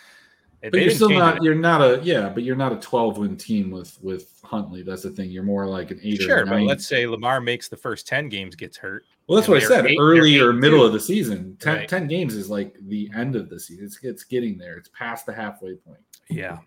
They 0.61 0.69
but 0.69 0.79
you're 0.79 0.91
still 0.91 1.09
not. 1.09 1.35
it. 1.35 1.43
You're 1.43 1.55
not 1.55 1.81
a 1.81 1.99
yeah. 2.03 2.29
But 2.29 2.43
you're 2.43 2.55
not 2.55 2.71
a 2.71 2.77
12 2.77 3.17
win 3.17 3.35
team 3.35 3.69
with 3.69 4.01
with 4.01 4.39
Huntley. 4.45 4.81
That's 4.81 5.01
the 5.03 5.09
thing. 5.09 5.29
You're 5.29 5.43
more 5.43 5.67
like 5.67 5.91
an 5.91 5.99
eight 6.01 6.21
Sure, 6.21 6.45
but 6.45 6.61
let's 6.61 6.87
say 6.87 7.05
Lamar 7.05 7.41
makes 7.41 7.67
the 7.67 7.75
first 7.75 8.07
ten 8.07 8.29
games, 8.29 8.55
gets 8.55 8.77
hurt. 8.77 9.03
well, 9.27 9.35
that's 9.35 9.49
what 9.49 9.61
I 9.61 9.65
said. 9.67 9.85
eight- 9.87 9.97
Early 9.99 10.39
or 10.39 10.53
middle 10.53 10.79
two. 10.79 10.85
of 10.85 10.93
the 10.93 11.01
season. 11.01 11.57
10, 11.59 11.75
Right. 11.75 11.89
10 11.89 12.07
games 12.07 12.33
is 12.33 12.49
like 12.49 12.77
the 12.87 13.09
end 13.13 13.35
of 13.35 13.49
the 13.49 13.59
season. 13.59 13.83
It's 13.83 13.99
it's 14.03 14.23
getting 14.23 14.57
there. 14.57 14.77
It's 14.77 14.89
past 14.97 15.25
the 15.25 15.33
halfway 15.33 15.75
point. 15.75 15.99
Yeah. 16.29 16.59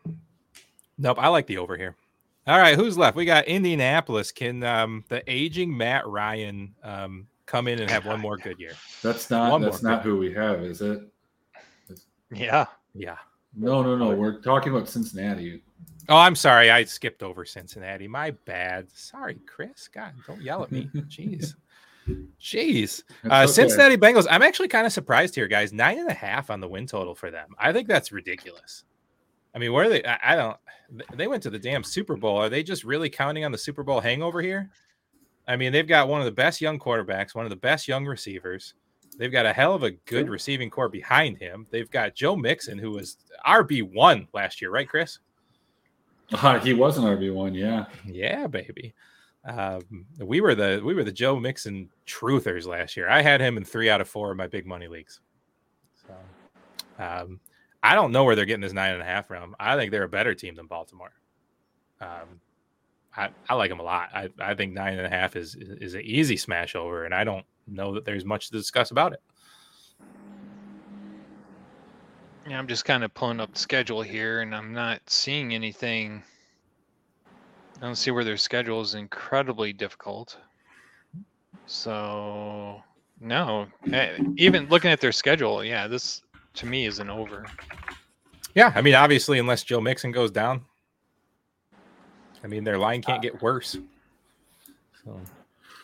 Nope. 0.98 1.16
I 1.18 1.28
like 1.28 1.46
the 1.46 1.56
over 1.56 1.74
here. 1.78 1.96
All 2.46 2.58
right, 2.58 2.76
who's 2.76 2.96
left? 2.98 3.16
We 3.16 3.24
got 3.24 3.46
Indianapolis. 3.46 4.30
Can 4.30 4.62
um, 4.62 5.04
the 5.08 5.22
aging 5.26 5.74
Matt 5.74 6.06
Ryan 6.06 6.74
um, 6.84 7.26
come 7.46 7.68
in 7.68 7.80
and 7.80 7.90
have 7.90 8.06
one 8.06 8.20
more 8.20 8.36
good 8.36 8.58
year? 8.58 8.72
That's 9.02 9.30
not 9.30 9.52
One 9.52 9.62
that's 9.62 9.82
not 9.82 10.02
who 10.02 10.18
we 10.18 10.32
have, 10.34 10.62
is 10.62 10.80
it? 10.82 11.00
Yeah. 12.30 12.66
Yeah. 12.94 13.16
No, 13.56 13.82
no, 13.82 13.96
no. 13.96 14.14
We're 14.14 14.40
talking 14.40 14.74
about 14.74 14.88
Cincinnati. 14.88 15.62
Oh, 16.08 16.16
I'm 16.16 16.36
sorry. 16.36 16.70
I 16.70 16.84
skipped 16.84 17.22
over 17.22 17.44
Cincinnati. 17.44 18.06
My 18.06 18.30
bad. 18.30 18.90
Sorry, 18.92 19.38
Chris. 19.46 19.88
God, 19.88 20.12
don't 20.26 20.42
yell 20.42 20.62
at 20.62 20.70
me. 20.70 20.90
Jeez. 20.94 21.54
Jeez. 22.40 23.02
Uh, 23.24 23.42
okay. 23.42 23.52
Cincinnati 23.52 23.96
Bengals. 23.96 24.26
I'm 24.30 24.42
actually 24.42 24.68
kind 24.68 24.86
of 24.86 24.92
surprised 24.92 25.34
here, 25.34 25.48
guys. 25.48 25.72
Nine 25.72 25.98
and 25.98 26.08
a 26.08 26.14
half 26.14 26.50
on 26.50 26.60
the 26.60 26.68
win 26.68 26.86
total 26.86 27.14
for 27.14 27.30
them. 27.30 27.54
I 27.58 27.72
think 27.72 27.88
that's 27.88 28.12
ridiculous. 28.12 28.84
I 29.54 29.58
mean, 29.58 29.72
where 29.72 29.86
are 29.86 29.88
they? 29.88 30.04
I, 30.04 30.18
I 30.22 30.36
don't. 30.36 30.56
They 31.14 31.26
went 31.26 31.42
to 31.44 31.50
the 31.50 31.58
damn 31.58 31.82
Super 31.82 32.16
Bowl. 32.16 32.36
Are 32.36 32.48
they 32.48 32.62
just 32.62 32.84
really 32.84 33.10
counting 33.10 33.44
on 33.44 33.50
the 33.50 33.58
Super 33.58 33.82
Bowl 33.82 34.00
hangover 34.00 34.40
here? 34.40 34.70
I 35.48 35.56
mean, 35.56 35.72
they've 35.72 35.86
got 35.86 36.08
one 36.08 36.20
of 36.20 36.24
the 36.24 36.32
best 36.32 36.60
young 36.60 36.78
quarterbacks, 36.78 37.34
one 37.34 37.46
of 37.46 37.50
the 37.50 37.56
best 37.56 37.86
young 37.86 38.04
receivers. 38.04 38.74
They've 39.18 39.32
got 39.32 39.46
a 39.46 39.52
hell 39.52 39.74
of 39.74 39.82
a 39.82 39.92
good 39.92 40.28
receiving 40.28 40.68
core 40.70 40.88
behind 40.88 41.38
him. 41.38 41.66
They've 41.70 41.90
got 41.90 42.14
Joe 42.14 42.36
Mixon, 42.36 42.78
who 42.78 42.90
was 42.90 43.16
RB 43.46 43.94
one 43.94 44.28
last 44.34 44.60
year, 44.60 44.70
right, 44.70 44.88
Chris? 44.88 45.20
Uh, 46.32 46.58
he 46.60 46.74
was 46.74 46.98
an 46.98 47.04
RB 47.04 47.32
one, 47.32 47.54
yeah. 47.54 47.86
Yeah, 48.04 48.46
baby. 48.46 48.94
Um, 49.46 50.06
we 50.18 50.40
were 50.40 50.56
the 50.56 50.82
we 50.84 50.92
were 50.92 51.04
the 51.04 51.12
Joe 51.12 51.38
Mixon 51.38 51.88
truthers 52.04 52.66
last 52.66 52.96
year. 52.96 53.08
I 53.08 53.22
had 53.22 53.40
him 53.40 53.56
in 53.56 53.64
three 53.64 53.88
out 53.88 54.00
of 54.00 54.08
four 54.08 54.32
of 54.32 54.36
my 54.36 54.48
big 54.48 54.66
money 54.66 54.88
leagues. 54.88 55.20
So, 56.06 57.02
um, 57.02 57.38
I 57.80 57.94
don't 57.94 58.10
know 58.10 58.24
where 58.24 58.34
they're 58.34 58.44
getting 58.44 58.62
this 58.62 58.72
nine 58.72 58.94
and 58.94 59.02
a 59.02 59.04
half 59.04 59.28
from. 59.28 59.54
I 59.60 59.76
think 59.76 59.92
they're 59.92 60.02
a 60.02 60.08
better 60.08 60.34
team 60.34 60.56
than 60.56 60.66
Baltimore. 60.66 61.12
Um, 62.00 62.40
I, 63.16 63.30
I 63.48 63.54
like 63.54 63.70
them 63.70 63.80
a 63.80 63.82
lot. 63.82 64.10
I, 64.14 64.28
I 64.38 64.54
think 64.54 64.74
nine 64.74 64.98
and 64.98 65.06
a 65.06 65.10
half 65.10 65.36
is 65.36 65.54
is 65.56 65.94
an 65.94 66.02
easy 66.02 66.36
smash 66.36 66.74
over, 66.74 67.04
and 67.04 67.14
I 67.14 67.24
don't 67.24 67.46
know 67.66 67.94
that 67.94 68.04
there's 68.04 68.24
much 68.24 68.46
to 68.46 68.52
discuss 68.52 68.90
about 68.90 69.12
it. 69.12 69.22
Yeah, 72.48 72.58
I'm 72.58 72.68
just 72.68 72.84
kind 72.84 73.02
of 73.02 73.12
pulling 73.12 73.40
up 73.40 73.52
the 73.52 73.58
schedule 73.58 74.02
here, 74.02 74.40
and 74.42 74.54
I'm 74.54 74.72
not 74.72 75.00
seeing 75.06 75.54
anything. 75.54 76.22
I 77.78 77.80
don't 77.80 77.96
see 77.96 78.10
where 78.10 78.24
their 78.24 78.36
schedule 78.36 78.80
is 78.80 78.94
incredibly 78.94 79.72
difficult. 79.72 80.38
So, 81.66 82.82
no, 83.20 83.66
eh, 83.92 84.16
even 84.36 84.68
looking 84.68 84.92
at 84.92 85.00
their 85.00 85.10
schedule, 85.10 85.64
yeah, 85.64 85.88
this 85.88 86.22
to 86.54 86.66
me 86.66 86.86
is 86.86 87.00
an 87.00 87.10
over. 87.10 87.44
Yeah, 88.54 88.72
I 88.74 88.80
mean, 88.80 88.94
obviously, 88.94 89.38
unless 89.38 89.64
Joe 89.64 89.80
Mixon 89.80 90.12
goes 90.12 90.30
down, 90.30 90.64
I 92.46 92.48
mean, 92.48 92.62
their 92.62 92.78
line 92.78 93.02
can't 93.02 93.20
get 93.20 93.42
worse. 93.42 93.76
So, 95.04 95.20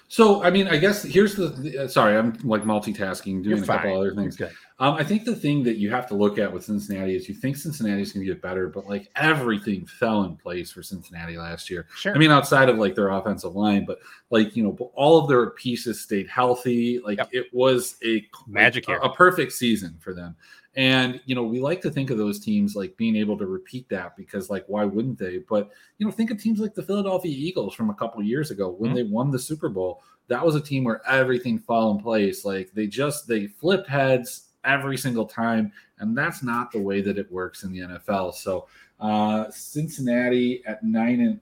So, 0.06 0.44
I 0.44 0.50
mean, 0.50 0.68
I 0.68 0.76
guess 0.76 1.02
here's 1.02 1.34
the, 1.34 1.48
the- 1.48 1.78
uh, 1.78 1.88
sorry, 1.88 2.16
I'm 2.16 2.38
like 2.44 2.62
multitasking, 2.62 3.42
doing 3.42 3.56
You're 3.56 3.64
a 3.64 3.66
couple 3.66 3.98
other 3.98 4.14
things. 4.14 4.36
good. 4.36 4.52
Um, 4.78 4.94
I 4.94 5.02
think 5.02 5.24
the 5.24 5.34
thing 5.34 5.64
that 5.64 5.76
you 5.78 5.90
have 5.90 6.06
to 6.08 6.14
look 6.14 6.38
at 6.38 6.52
with 6.52 6.64
Cincinnati 6.64 7.16
is 7.16 7.28
you 7.28 7.34
think 7.34 7.56
Cincinnati's 7.56 8.12
going 8.12 8.24
to 8.24 8.32
get 8.32 8.40
better, 8.40 8.68
but 8.68 8.86
like 8.86 9.10
everything 9.16 9.86
fell 9.86 10.22
in 10.22 10.36
place 10.36 10.70
for 10.70 10.84
Cincinnati 10.84 11.36
last 11.36 11.68
year. 11.68 11.86
Sure. 11.96 12.14
I 12.14 12.18
mean, 12.18 12.30
outside 12.30 12.68
of 12.68 12.78
like 12.78 12.94
their 12.94 13.08
offensive 13.08 13.56
line, 13.56 13.84
but 13.84 13.98
like 14.30 14.54
you 14.56 14.62
know, 14.62 14.90
all 14.94 15.18
of 15.18 15.28
their 15.28 15.50
pieces 15.50 16.00
stayed 16.00 16.28
healthy. 16.28 17.00
Like 17.00 17.18
Yep. 17.18 17.28
it 17.32 17.46
was 17.52 17.96
a 18.04 18.24
Magic 18.46 18.88
a, 18.88 18.98
a 18.98 19.12
perfect 19.14 19.52
season 19.52 19.96
for 20.00 20.14
them. 20.14 20.36
And 20.74 21.20
you 21.26 21.34
know, 21.34 21.42
we 21.42 21.60
like 21.60 21.82
to 21.82 21.90
think 21.90 22.08
of 22.10 22.16
those 22.18 22.40
teams 22.40 22.74
like 22.74 22.96
being 22.96 23.14
able 23.16 23.36
to 23.38 23.46
repeat 23.46 23.88
that 23.90 24.16
because, 24.16 24.48
like, 24.48 24.64
why 24.68 24.84
wouldn't 24.84 25.18
they? 25.18 25.38
But 25.38 25.70
you 25.98 26.06
know, 26.06 26.12
think 26.12 26.30
of 26.30 26.38
teams 26.40 26.60
like 26.60 26.74
the 26.74 26.82
Philadelphia 26.82 27.30
Eagles 27.36 27.74
from 27.74 27.90
a 27.90 27.94
couple 27.94 28.20
of 28.20 28.26
years 28.26 28.50
ago 28.50 28.70
when 28.70 28.92
Mhm. 28.92 28.94
they 28.94 29.02
won 29.02 29.30
the 29.30 29.38
Super 29.38 29.68
Bowl. 29.68 30.02
That 30.28 30.44
was 30.46 30.54
a 30.54 30.60
team 30.60 30.84
where 30.84 31.06
everything 31.06 31.58
fell 31.58 31.90
in 31.90 31.98
place. 31.98 32.44
Like 32.44 32.72
they 32.72 32.86
just 32.86 33.26
they 33.28 33.48
flipped 33.48 33.86
heads 33.88 34.48
every 34.64 34.96
single 34.96 35.26
time, 35.26 35.72
and 35.98 36.16
that's 36.16 36.42
not 36.42 36.70
the 36.72 36.80
way 36.80 37.02
that 37.02 37.18
it 37.18 37.30
works 37.30 37.64
in 37.64 37.72
the 37.72 37.80
NFL. 37.80 38.32
So 38.32 38.66
uh 39.00 39.50
Cincinnati 39.50 40.62
at 40.64 40.82
nine 40.84 41.20
and 41.20 41.40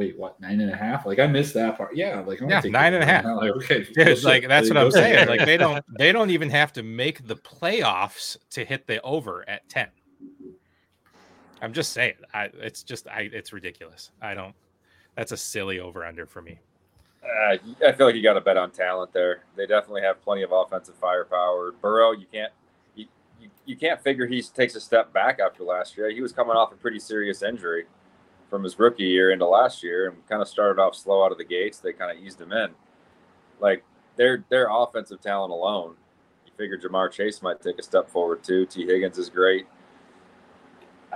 wait, 0.00 0.18
what 0.18 0.40
nine 0.40 0.62
and 0.62 0.70
a 0.72 0.76
half? 0.76 1.04
Like 1.04 1.18
I 1.18 1.26
missed 1.26 1.52
that 1.54 1.76
part. 1.76 1.94
Yeah, 1.94 2.20
like 2.20 2.40
I'm 2.40 2.48
Yeah, 2.48 2.62
take 2.62 2.72
nine 2.72 2.92
that. 2.92 3.02
and 3.02 3.10
a 3.10 3.12
half. 3.12 3.24
Like, 3.36 3.52
okay, 3.52 3.82
Dude, 3.92 4.06
bullshit. 4.06 4.24
like 4.24 4.48
that's 4.48 4.68
what 4.70 4.78
I'm 4.78 4.88
go. 4.90 4.96
saying. 4.96 5.28
Like 5.28 5.44
they 5.44 5.58
don't 5.58 5.84
they 5.98 6.10
don't 6.10 6.30
even 6.30 6.48
have 6.48 6.72
to 6.74 6.82
make 6.82 7.26
the 7.26 7.36
playoffs 7.36 8.38
to 8.50 8.64
hit 8.64 8.86
the 8.86 9.00
over 9.02 9.46
at 9.48 9.68
10. 9.68 9.88
I'm 11.60 11.74
just 11.74 11.92
saying. 11.92 12.14
I 12.32 12.48
it's 12.54 12.82
just 12.82 13.06
I 13.08 13.28
it's 13.32 13.52
ridiculous. 13.52 14.10
I 14.22 14.32
don't 14.32 14.54
that's 15.16 15.32
a 15.32 15.36
silly 15.36 15.80
over 15.80 16.04
under 16.04 16.24
for 16.24 16.40
me. 16.40 16.58
Uh, 17.22 17.56
I 17.86 17.92
feel 17.92 18.06
like 18.06 18.14
you 18.14 18.22
got 18.22 18.32
to 18.34 18.40
bet 18.40 18.56
on 18.56 18.70
talent 18.70 19.12
there. 19.12 19.44
They 19.54 19.66
definitely 19.66 20.00
have 20.02 20.22
plenty 20.22 20.42
of 20.42 20.52
offensive 20.52 20.94
firepower. 20.94 21.72
Burrow, 21.82 22.12
you 22.12 22.24
can't 22.32 22.52
you, 22.94 23.04
you, 23.38 23.50
you 23.66 23.76
can't 23.76 24.00
figure 24.00 24.26
he 24.26 24.40
takes 24.40 24.74
a 24.76 24.80
step 24.80 25.12
back 25.12 25.38
after 25.38 25.62
last 25.62 25.98
year. 25.98 26.08
He 26.08 26.22
was 26.22 26.32
coming 26.32 26.56
off 26.56 26.72
a 26.72 26.76
pretty 26.76 26.98
serious 26.98 27.42
injury 27.42 27.84
from 28.50 28.64
his 28.64 28.78
rookie 28.78 29.04
year 29.04 29.30
into 29.30 29.46
last 29.46 29.82
year, 29.82 30.08
and 30.08 30.28
kind 30.28 30.42
of 30.42 30.48
started 30.48 30.80
off 30.80 30.94
slow 30.94 31.24
out 31.24 31.32
of 31.32 31.38
the 31.38 31.44
gates. 31.44 31.78
They 31.78 31.92
kind 31.92 32.16
of 32.16 32.22
eased 32.22 32.40
him 32.40 32.52
in. 32.52 32.70
Like 33.60 33.84
their 34.16 34.44
their 34.50 34.68
offensive 34.70 35.20
talent 35.20 35.52
alone, 35.52 35.94
you 36.44 36.52
figure 36.56 36.76
Ja'Marr 36.76 37.10
Chase 37.12 37.40
might 37.40 37.62
take 37.62 37.78
a 37.78 37.82
step 37.82 38.10
forward 38.10 38.42
too. 38.42 38.66
Tee 38.66 38.86
Higgins 38.86 39.16
is 39.16 39.30
great. 39.30 39.66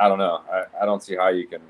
I 0.01 0.09
don't 0.09 0.18
know. 0.18 0.41
I, 0.51 0.82
I 0.82 0.85
don't 0.87 1.03
see 1.03 1.14
how 1.16 1.28
you 1.28 1.47
can 1.47 1.61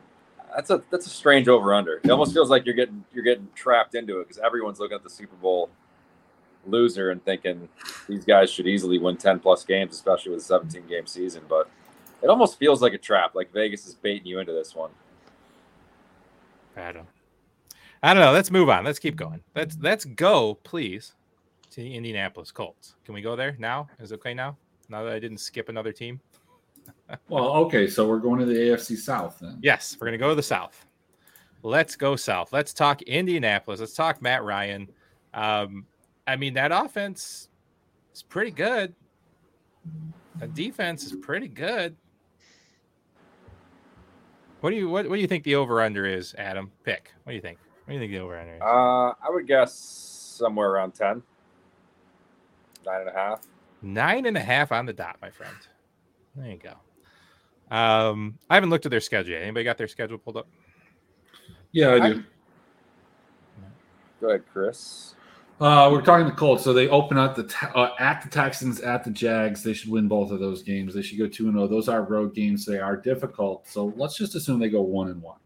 that's 0.55 0.71
a 0.71 0.83
that's 0.91 1.07
a 1.07 1.11
strange 1.11 1.49
over 1.49 1.75
under. 1.75 2.01
It 2.03 2.11
almost 2.11 2.33
feels 2.33 2.51
like 2.51 2.65
you're 2.65 2.75
getting 2.75 3.05
you're 3.13 3.25
getting 3.25 3.49
trapped 3.55 3.95
into 3.95 4.21
it 4.21 4.29
because 4.29 4.39
everyone's 4.39 4.79
looking 4.79 4.95
at 4.95 5.03
the 5.03 5.11
Super 5.11 5.37
Bowl 5.37 5.69
loser 6.67 7.11
and 7.11 7.23
thinking 7.25 7.69
these 8.09 8.25
guys 8.25 8.51
should 8.51 8.67
easily 8.67 8.99
win 8.99 9.17
10 9.17 9.41
plus 9.41 9.65
games, 9.65 9.95
especially 9.95 10.33
with 10.33 10.41
a 10.41 10.45
17 10.45 10.87
game 10.87 11.07
season. 11.07 11.43
But 11.49 11.69
it 12.23 12.29
almost 12.29 12.59
feels 12.59 12.81
like 12.81 12.95
a 12.95 12.99
trap, 12.99 13.35
like 13.35 13.53
Vegas 13.53 13.87
is 13.87 13.95
baiting 13.95 14.27
you 14.27 14.39
into 14.39 14.53
this 14.53 14.75
one. 14.75 14.91
I 16.77 16.93
don't 16.93 17.07
I 18.05 18.13
don't 18.13 18.23
know. 18.23 18.33
Let's 18.33 18.51
move 18.51 18.69
on. 18.69 18.85
Let's 18.85 18.99
keep 18.99 19.17
going. 19.17 19.41
Let's 19.55 19.79
let's 19.81 20.05
go, 20.05 20.59
please, 20.63 21.15
to 21.71 21.81
the 21.81 21.95
Indianapolis 21.95 22.53
Colts. 22.53 22.97
Can 23.03 23.15
we 23.15 23.23
go 23.23 23.35
there 23.35 23.57
now? 23.59 23.89
Is 23.99 24.13
it 24.13 24.17
okay 24.17 24.35
now? 24.35 24.59
Now 24.91 25.05
that 25.05 25.15
I 25.15 25.19
didn't 25.19 25.39
skip 25.39 25.71
another 25.71 25.93
team? 25.93 26.21
Well, 27.29 27.49
okay, 27.53 27.87
so 27.87 28.07
we're 28.07 28.19
going 28.19 28.41
to 28.41 28.45
the 28.47 28.55
AFC 28.55 28.99
South 28.99 29.39
then. 29.41 29.59
Yes, 29.63 29.97
we're 29.99 30.07
gonna 30.07 30.19
go 30.19 30.29
to 30.29 30.35
the 30.35 30.43
South. 30.43 30.85
Let's 31.63 31.97
go 31.97 32.15
South. 32.15 32.53
Let's 32.53 32.75
talk 32.75 33.01
Indianapolis. 33.03 33.81
Let's 33.81 33.95
talk 33.95 34.21
Matt 34.21 34.45
Ryan. 34.45 34.89
Um, 35.33 35.87
I 36.27 36.37
mean, 36.37 36.53
that 36.55 36.73
offense 36.73 37.49
is 38.15 38.23
pretty 38.23 38.51
good. 38.51 38.95
The 40.41 40.49
defense 40.49 41.05
is 41.05 41.13
pretty 41.13 41.49
good. 41.49 41.97
What 44.65 44.71
do 44.71 44.77
you 44.77 44.89
what, 44.89 45.07
what 45.11 45.17
do 45.17 45.21
you 45.21 45.29
think 45.29 45.45
the 45.45 45.57
over 45.57 45.83
under 45.83 46.07
is, 46.07 46.35
Adam? 46.39 46.73
Pick. 46.85 47.13
What 47.25 47.33
do 47.33 47.37
you 47.37 47.43
think? 47.43 47.59
What 47.85 47.89
do 47.89 47.93
you 47.93 48.01
think 48.01 48.13
the 48.13 48.21
over 48.21 48.39
under 48.39 48.55
is? 48.55 48.63
Uh, 48.63 48.65
I 48.65 49.29
would 49.29 49.47
guess 49.47 49.75
somewhere 49.75 50.71
around 50.71 50.95
10, 50.95 51.23
nine 52.87 53.01
and 53.01 53.11
a 53.11 53.13
half. 53.13 53.43
Nine 53.83 54.25
and 54.25 54.39
a 54.39 54.41
half 54.41 54.73
on 54.73 54.87
the 54.87 54.95
dot, 54.95 55.19
my 55.21 55.29
friend. 55.29 55.55
There 56.35 56.47
you 56.51 56.57
go. 56.57 57.77
Um, 57.77 58.39
I 58.49 58.55
haven't 58.55 58.71
looked 58.71 58.87
at 58.87 58.91
their 58.91 59.03
schedule 59.03 59.33
yet. 59.33 59.43
Anybody 59.43 59.65
got 59.65 59.77
their 59.77 59.87
schedule 59.87 60.17
pulled 60.17 60.39
up? 60.39 60.49
Yeah, 61.73 61.91
I 61.91 62.01
do. 62.01 62.25
Go 64.23 64.29
ahead, 64.31 64.45
Chris. 64.51 65.14
Uh, 65.61 65.89
we're 65.93 66.03
talking 66.03 66.27
the 66.27 66.33
Colts, 66.33 66.65
so 66.65 66.73
they 66.73 66.89
open 66.89 67.17
up 67.17 67.37
the 67.37 67.71
uh, 67.77 67.95
at 68.01 68.23
the 68.23 68.29
Texans, 68.29 68.81
at 68.81 69.05
the 69.05 69.11
Jags. 69.11 69.63
They 69.63 69.73
should 69.73 69.91
win 69.91 70.09
both 70.09 70.33
of 70.33 70.41
those 70.41 70.65
games. 70.65 70.95
They 70.95 71.03
should 71.03 71.19
go 71.19 71.29
two 71.29 71.47
and 71.47 71.55
zero. 71.55 71.69
Those 71.69 71.89
are 71.89 72.03
road 72.03 72.35
games. 72.35 72.67
They 72.67 72.81
are 72.81 72.97
difficult. 72.97 73.69
So 73.69 73.93
let's 73.97 74.17
just 74.17 74.35
assume 74.35 74.59
they 74.59 74.69
go 74.69 74.83
one 74.83 75.11
and 75.11 75.23
one. 75.23 75.39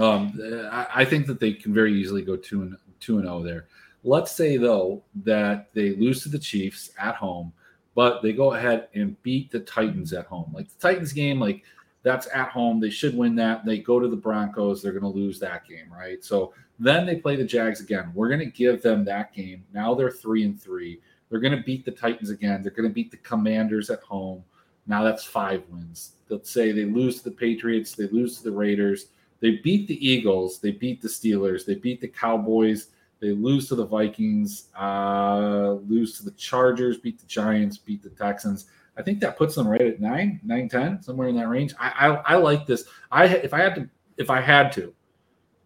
Um, 0.00 0.38
I, 0.72 0.86
I 0.96 1.04
think 1.04 1.26
that 1.28 1.38
they 1.38 1.52
can 1.52 1.72
very 1.72 1.92
easily 1.94 2.22
go 2.22 2.36
two 2.36 2.62
and 2.62 2.76
two 2.98 3.18
and 3.18 3.26
zero 3.26 3.42
there. 3.42 3.68
Let's 4.02 4.32
say 4.32 4.56
though 4.56 5.04
that 5.22 5.72
they 5.74 5.90
lose 5.90 6.24
to 6.24 6.28
the 6.28 6.38
Chiefs 6.38 6.90
at 6.98 7.14
home, 7.14 7.52
but 7.94 8.20
they 8.20 8.32
go 8.32 8.54
ahead 8.54 8.88
and 8.94 9.20
beat 9.22 9.52
the 9.52 9.60
Titans 9.60 10.12
at 10.12 10.26
home. 10.26 10.50
Like 10.52 10.68
the 10.68 10.80
Titans 10.80 11.12
game, 11.12 11.38
like 11.38 11.62
that's 12.02 12.26
at 12.34 12.48
home. 12.48 12.80
They 12.80 12.90
should 12.90 13.16
win 13.16 13.36
that. 13.36 13.64
They 13.64 13.78
go 13.78 14.00
to 14.00 14.08
the 14.08 14.16
Broncos. 14.16 14.82
They're 14.82 14.92
going 14.92 15.02
to 15.02 15.18
lose 15.18 15.38
that 15.38 15.66
game, 15.68 15.92
right? 15.92 16.24
So 16.24 16.52
then 16.78 17.06
they 17.06 17.16
play 17.16 17.36
the 17.36 17.44
Jags 17.44 17.80
again. 17.80 18.12
We're 18.14 18.28
going 18.28 18.40
to 18.40 18.46
give 18.46 18.82
them 18.82 19.04
that 19.04 19.32
game. 19.34 19.64
Now 19.72 19.94
they're 19.94 20.10
three 20.10 20.44
and 20.44 20.60
three. 20.60 21.00
They're 21.28 21.40
going 21.40 21.56
to 21.56 21.62
beat 21.62 21.84
the 21.84 21.90
Titans 21.90 22.30
again. 22.30 22.62
They're 22.62 22.72
going 22.72 22.88
to 22.88 22.94
beat 22.94 23.10
the 23.10 23.16
Commanders 23.18 23.90
at 23.90 24.00
home. 24.00 24.44
Now 24.86 25.02
that's 25.02 25.24
five 25.24 25.62
wins. 25.68 26.12
Let's 26.28 26.50
say 26.50 26.72
they 26.72 26.84
lose 26.84 27.18
to 27.18 27.24
the 27.30 27.36
Patriots. 27.36 27.92
They 27.92 28.08
lose 28.08 28.38
to 28.38 28.44
the 28.44 28.52
Raiders. 28.56 29.06
They 29.40 29.56
beat 29.56 29.86
the 29.88 30.06
Eagles. 30.06 30.58
They 30.60 30.72
beat 30.72 31.02
the 31.02 31.08
Steelers. 31.08 31.64
They 31.66 31.74
beat 31.74 32.00
the 32.00 32.08
Cowboys. 32.08 32.88
They 33.20 33.32
lose 33.32 33.68
to 33.68 33.74
the 33.74 33.86
Vikings. 33.86 34.68
Uh, 34.78 35.72
lose 35.86 36.16
to 36.18 36.24
the 36.24 36.30
Chargers. 36.32 36.98
Beat 36.98 37.18
the 37.18 37.26
Giants. 37.26 37.76
Beat 37.76 38.02
the 38.02 38.10
Texans. 38.10 38.66
I 38.96 39.02
think 39.02 39.20
that 39.20 39.36
puts 39.36 39.54
them 39.54 39.68
right 39.68 39.80
at 39.80 40.00
nine, 40.00 40.40
nine, 40.42 40.68
ten, 40.68 41.02
somewhere 41.02 41.28
in 41.28 41.36
that 41.36 41.48
range. 41.48 41.72
I, 41.78 41.88
I, 41.88 42.34
I 42.34 42.36
like 42.36 42.66
this. 42.66 42.84
I 43.12 43.26
if 43.26 43.54
I 43.54 43.58
had 43.58 43.74
to, 43.76 43.88
if 44.16 44.28
I 44.28 44.40
had 44.40 44.72
to, 44.72 44.92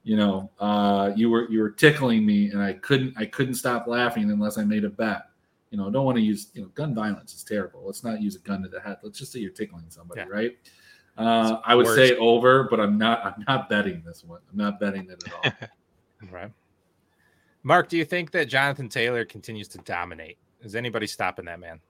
you 0.05 0.17
know, 0.17 0.51
uh, 0.59 1.13
you 1.15 1.31
were 1.31 1.49
you 1.51 1.61
were 1.61 1.71
tickling 1.71 2.27
me, 2.27 2.51
and 2.51 2.63
I 2.63 2.75
couldn't 2.75 3.15
I 3.17 3.27
couldn't 3.27 3.55
stop 3.55 3.87
laughing 3.87 4.31
unless 4.31 4.59
I 4.59 4.65
made 4.65 4.85
a 4.85 4.91
bet. 4.91 5.27
You 5.71 5.79
know, 5.79 5.91
don't 5.91 6.05
want 6.05 6.17
to 6.17 6.23
use 6.23 6.49
you 6.55 6.63
know 6.63 6.69
gun 6.69 6.95
violence 6.95 7.35
is 7.35 7.45
terrible. 7.45 7.83
Let's 7.85 8.05
not 8.05 8.21
use 8.21 8.37
a 8.37 8.41
gun 8.41 8.63
to 8.63 8.69
the 8.69 8.81
head. 8.81 8.99
Let's 9.03 9.19
just 9.19 9.33
say 9.33 9.39
you're 9.41 9.51
tickling 9.53 9.85
somebody, 9.89 10.21
Yeah. 10.21 10.27
right? 10.29 10.57
Uh, 11.17 11.61
I 11.65 11.75
would 11.75 11.87
say 11.87 12.17
over, 12.17 12.65
but 12.65 12.81
I'm 12.81 12.99
not. 12.99 13.25
I'm 13.25 13.45
not 13.47 13.69
betting 13.69 14.03
this 14.05 14.25
one. 14.25 14.41
I'm 14.51 14.59
not 14.59 14.81
betting 14.81 15.09
it 15.11 15.23
at 15.27 15.33
all. 15.33 15.69
Right. 16.31 16.53
Mark, 17.65 17.89
do 17.89 17.97
you 17.97 18.05
think 18.05 18.31
that 18.31 18.49
Jonathan 18.49 18.89
Taylor 18.89 19.25
continues 19.25 19.67
to 19.69 19.79
dominate? 19.79 20.39
Is 20.63 20.77
anybody 20.77 21.09
stopping 21.09 21.45
that 21.47 21.59
man? 21.59 21.81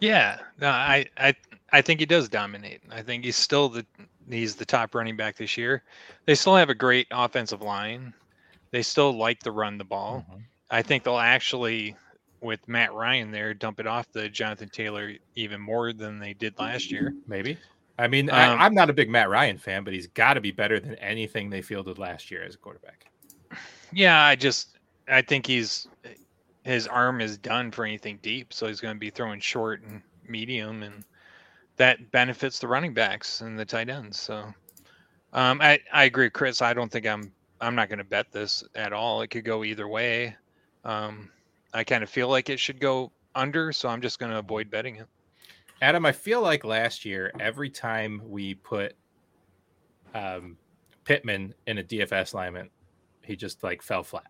Yeah, 0.00 0.38
no, 0.60 0.68
I, 0.68 1.06
I, 1.16 1.34
I 1.72 1.80
think 1.80 1.98
he 2.00 2.06
does 2.06 2.28
dominate. 2.28 2.80
I 2.90 3.02
think 3.02 3.24
he's 3.24 3.36
still 3.36 3.68
the 3.68 3.84
he's 4.28 4.54
the 4.54 4.64
top 4.64 4.94
running 4.94 5.16
back 5.16 5.36
this 5.36 5.56
year. 5.56 5.82
They 6.26 6.34
still 6.34 6.56
have 6.56 6.70
a 6.70 6.74
great 6.74 7.06
offensive 7.10 7.62
line. 7.62 8.14
They 8.70 8.82
still 8.82 9.12
like 9.12 9.40
to 9.40 9.52
run 9.52 9.78
the 9.78 9.84
ball. 9.84 10.24
Mhm. 10.30 10.42
I 10.70 10.82
think 10.82 11.04
they'll 11.04 11.18
actually, 11.18 11.96
with 12.40 12.66
Matt 12.66 12.92
Ryan 12.92 13.30
there, 13.30 13.54
dump 13.54 13.80
it 13.80 13.86
off 13.86 14.10
to 14.12 14.28
Jonathan 14.28 14.68
Taylor 14.68 15.12
even 15.34 15.60
more 15.60 15.92
than 15.92 16.18
they 16.18 16.32
did 16.32 16.58
last 16.58 16.90
year. 16.90 17.14
Maybe. 17.26 17.58
I 17.98 18.08
mean, 18.08 18.28
Um, 18.30 18.36
I, 18.36 18.64
I'm 18.64 18.74
not 18.74 18.90
a 18.90 18.92
big 18.92 19.08
Matt 19.08 19.28
Ryan 19.28 19.58
fan, 19.58 19.84
but 19.84 19.92
he's 19.92 20.08
got 20.08 20.34
to 20.34 20.40
be 20.40 20.50
better 20.50 20.80
than 20.80 20.96
anything 20.96 21.48
they 21.48 21.62
fielded 21.62 21.98
last 21.98 22.30
year 22.30 22.42
as 22.42 22.56
a 22.56 22.58
quarterback. 22.58 23.06
Yeah, 23.92 24.20
I 24.20 24.34
just 24.34 24.78
I 25.06 25.22
think 25.22 25.46
he's 25.46 25.86
his 26.64 26.88
arm 26.88 27.20
is 27.20 27.36
done 27.38 27.70
for 27.70 27.84
anything 27.84 28.18
deep, 28.22 28.52
so 28.52 28.66
he's 28.66 28.80
going 28.80 28.96
to 28.96 28.98
be 28.98 29.10
throwing 29.10 29.38
short 29.38 29.82
and 29.82 30.02
medium, 30.26 30.82
and 30.82 31.04
that 31.76 32.10
benefits 32.10 32.58
the 32.58 32.68
running 32.68 32.94
backs 32.94 33.40
and 33.40 33.58
the 33.58 33.64
tight 33.64 33.88
ends. 33.88 34.18
So, 34.18 34.52
um, 35.32 35.60
I 35.60 35.80
I 35.92 36.04
agree, 36.04 36.30
Chris. 36.30 36.62
I 36.62 36.74
don't 36.74 36.90
think 36.90 37.06
I'm 37.06 37.32
I'm 37.60 37.74
not 37.74 37.88
going 37.88 37.98
to 37.98 38.04
bet 38.04 38.30
this 38.32 38.64
at 38.74 38.92
all. 38.92 39.22
It 39.22 39.28
could 39.28 39.44
go 39.44 39.64
either 39.64 39.88
way. 39.88 40.36
Um, 40.84 41.30
I 41.72 41.84
kind 41.84 42.02
of 42.02 42.10
feel 42.10 42.28
like 42.28 42.50
it 42.50 42.60
should 42.60 42.78
go 42.80 43.10
under, 43.34 43.72
so 43.72 43.88
I'm 43.88 44.00
just 44.00 44.18
going 44.18 44.32
to 44.32 44.38
avoid 44.38 44.70
betting 44.70 44.96
it. 44.96 45.06
Adam, 45.82 46.06
I 46.06 46.12
feel 46.12 46.40
like 46.40 46.64
last 46.64 47.04
year, 47.04 47.32
every 47.40 47.68
time 47.68 48.22
we 48.24 48.54
put 48.54 48.94
um, 50.14 50.56
Pittman 51.04 51.54
in 51.66 51.78
a 51.78 51.82
DFS 51.82 52.32
alignment, 52.34 52.70
he 53.22 53.34
just 53.34 53.62
like 53.62 53.82
fell 53.82 54.02
flat. 54.02 54.26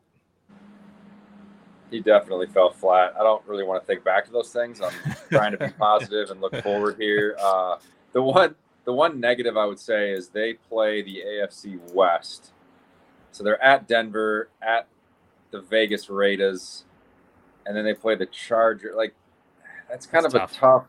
He 1.90 2.00
definitely 2.00 2.46
fell 2.46 2.70
flat. 2.70 3.14
I 3.18 3.22
don't 3.22 3.46
really 3.46 3.64
want 3.64 3.82
to 3.82 3.86
think 3.86 4.04
back 4.04 4.24
to 4.26 4.32
those 4.32 4.52
things. 4.52 4.80
I'm 4.80 4.92
trying 5.30 5.52
to 5.52 5.58
be 5.58 5.68
positive 5.78 6.30
and 6.30 6.40
look 6.40 6.54
forward 6.62 6.96
here. 6.98 7.36
Uh, 7.40 7.76
the 8.12 8.22
one, 8.22 8.54
the 8.84 8.92
one 8.92 9.20
negative 9.20 9.56
I 9.56 9.66
would 9.66 9.78
say 9.78 10.10
is 10.10 10.28
they 10.28 10.54
play 10.54 11.02
the 11.02 11.22
AFC 11.26 11.78
West, 11.92 12.52
so 13.32 13.44
they're 13.44 13.62
at 13.62 13.86
Denver, 13.86 14.48
at 14.62 14.86
the 15.50 15.60
Vegas 15.60 16.10
Raiders, 16.10 16.84
and 17.66 17.76
then 17.76 17.84
they 17.84 17.94
play 17.94 18.14
the 18.16 18.26
Charger. 18.26 18.92
Like 18.96 19.14
that's 19.88 20.06
kind 20.06 20.24
That's 20.24 20.34
of 20.34 20.40
tough. 20.40 20.52
a 20.52 20.54
tough. 20.60 20.84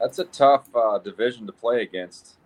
That's 0.00 0.18
a 0.18 0.24
tough 0.24 0.68
uh, 0.74 0.98
division 0.98 1.46
to 1.46 1.52
play 1.52 1.82
against. 1.82 2.36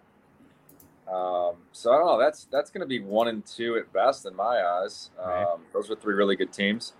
Um, 1.06 1.56
so 1.72 1.92
I 1.92 1.98
don't 1.98 2.06
know. 2.06 2.18
That's 2.18 2.46
that's 2.50 2.70
going 2.70 2.80
to 2.80 2.86
be 2.86 3.00
one 3.00 3.28
and 3.28 3.44
two 3.44 3.76
at 3.76 3.92
best 3.92 4.24
in 4.26 4.34
my 4.34 4.62
eyes. 4.64 5.10
Right. 5.18 5.44
Um, 5.44 5.60
those 5.72 5.90
are 5.90 5.94
three 5.96 6.14
really 6.14 6.36
good 6.36 6.52
teams, 6.52 6.94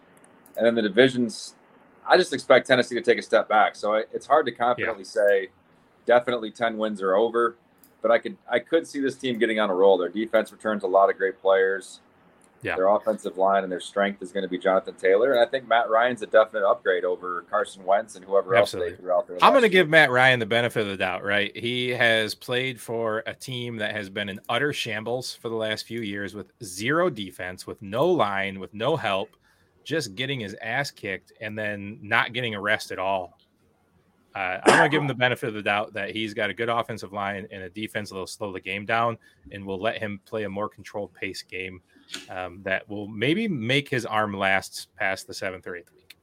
and 0.57 0.67
then 0.67 0.75
the 0.75 0.83
divisions. 0.83 1.55
I 2.07 2.17
just 2.17 2.33
expect 2.33 2.67
Tennessee 2.67 2.97
to 2.97 3.01
take 3.01 3.19
a 3.19 3.23
step 3.23 3.49
back. 3.49 3.77
So 3.77 3.95
I, 3.95 4.05
it's 4.13 4.27
hard 4.27 4.47
to 4.47 4.53
confidently 4.53 5.05
say 5.05 5.49
definitely 6.07 6.51
ten 6.51 6.77
wins 6.77 7.01
are 7.01 7.15
over, 7.15 7.57
but 8.01 8.11
I 8.11 8.19
could 8.19 8.37
I 8.51 8.59
could 8.59 8.87
see 8.87 9.01
this 9.01 9.17
team 9.17 9.39
getting 9.39 9.61
on 9.61 9.71
a 9.71 9.75
roll. 9.75 9.99
Their 9.99 10.09
defense 10.09 10.53
returns 10.53 10.83
a 10.83 10.89
lot 10.89 11.11
of 11.11 11.17
great 11.17 11.41
players. 11.41 12.01
Yeah. 12.63 12.77
Their 12.77 12.87
offensive 12.87 13.39
line 13.39 13.65
and 13.65 13.73
their 13.73 13.81
strength 13.81 14.23
is 14.23 14.31
going 14.31 14.45
to 14.45 14.49
be 14.49 14.57
Jonathan 14.57 14.95
Taylor, 14.95 15.33
and 15.33 15.41
I 15.41 15.47
think 15.47 15.67
Matt 15.67 15.91
Ryan's 15.91 16.23
a 16.23 16.27
definite 16.27 16.65
upgrade 16.65 17.05
over 17.05 17.45
Carson 17.51 17.85
Wentz 17.85 18.15
and 18.15 18.25
whoever 18.25 18.55
Absolutely. 18.55 18.93
else 18.93 18.99
they 18.99 19.03
threw 19.03 19.13
out 19.13 19.27
there. 19.27 19.39
I'm 19.43 19.53
going 19.53 19.63
to 19.63 19.69
give 19.69 19.89
Matt 19.89 20.13
Ryan 20.13 20.39
the 20.39 20.47
benefit 20.47 20.83
of 20.83 20.87
the 20.87 20.97
doubt, 20.97 21.25
right? 21.25 21.57
He 21.57 21.89
has 21.89 22.37
played 22.37 22.81
for 22.81 23.25
a 23.27 23.35
team 23.35 23.79
that 23.79 23.97
has 23.97 24.09
been 24.11 24.29
in 24.29 24.39
utter 24.49 24.73
shambles 24.73 25.35
for 25.35 25.49
the 25.49 25.57
last 25.57 25.87
few 25.87 26.03
years 26.03 26.37
with 26.37 26.53
zero 26.63 27.11
defense, 27.11 27.67
with 27.67 27.83
no 27.83 28.07
line, 28.07 28.61
with 28.61 28.73
no 28.73 28.97
help, 28.97 29.31
just 29.85 30.15
getting 30.15 30.41
his 30.41 30.55
ass 30.63 30.91
kicked 30.91 31.33
and 31.41 31.59
then 31.59 31.99
not 32.03 32.33
getting 32.33 32.55
a 32.55 32.61
rest 32.61 32.91
at 32.91 32.99
all. 32.99 33.39
Uh, 34.35 34.59
I'm 34.65 34.79
going 34.79 34.83
to 34.85 34.89
give 34.89 35.03
him 35.03 35.09
the 35.09 35.15
benefit 35.15 35.49
of 35.49 35.55
the 35.55 35.63
doubt 35.63 35.93
that 35.93 36.11
he's 36.11 36.33
got 36.33 36.49
a 36.49 36.55
good 36.55 36.71
offensive 36.71 37.13
line 37.13 37.47
and 37.51 37.65
a 37.65 37.69
defense 37.69 38.09
that'll 38.09 38.27
slow 38.27 38.53
the 38.53 38.61
game 38.61 38.87
down 38.87 39.19
and 39.51 39.67
will 39.67 39.81
let 39.81 39.99
him 39.99 40.21
play 40.25 40.45
a 40.45 40.49
more 40.49 40.71
controlled 40.71 41.13
pace 41.13 41.43
game 41.43 41.83
um, 42.31 42.61
that 42.63 42.89
will 42.89 43.09
maybe 43.09 43.47
make 43.47 43.89
his 43.89 44.07
arm 44.07 44.33
last 44.35 44.89
past 44.97 45.27
the 45.27 45.35
seventh 45.35 45.67
or 45.67 45.77
eighth 45.77 45.93
week. 45.93 46.17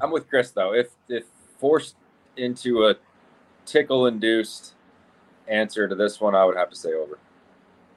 I'm 0.00 0.10
with 0.10 0.28
Chris 0.28 0.50
though. 0.50 0.72
If 0.72 0.88
if 1.08 1.24
forced 1.58 1.96
into 2.36 2.86
a 2.86 2.94
tickle 3.66 4.06
induced 4.06 4.74
answer 5.46 5.86
to 5.86 5.94
this 5.94 6.20
one, 6.20 6.34
I 6.34 6.44
would 6.44 6.56
have 6.56 6.70
to 6.70 6.76
say 6.76 6.94
over. 6.94 7.18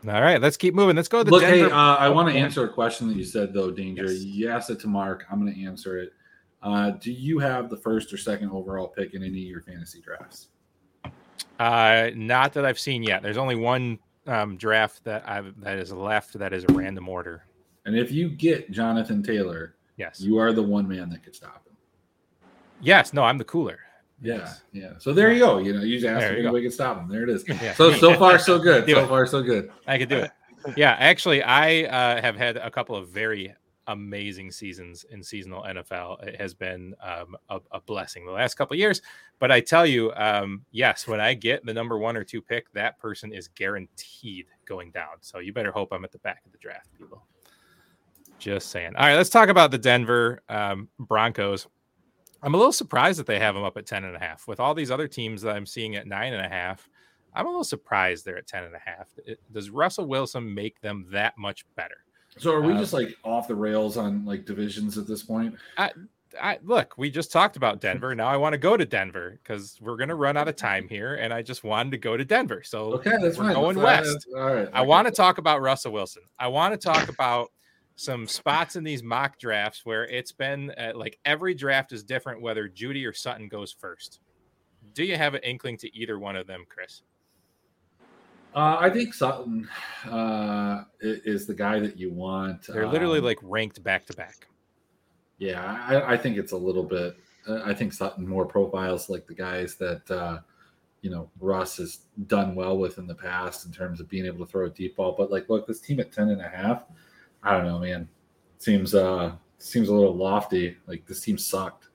All 0.07 0.21
right, 0.21 0.41
let's 0.41 0.57
keep 0.57 0.73
moving. 0.73 0.95
Let's 0.95 1.07
go 1.07 1.19
to 1.19 1.23
the 1.23 1.31
Look, 1.31 1.41
Denver. 1.43 1.65
hey, 1.67 1.71
uh, 1.71 1.95
I 1.95 2.09
want 2.09 2.29
to 2.31 2.37
answer 2.37 2.65
a 2.65 2.69
question 2.69 3.07
that 3.07 3.15
you 3.15 3.23
said 3.23 3.53
though, 3.53 3.71
Danger. 3.71 4.03
Yes. 4.11 4.23
You 4.23 4.49
asked 4.49 4.69
it 4.69 4.79
to 4.81 4.87
Mark. 4.87 5.25
I'm 5.31 5.39
going 5.41 5.53
to 5.53 5.63
answer 5.65 5.97
it. 5.97 6.13
Uh, 6.61 6.91
do 6.91 7.11
you 7.11 7.39
have 7.39 7.69
the 7.69 7.77
first 7.77 8.11
or 8.13 8.17
second 8.17 8.49
overall 8.51 8.87
pick 8.87 9.13
in 9.13 9.21
any 9.23 9.29
of 9.43 9.47
your 9.49 9.61
fantasy 9.61 10.01
drafts? 10.01 10.47
Uh, 11.59 12.09
not 12.15 12.53
that 12.53 12.65
I've 12.65 12.79
seen 12.79 13.03
yet. 13.03 13.21
There's 13.21 13.37
only 13.37 13.55
one 13.55 13.99
um, 14.27 14.57
draft 14.57 15.03
that 15.05 15.27
I've 15.27 15.59
that 15.61 15.77
is 15.77 15.91
left 15.93 16.33
that 16.39 16.51
is 16.53 16.63
a 16.67 16.73
random 16.73 17.07
order. 17.07 17.43
And 17.85 17.97
if 17.97 18.11
you 18.11 18.29
get 18.29 18.71
Jonathan 18.71 19.21
Taylor, 19.23 19.75
Yes. 19.97 20.19
you 20.21 20.37
are 20.37 20.51
the 20.53 20.63
one 20.63 20.87
man 20.87 21.09
that 21.11 21.23
could 21.23 21.35
stop 21.35 21.65
him. 21.67 21.75
yes. 22.81 23.13
No, 23.13 23.23
I'm 23.23 23.37
the 23.37 23.43
cooler. 23.45 23.79
Yeah, 24.23 24.35
Yes. 24.35 24.61
yeah. 24.71 24.93
So 24.99 25.13
there 25.13 25.31
you 25.33 25.39
go. 25.39 25.57
You 25.57 25.73
know, 25.73 25.81
you 25.81 25.99
just 25.99 26.07
asked 26.07 26.21
There 26.21 26.37
if 26.37 26.51
we 26.51 26.61
can 26.61 26.71
stop 26.71 26.97
him. 26.97 27.09
There 27.09 27.23
it 27.23 27.29
is. 27.29 27.43
Yeah. 27.47 27.73
So 27.73 27.91
so 27.93 28.17
far 28.17 28.39
so 28.39 28.57
good. 28.57 28.89
So 28.89 29.05
far 29.07 29.25
so 29.27 29.43
good. 29.43 29.71
I 29.85 29.97
could 29.97 30.09
do 30.09 30.17
it. 30.17 30.31
Yeah, 30.77 30.95
actually, 30.97 31.43
I 31.43 31.83
uh, 31.83 32.21
have 32.21 32.37
had 32.37 32.55
a 32.55 32.71
couple 32.71 32.95
of 32.95 33.09
very 33.09 33.53
amazing 33.87 34.51
seasons 34.51 35.05
in 35.09 35.21
seasonal 35.21 35.63
NFL. 35.63 36.23
It 36.25 36.39
has 36.39 36.53
been 36.53 36.95
um, 37.01 37.35
a, 37.49 37.59
a 37.71 37.81
blessing 37.81 38.25
the 38.25 38.31
last 38.31 38.55
couple 38.55 38.75
of 38.75 38.79
years. 38.79 39.01
But 39.39 39.51
I 39.51 39.59
tell 39.59 39.85
you, 39.85 40.13
um, 40.15 40.63
yes, 40.71 41.07
when 41.07 41.19
I 41.19 41.33
get 41.33 41.65
the 41.65 41.73
number 41.73 41.97
one 41.97 42.15
or 42.15 42.23
two 42.23 42.41
pick, 42.41 42.71
that 42.73 42.97
person 42.97 43.33
is 43.33 43.49
guaranteed 43.49 44.45
going 44.65 44.91
down. 44.91 45.17
So 45.21 45.39
you 45.39 45.51
better 45.51 45.71
hope 45.71 45.91
I'm 45.91 46.05
at 46.05 46.13
the 46.13 46.19
back 46.19 46.43
of 46.45 46.51
the 46.51 46.57
draft, 46.59 46.87
people. 46.97 47.25
Just 48.39 48.71
saying. 48.71 48.95
All 48.95 49.05
right, 49.05 49.15
let's 49.15 49.29
talk 49.29 49.49
about 49.49 49.71
the 49.71 49.77
Denver 49.77 50.41
um, 50.49 50.87
Broncos. 50.99 51.67
I'm 52.43 52.53
a 52.53 52.57
little 52.57 52.73
surprised 52.73 53.19
that 53.19 53.25
they 53.25 53.39
have 53.39 53.55
them 53.55 53.63
up 53.63 53.77
at 53.77 53.85
10 53.85 54.03
and 54.03 54.15
a 54.15 54.19
half 54.19 54.47
with 54.47 54.59
all 54.59 54.73
these 54.73 54.91
other 54.91 55.07
teams 55.07 55.41
that 55.43 55.55
I'm 55.55 55.65
seeing 55.65 55.95
at 55.95 56.05
nine 56.07 56.33
and 56.33 56.45
a 56.45 56.49
half. 56.49 56.89
I'm 57.33 57.45
a 57.45 57.49
little 57.49 57.63
surprised 57.63 58.25
they're 58.25 58.37
at 58.37 58.47
10 58.47 58.65
and 58.65 58.75
a 58.75 58.79
half. 58.79 59.09
Does 59.51 59.69
Russell 59.69 60.05
Wilson 60.05 60.53
make 60.53 60.79
them 60.81 61.07
that 61.11 61.37
much 61.37 61.65
better? 61.75 61.95
So 62.37 62.53
are 62.53 62.61
we 62.61 62.73
Uh, 62.73 62.79
just 62.79 62.93
like 62.93 63.15
off 63.23 63.47
the 63.47 63.55
rails 63.55 63.95
on 63.97 64.25
like 64.25 64.45
divisions 64.45 64.97
at 64.97 65.07
this 65.07 65.23
point? 65.23 65.55
I 66.41 66.57
look, 66.63 66.95
we 66.97 67.11
just 67.11 67.31
talked 67.31 67.57
about 67.57 67.79
Denver. 67.79 68.15
Now 68.15 68.27
I 68.27 68.37
want 68.37 68.53
to 68.53 68.57
go 68.57 68.75
to 68.75 68.85
Denver 68.85 69.39
because 69.43 69.77
we're 69.79 69.97
going 69.97 70.09
to 70.09 70.15
run 70.15 70.35
out 70.35 70.47
of 70.47 70.55
time 70.55 70.87
here. 70.89 71.13
And 71.15 71.31
I 71.31 71.43
just 71.43 71.63
wanted 71.63 71.91
to 71.91 71.97
go 71.99 72.17
to 72.17 72.25
Denver. 72.25 72.63
So 72.63 72.93
Okay, 72.95 73.11
that's 73.21 73.37
we're 73.37 73.45
fine. 73.45 73.53
going 73.53 73.77
That's- 73.77 74.07
west. 74.15 74.27
All 74.35 74.53
right. 74.53 74.67
I 74.73 74.81
want 74.81 75.07
to 75.07 75.13
talk 75.13 75.37
about 75.37 75.61
Russell 75.61 75.91
Wilson. 75.93 76.23
I 76.39 76.47
want 76.47 76.73
to 76.73 76.77
talk 76.83 77.07
about 77.07 77.51
some 77.95 78.27
spots 78.27 78.75
in 78.75 78.83
these 78.83 79.03
mock 79.03 79.37
drafts 79.39 79.85
where 79.85 80.05
it's 80.05 80.31
been 80.31 80.71
uh, 80.71 80.91
like 80.95 81.19
every 81.25 81.53
draft 81.53 81.91
is 81.91 82.03
different, 82.03 82.41
whether 82.41 82.67
Jeudy 82.67 83.07
or 83.07 83.13
Sutton 83.13 83.47
goes 83.47 83.71
first. 83.71 84.19
Do 84.93 85.03
you 85.03 85.15
have 85.15 85.33
an 85.33 85.41
inkling 85.43 85.77
to 85.77 85.95
either 85.95 86.19
one 86.19 86.35
of 86.35 86.47
them, 86.47 86.65
Chris? 86.67 87.03
Uh, 88.55 88.77
I 88.79 88.89
think 88.89 89.13
Sutton 89.13 89.67
uh, 90.07 90.83
is 91.01 91.47
the 91.47 91.55
guy 91.55 91.79
that 91.79 91.97
you 91.97 92.11
want. 92.11 92.67
They're 92.67 92.87
literally 92.87 93.19
Um, 93.19 93.25
like 93.25 93.39
ranked 93.41 93.83
back 93.83 94.05
to 94.07 94.13
back. 94.13 94.47
Yeah, 95.39 95.83
I, 95.87 96.13
I 96.13 96.17
think 96.17 96.37
it's 96.37 96.51
a 96.51 96.57
little 96.57 96.83
bit. 96.83 97.15
Uh, 97.47 97.61
I 97.65 97.73
think 97.73 97.93
Sutton 97.93 98.27
more 98.27 98.45
profiles 98.45 99.09
like 99.09 99.25
the 99.25 99.33
guys 99.33 99.75
that 99.75 100.09
uh, 100.11 100.39
you 101.01 101.09
know 101.09 101.29
Russ 101.39 101.77
has 101.77 102.01
done 102.27 102.53
well 102.53 102.77
with 102.77 102.99
in 102.99 103.07
the 103.07 103.15
past 103.15 103.65
in 103.65 103.71
terms 103.71 103.99
of 103.99 104.07
being 104.07 104.25
able 104.25 104.45
to 104.45 104.51
throw 104.51 104.67
a 104.67 104.69
deep 104.69 104.97
ball. 104.97 105.15
But 105.17 105.31
like, 105.31 105.49
look, 105.49 105.65
this 105.65 105.79
team 105.79 105.99
at 105.99 106.11
10 106.11 106.29
and 106.29 106.41
a 106.41 106.47
half, 106.47 106.83
I 107.43 107.51
don't 107.51 107.65
know, 107.65 107.79
man. 107.79 108.07
Seems 108.59 108.95
uh 108.95 109.33
seems 109.57 109.89
a 109.89 109.93
little 109.93 110.15
lofty. 110.15 110.77
Like 110.87 111.05
this 111.05 111.21
team 111.21 111.37
sucked. 111.37 111.89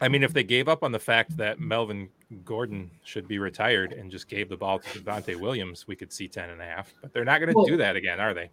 I 0.00 0.08
mean, 0.08 0.22
if 0.22 0.32
they 0.32 0.42
gave 0.42 0.68
up 0.68 0.82
on 0.82 0.90
the 0.90 0.98
fact 0.98 1.36
that 1.36 1.60
Melvin 1.60 2.08
Gordon 2.44 2.90
should 3.04 3.28
be 3.28 3.38
retired 3.38 3.92
and 3.92 4.10
just 4.10 4.28
gave 4.28 4.48
the 4.48 4.56
ball 4.56 4.80
to 4.80 4.98
Javonte 4.98 5.36
Williams, 5.38 5.86
we 5.86 5.94
could 5.94 6.12
see 6.12 6.26
10 6.26 6.50
and 6.50 6.60
a 6.60 6.64
half. 6.64 6.92
But 7.00 7.12
they're 7.12 7.24
not 7.24 7.38
going 7.38 7.50
to 7.50 7.56
Well- 7.56 7.66
do 7.66 7.76
that 7.76 7.94
again, 7.94 8.18
are 8.18 8.34
they? 8.34 8.50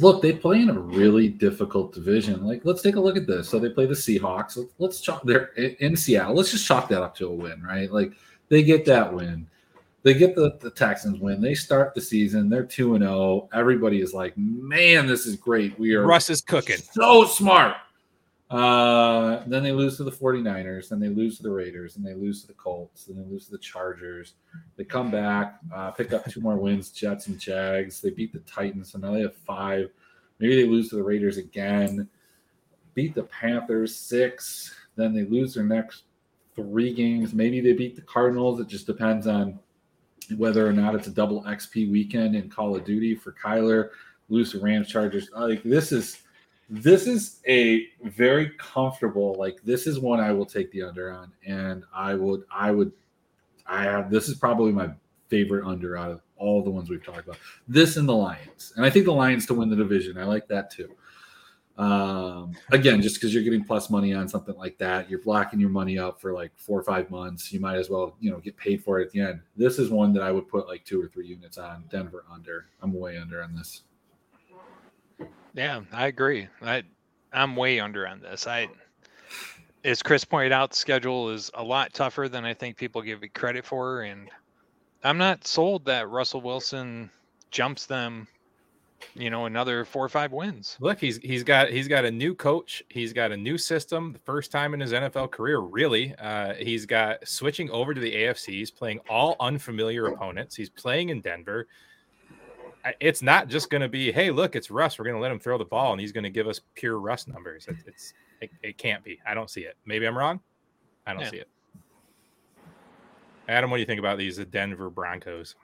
Look, 0.00 0.20
they 0.22 0.32
play 0.32 0.60
in 0.60 0.68
a 0.70 0.78
really 0.78 1.28
difficult 1.28 1.92
division. 1.94 2.44
Like, 2.44 2.62
let's 2.64 2.82
take 2.82 2.96
a 2.96 3.00
look 3.00 3.16
at 3.16 3.26
this. 3.26 3.48
So 3.48 3.58
they 3.58 3.70
play 3.70 3.86
the 3.86 3.94
Seahawks. 3.94 4.56
Let's, 4.56 4.72
let's 4.78 5.00
chalk. 5.00 5.22
They're 5.24 5.46
in 5.56 5.74
in 5.80 5.96
Seattle. 5.96 6.34
Let's 6.34 6.50
just 6.50 6.66
chalk 6.66 6.88
that 6.90 7.02
up 7.02 7.14
to 7.16 7.28
a 7.28 7.32
win, 7.34 7.62
right? 7.62 7.90
Like, 7.90 8.12
they 8.48 8.62
get 8.62 8.84
that 8.86 9.12
win. 9.12 9.46
They 10.06 10.14
get 10.14 10.36
the, 10.36 10.56
the 10.60 10.70
Texans 10.70 11.18
win. 11.18 11.40
They 11.40 11.54
start 11.54 11.92
the 11.92 12.00
season. 12.00 12.48
They're 12.48 12.62
two 12.62 12.94
and 12.94 13.02
zero. 13.02 13.48
Everybody 13.52 14.00
is 14.00 14.14
like, 14.14 14.34
man, 14.38 15.04
this 15.08 15.26
is 15.26 15.34
great. 15.34 15.76
We 15.80 15.94
are 15.94 16.06
Russ 16.06 16.30
is 16.30 16.40
cooking. 16.40 16.76
so 16.76 17.24
smart. 17.24 17.74
Uh, 18.48 19.42
then 19.48 19.64
they 19.64 19.72
lose 19.72 19.96
to 19.96 20.04
the 20.04 20.12
49ers. 20.12 20.90
Then 20.90 21.00
they 21.00 21.08
lose 21.08 21.38
to 21.38 21.42
the 21.42 21.50
Raiders. 21.50 21.96
And 21.96 22.06
they 22.06 22.14
lose 22.14 22.42
to 22.42 22.46
the 22.46 22.52
Colts. 22.52 23.06
Then 23.06 23.16
they 23.16 23.28
lose 23.28 23.46
to 23.46 23.50
the 23.50 23.58
Chargers. 23.58 24.34
They 24.76 24.84
come 24.84 25.10
back, 25.10 25.58
uh, 25.74 25.90
pick 25.90 26.12
up 26.12 26.24
two 26.30 26.40
more 26.40 26.56
wins, 26.56 26.92
Jets 26.92 27.26
and 27.26 27.36
Jags. 27.36 28.00
They 28.00 28.10
beat 28.10 28.32
the 28.32 28.38
Titans. 28.48 28.92
So 28.92 29.00
now 29.00 29.12
they 29.12 29.22
have 29.22 29.34
five. 29.34 29.90
Maybe 30.38 30.54
they 30.54 30.68
lose 30.68 30.88
to 30.90 30.94
the 30.94 31.02
Raiders 31.02 31.36
again. 31.36 32.08
Beat 32.94 33.16
the 33.16 33.24
Panthers 33.24 33.96
six. 33.96 34.72
Then 34.94 35.12
they 35.12 35.24
lose 35.24 35.54
their 35.54 35.64
next 35.64 36.04
three 36.54 36.94
games. 36.94 37.34
Maybe 37.34 37.60
they 37.60 37.72
beat 37.72 37.96
the 37.96 38.02
Cardinals. 38.02 38.60
It 38.60 38.68
just 38.68 38.86
depends 38.86 39.26
on 39.26 39.58
whether 40.32 40.66
or 40.66 40.72
not 40.72 40.94
it's 40.94 41.06
a 41.06 41.10
double 41.10 41.42
XP 41.44 41.90
weekend 41.90 42.34
in 42.36 42.48
Call 42.48 42.76
of 42.76 42.84
Duty 42.84 43.14
for 43.14 43.32
Kyler. 43.32 43.90
Lose 44.28 44.52
to 44.52 44.60
Rams, 44.60 44.88
Chargers. 44.88 45.30
Like 45.34 45.62
this 45.62 45.92
is 45.92 46.22
this 46.68 47.06
is 47.06 47.40
a 47.46 47.86
very 48.04 48.50
comfortable. 48.58 49.34
Like 49.38 49.62
this 49.62 49.86
is 49.86 49.98
one 49.98 50.20
I 50.20 50.32
will 50.32 50.46
take 50.46 50.70
the 50.72 50.82
under 50.82 51.12
on, 51.12 51.32
and 51.46 51.84
I 51.94 52.14
would, 52.14 52.42
I 52.50 52.70
would, 52.70 52.92
I 53.66 53.84
have. 53.84 54.10
This 54.10 54.28
is 54.28 54.36
probably 54.36 54.72
my 54.72 54.90
favorite 55.28 55.66
under 55.66 55.96
out 55.96 56.10
of 56.10 56.20
all 56.36 56.62
the 56.62 56.70
ones 56.70 56.90
we've 56.90 57.04
talked 57.04 57.26
about. 57.26 57.38
This 57.68 57.96
and 57.96 58.08
the 58.08 58.14
Lions, 58.14 58.72
and 58.76 58.84
I 58.84 58.90
think 58.90 59.04
the 59.04 59.12
Lions 59.12 59.46
to 59.46 59.54
win 59.54 59.70
the 59.70 59.76
division. 59.76 60.18
I 60.18 60.24
like 60.24 60.48
that 60.48 60.70
too. 60.70 60.90
Um, 61.78 62.56
again, 62.70 63.02
just 63.02 63.16
because 63.16 63.34
you're 63.34 63.42
getting 63.42 63.64
plus 63.64 63.90
money 63.90 64.14
on 64.14 64.28
something 64.28 64.56
like 64.56 64.78
that, 64.78 65.10
you're 65.10 65.20
blocking 65.20 65.60
your 65.60 65.68
money 65.68 65.98
up 65.98 66.20
for 66.20 66.32
like 66.32 66.52
four 66.56 66.78
or 66.78 66.82
five 66.82 67.10
months. 67.10 67.52
You 67.52 67.60
might 67.60 67.76
as 67.76 67.90
well, 67.90 68.16
you 68.18 68.30
know, 68.30 68.38
get 68.38 68.56
paid 68.56 68.82
for 68.82 68.98
it 68.98 69.06
at 69.06 69.12
the 69.12 69.20
end. 69.20 69.40
This 69.56 69.78
is 69.78 69.90
one 69.90 70.12
that 70.14 70.22
I 70.22 70.32
would 70.32 70.48
put 70.48 70.66
like 70.68 70.84
two 70.84 71.00
or 71.00 71.06
three 71.06 71.26
units 71.26 71.58
on. 71.58 71.84
Denver 71.90 72.24
under. 72.32 72.66
I'm 72.80 72.92
way 72.92 73.18
under 73.18 73.42
on 73.42 73.54
this. 73.54 73.82
Yeah, 75.54 75.82
I 75.92 76.06
agree. 76.06 76.48
I 76.62 76.82
I'm 77.32 77.56
way 77.56 77.80
under 77.80 78.06
on 78.06 78.20
this. 78.20 78.46
I 78.46 78.68
as 79.84 80.02
Chris 80.02 80.24
pointed 80.24 80.52
out, 80.52 80.70
the 80.70 80.76
schedule 80.76 81.30
is 81.30 81.50
a 81.54 81.62
lot 81.62 81.92
tougher 81.94 82.28
than 82.28 82.44
I 82.44 82.54
think 82.54 82.76
people 82.76 83.02
give 83.02 83.22
it 83.22 83.34
credit 83.34 83.64
for, 83.64 84.02
and 84.02 84.28
I'm 85.04 85.18
not 85.18 85.46
sold 85.46 85.84
that 85.84 86.08
Russell 86.08 86.40
Wilson 86.40 87.10
jumps 87.50 87.86
them, 87.86 88.26
you 89.14 89.30
know, 89.30 89.46
another 89.46 89.84
four 89.84 90.04
or 90.04 90.08
five 90.08 90.32
wins. 90.32 90.76
Look, 90.80 90.98
he's 90.98 91.18
he's 91.18 91.42
got 91.42 91.70
he's 91.70 91.88
got 91.88 92.04
a 92.04 92.10
new 92.10 92.34
coach. 92.34 92.82
He's 92.88 93.12
got 93.12 93.32
a 93.32 93.36
new 93.36 93.58
system. 93.58 94.12
The 94.12 94.18
first 94.20 94.50
time 94.50 94.74
in 94.74 94.80
his 94.80 94.92
NFL 94.92 95.30
career, 95.30 95.60
really. 95.60 96.14
Uh, 96.16 96.54
he's 96.54 96.86
got 96.86 97.26
switching 97.26 97.70
over 97.70 97.94
to 97.94 98.00
the 98.00 98.14
AFC. 98.14 98.48
He's 98.48 98.70
playing 98.70 99.00
all 99.08 99.36
unfamiliar 99.40 100.06
opponents. 100.06 100.54
He's 100.54 100.70
playing 100.70 101.10
in 101.10 101.20
Denver. 101.20 101.66
It's 103.00 103.20
not 103.20 103.48
just 103.48 103.68
going 103.68 103.80
to 103.80 103.88
be, 103.88 104.12
hey, 104.12 104.30
look, 104.30 104.54
it's 104.54 104.70
Russ. 104.70 104.96
We're 104.96 105.06
going 105.06 105.16
to 105.16 105.20
let 105.20 105.32
him 105.32 105.40
throw 105.40 105.58
the 105.58 105.64
ball, 105.64 105.90
and 105.90 106.00
he's 106.00 106.12
going 106.12 106.22
to 106.22 106.30
give 106.30 106.46
us 106.46 106.60
pure 106.76 107.00
Russ 107.00 107.26
numbers. 107.26 107.66
It, 107.66 107.76
it's 107.84 108.14
it, 108.40 108.50
it, 108.62 108.78
can't 108.78 109.02
be. 109.02 109.18
I 109.26 109.34
don't 109.34 109.50
see 109.50 109.62
it. 109.62 109.76
Maybe 109.86 110.06
I'm 110.06 110.16
wrong. 110.16 110.40
I 111.06 111.12
don't 111.12 111.22
yeah. 111.22 111.30
see 111.30 111.36
it. 111.38 111.48
Adam, 113.48 113.70
what 113.70 113.78
do 113.78 113.80
you 113.80 113.86
think 113.86 113.98
about 113.98 114.18
these 114.18 114.36
the 114.36 114.44
Denver 114.44 114.90
Broncos? 114.90 115.56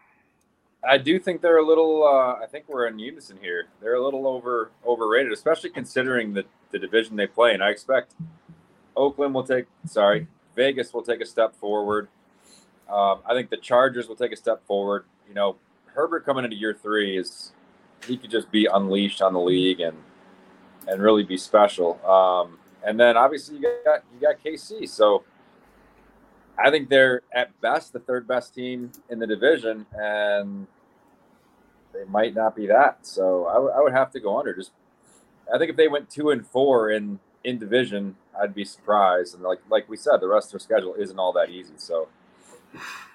I 0.85 0.99
do 0.99 1.19
think 1.19 1.41
they're 1.41 1.59
a 1.59 1.67
little. 1.67 2.05
Uh, 2.05 2.43
I 2.43 2.47
think 2.51 2.65
we're 2.69 2.87
in 2.87 2.99
unison 2.99 3.39
here. 3.41 3.67
They're 3.81 3.95
a 3.95 4.05
little 4.05 4.27
over 4.27 4.71
overrated, 4.85 5.33
especially 5.33 5.71
considering 5.71 6.35
the 6.35 6.45
the 6.71 6.79
division 6.79 7.17
they 7.17 7.27
play. 7.27 7.55
And 7.55 7.63
I 7.63 7.71
expect 7.71 8.15
Oakland 8.97 9.35
will 9.35 9.45
take. 9.45 9.67
Sorry, 9.87 10.27
Vegas 10.57 10.93
will 10.93 11.03
take 11.03 11.21
a 11.21 11.27
step 11.27 11.55
forward. 11.55 12.09
Um, 12.89 13.21
I 13.25 13.33
think 13.33 13.51
the 13.51 13.57
Chargers 13.57 14.09
will 14.09 14.17
take 14.17 14.33
a 14.33 14.37
step 14.37 14.67
forward. 14.67 15.05
You 15.29 15.35
know, 15.35 15.57
Herbert 15.87 16.25
coming 16.25 16.45
into 16.45 16.57
year 16.57 16.75
three 16.75 17.17
is 17.17 17.53
he 18.07 18.17
could 18.17 18.31
just 18.31 18.51
be 18.51 18.67
unleashed 18.67 19.23
on 19.23 19.33
the 19.33 19.41
league 19.41 19.81
and 19.81 19.97
and 20.89 21.01
really 21.01 21.23
be 21.23 21.37
special. 21.37 22.05
Um, 22.05 22.59
and 22.85 22.99
then 22.99 23.17
obviously 23.17 23.57
you 23.57 23.63
got 23.85 24.03
you 24.13 24.21
got 24.21 24.43
KC, 24.45 24.89
so 24.89 25.23
I 26.59 26.71
think 26.71 26.89
they're 26.89 27.23
at 27.35 27.59
best 27.61 27.93
the 27.93 27.99
third 27.99 28.27
best 28.27 28.55
team 28.55 28.93
in 29.11 29.19
the 29.19 29.27
division, 29.27 29.87
and 29.93 30.67
they 31.93 32.05
might 32.05 32.35
not 32.35 32.55
be 32.55 32.67
that. 32.67 33.07
So 33.07 33.47
I, 33.47 33.55
w- 33.55 33.73
I 33.73 33.81
would 33.81 33.93
have 33.93 34.11
to 34.13 34.21
go 34.21 34.39
under. 34.39 34.55
Just 34.55 34.73
I 35.53 35.59
think 35.59 35.71
if 35.71 35.77
they 35.77 35.89
went 35.89 36.11
two 36.11 36.31
and 36.31 36.47
four 36.47 36.91
in 36.91 37.19
in 37.45 37.59
division, 37.59 38.17
I'd 38.41 38.55
be 38.55 38.65
surprised. 38.65 39.35
And 39.35 39.43
like 39.43 39.61
like 39.71 39.89
we 39.89 39.97
said, 39.97 40.19
the 40.21 40.29
rest 40.29 40.49
of 40.49 40.53
their 40.53 40.61
schedule 40.61 40.95
isn't 40.95 41.19
all 41.19 41.33
that 41.33 41.51
easy. 41.51 41.75
So 41.77 42.09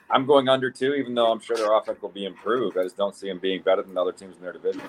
I'm 0.09 0.25
going 0.25 0.49
under 0.49 0.71
two, 0.71 0.93
even 0.93 1.13
though 1.15 1.31
I'm 1.31 1.39
sure 1.39 1.57
their 1.57 1.75
offense 1.75 2.01
will 2.01 2.09
be 2.09 2.25
improved. 2.25 2.77
I 2.77 2.83
just 2.83 2.97
don't 2.97 3.15
see 3.15 3.27
them 3.27 3.39
being 3.39 3.61
better 3.61 3.83
than 3.83 3.97
other 3.97 4.11
teams 4.11 4.37
in 4.37 4.41
their 4.41 4.53
division. 4.53 4.83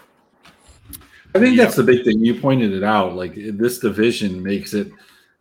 I 1.34 1.40
think 1.40 1.56
that's 1.56 1.76
the 1.76 1.82
big 1.82 2.04
thing. 2.04 2.24
You 2.24 2.40
pointed 2.40 2.72
it 2.72 2.82
out. 2.82 3.14
Like 3.14 3.34
this 3.34 3.78
division 3.78 4.42
makes 4.42 4.74
it 4.74 4.90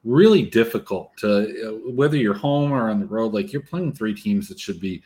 really 0.07 0.43
difficult 0.43 1.15
to 1.17 1.81
whether 1.85 2.15
you're 2.15 2.33
home 2.33 2.71
or 2.71 2.89
on 2.89 2.99
the 2.99 3.05
road. 3.05 3.33
Like 3.33 3.51
you're 3.51 3.61
playing 3.61 3.93
three 3.93 4.15
teams 4.15 4.47
that 4.47 4.59
should 4.59 4.79
be 4.79 5.03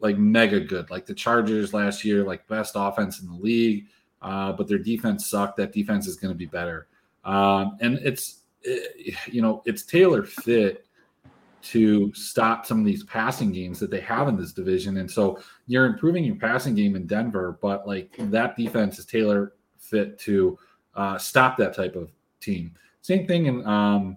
like 0.00 0.16
mega 0.16 0.58
good. 0.58 0.90
Like 0.90 1.04
the 1.06 1.14
Chargers 1.14 1.74
last 1.74 2.04
year, 2.04 2.24
like 2.24 2.46
best 2.48 2.72
offense 2.74 3.20
in 3.20 3.28
the 3.28 3.36
league, 3.36 3.86
uh, 4.22 4.52
but 4.52 4.68
their 4.68 4.78
defense 4.78 5.28
sucked. 5.28 5.56
That 5.58 5.72
defense 5.72 6.06
is 6.06 6.16
going 6.16 6.32
to 6.32 6.38
be 6.38 6.46
better, 6.46 6.88
um, 7.24 7.76
and 7.80 7.98
it's 7.98 8.40
it, 8.62 9.14
you 9.26 9.42
know 9.42 9.62
it's 9.66 9.82
tailor 9.82 10.22
fit 10.22 10.86
to 11.62 12.12
stop 12.12 12.66
some 12.66 12.80
of 12.80 12.84
these 12.84 13.04
passing 13.04 13.52
games 13.52 13.78
that 13.78 13.90
they 13.90 14.00
have 14.00 14.26
in 14.26 14.36
this 14.36 14.52
division. 14.52 14.96
And 14.96 15.08
so 15.08 15.38
you're 15.68 15.86
improving 15.86 16.24
your 16.24 16.34
passing 16.34 16.74
game 16.74 16.96
in 16.96 17.06
Denver, 17.06 17.56
but 17.62 17.86
like 17.86 18.16
that 18.18 18.56
defense 18.56 18.98
is 18.98 19.06
tailor 19.06 19.52
fit 19.78 20.18
to 20.20 20.58
uh, 20.96 21.18
stop 21.18 21.56
that 21.58 21.72
type 21.72 21.94
of 21.94 22.10
team. 22.40 22.74
Same 23.02 23.28
thing 23.28 23.46
in 23.46 23.64
um, 23.64 24.16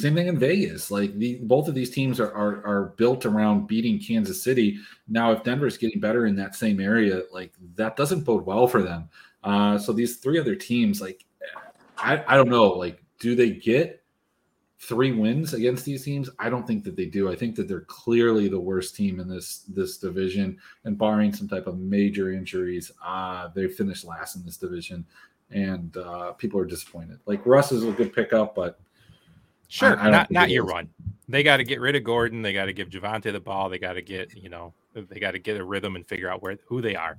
same 0.00 0.14
thing 0.14 0.28
in 0.28 0.38
Vegas. 0.38 0.90
Like 0.90 1.16
the 1.18 1.38
both 1.42 1.68
of 1.68 1.74
these 1.74 1.90
teams 1.90 2.20
are, 2.20 2.32
are 2.32 2.64
are 2.66 2.84
built 2.96 3.26
around 3.26 3.66
beating 3.66 3.98
Kansas 3.98 4.42
City. 4.42 4.78
Now, 5.08 5.32
if 5.32 5.44
Denver 5.44 5.66
is 5.66 5.76
getting 5.76 6.00
better 6.00 6.26
in 6.26 6.36
that 6.36 6.54
same 6.54 6.80
area, 6.80 7.22
like 7.32 7.52
that 7.76 7.96
doesn't 7.96 8.24
bode 8.24 8.46
well 8.46 8.66
for 8.66 8.82
them. 8.82 9.08
Uh, 9.42 9.78
so 9.78 9.92
these 9.92 10.16
three 10.16 10.38
other 10.38 10.54
teams, 10.54 11.00
like 11.00 11.24
I, 11.96 12.22
I 12.26 12.36
don't 12.36 12.48
know, 12.48 12.68
like 12.68 13.02
do 13.18 13.34
they 13.34 13.50
get 13.50 14.02
three 14.78 15.12
wins 15.12 15.52
against 15.52 15.84
these 15.84 16.04
teams? 16.04 16.30
I 16.38 16.48
don't 16.48 16.66
think 16.66 16.84
that 16.84 16.96
they 16.96 17.04
do. 17.06 17.30
I 17.30 17.36
think 17.36 17.54
that 17.56 17.68
they're 17.68 17.82
clearly 17.82 18.48
the 18.48 18.60
worst 18.60 18.96
team 18.96 19.20
in 19.20 19.28
this 19.28 19.64
this 19.68 19.98
division, 19.98 20.58
and 20.84 20.98
barring 20.98 21.32
some 21.32 21.48
type 21.48 21.66
of 21.66 21.78
major 21.78 22.32
injuries, 22.32 22.90
uh, 23.04 23.48
they 23.54 23.68
finished 23.68 24.04
last 24.04 24.36
in 24.36 24.44
this 24.44 24.56
division, 24.56 25.04
and 25.50 25.96
uh, 25.96 26.32
people 26.32 26.58
are 26.58 26.64
disappointed. 26.64 27.18
Like 27.26 27.44
Russ 27.46 27.72
is 27.72 27.84
a 27.84 27.92
good 27.92 28.14
pickup, 28.14 28.54
but 28.54 28.80
sure, 29.70 29.98
I, 29.98 30.08
I 30.08 30.10
not 30.10 30.30
not 30.30 30.50
your 30.50 30.64
run. 30.64 30.88
They 31.28 31.42
got 31.42 31.58
to 31.58 31.64
get 31.64 31.80
rid 31.80 31.96
of 31.96 32.04
Gordon. 32.04 32.42
They 32.42 32.52
got 32.52 32.66
to 32.66 32.72
give 32.72 32.90
Javonte 32.90 33.32
the 33.32 33.40
ball. 33.40 33.68
They 33.70 33.78
got 33.78 33.94
to 33.94 34.02
get 34.02 34.36
you 34.36 34.50
know 34.50 34.74
they 34.94 35.18
got 35.18 35.30
to 35.32 35.38
get 35.38 35.56
a 35.56 35.64
rhythm 35.64 35.96
and 35.96 36.06
figure 36.06 36.28
out 36.28 36.42
where 36.42 36.58
who 36.66 36.82
they 36.82 36.96
are. 36.96 37.18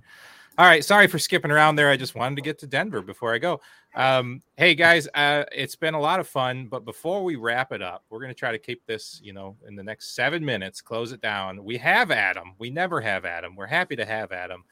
All 0.58 0.66
right, 0.66 0.84
sorry 0.84 1.08
for 1.08 1.18
skipping 1.18 1.50
around 1.50 1.78
there. 1.78 1.90
I 1.90 1.96
just 1.96 2.14
wanted 2.14 2.36
to 2.36 2.42
get 2.42 2.60
to 2.60 2.68
Denver 2.68 3.02
before 3.02 3.34
I 3.34 3.38
go. 3.38 3.62
Um, 3.96 4.42
hey 4.58 4.76
guys, 4.76 5.08
uh, 5.16 5.46
it's 5.52 5.78
been 5.78 5.94
a 5.94 6.00
lot 6.00 6.20
of 6.20 6.28
fun, 6.28 6.68
but 6.68 6.84
before 6.84 7.24
we 7.24 7.38
wrap 7.38 7.72
it 7.72 7.82
up, 7.82 8.04
we're 8.10 8.20
going 8.20 8.30
to 8.30 8.38
try 8.38 8.52
to 8.52 8.60
keep 8.60 8.86
this, 8.86 9.22
you 9.24 9.32
know, 9.32 9.56
in 9.66 9.76
the 9.76 9.84
next 9.84 10.14
seven 10.14 10.44
minutes, 10.44 10.82
close 10.82 11.14
it 11.14 11.22
down. 11.22 11.64
We 11.64 11.78
have 11.78 12.12
Adam. 12.12 12.54
We 12.60 12.70
never 12.70 13.00
have 13.00 13.24
Adam. 13.24 13.56
We're 13.56 13.66
happy 13.66 13.96
to 13.96 14.06
have 14.06 14.34
Adam. 14.34 14.66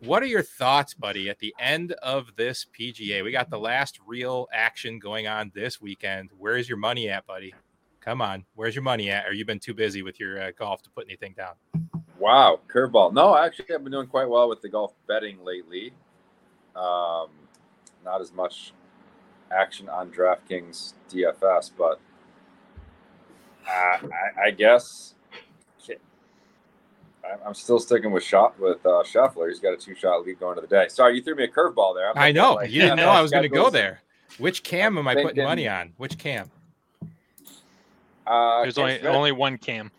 What 0.00 0.22
are 0.22 0.26
your 0.26 0.42
thoughts, 0.42 0.94
buddy, 0.94 1.28
at 1.28 1.40
the 1.40 1.54
end 1.60 1.92
of 1.92 2.34
this 2.36 2.64
PGA? 2.78 3.22
We 3.22 3.32
got 3.32 3.50
the 3.50 3.58
last 3.58 4.00
real 4.06 4.48
action 4.50 4.98
going 4.98 5.26
on 5.26 5.52
this 5.54 5.78
weekend. 5.78 6.30
Where's 6.38 6.70
your 6.70 6.78
money 6.78 7.10
at, 7.10 7.26
buddy? 7.26 7.54
Come 8.00 8.22
on, 8.22 8.46
where's 8.54 8.74
your 8.74 8.82
money 8.82 9.10
at? 9.10 9.26
Or 9.26 9.34
you 9.34 9.44
been 9.44 9.58
too 9.58 9.74
busy 9.74 10.00
with 10.00 10.18
your 10.18 10.42
uh, 10.42 10.52
golf 10.58 10.80
to 10.84 10.90
put 10.90 11.04
anything 11.06 11.34
down? 11.36 11.52
Wow, 12.18 12.60
curveball. 12.66 13.12
No, 13.12 13.34
I 13.34 13.44
actually, 13.44 13.74
I've 13.74 13.82
been 13.82 13.92
doing 13.92 14.06
quite 14.06 14.26
well 14.26 14.48
with 14.48 14.62
the 14.62 14.70
golf 14.70 14.94
betting 15.06 15.44
lately. 15.44 15.92
Um, 16.74 17.28
not 18.02 18.22
as 18.22 18.32
much 18.32 18.72
action 19.50 19.90
on 19.90 20.10
DraftKings 20.10 20.94
DFS, 21.10 21.72
but 21.76 22.00
uh, 23.68 23.98
I, 24.06 24.46
I, 24.46 24.50
guess 24.50 25.14
I'm 27.44 27.54
still 27.54 27.78
sticking 27.78 28.10
with 28.10 28.22
shot 28.22 28.58
with 28.58 28.84
uh, 28.84 29.02
Scheffler. 29.04 29.48
He's 29.48 29.60
got 29.60 29.72
a 29.72 29.76
two 29.76 29.94
shot 29.94 30.24
lead 30.24 30.40
going 30.40 30.56
to 30.56 30.60
the 30.60 30.66
day. 30.66 30.86
Sorry, 30.88 31.16
you 31.16 31.22
threw 31.22 31.34
me 31.34 31.44
a 31.44 31.48
curveball 31.48 31.94
there. 31.94 32.16
i 32.18 32.32
know 32.32 32.54
like, 32.54 32.70
you 32.70 32.82
didn't 32.82 32.96
know 32.96 33.08
I 33.10 33.20
was 33.22 33.30
going 33.32 33.42
to 33.42 33.48
go 33.48 33.70
there. 33.70 34.00
Which 34.38 34.62
cam 34.62 34.96
am 34.96 35.08
I 35.08 35.14
thinking, 35.14 35.28
putting 35.30 35.44
money 35.44 35.68
on? 35.68 35.92
Which 35.96 36.16
cam? 36.18 36.50
Uh, 38.26 38.62
There's 38.62 38.76
Cam 38.76 38.84
only 38.84 38.98
Smith. 39.00 39.14
only 39.14 39.32
one 39.32 39.58
cam. 39.58 39.90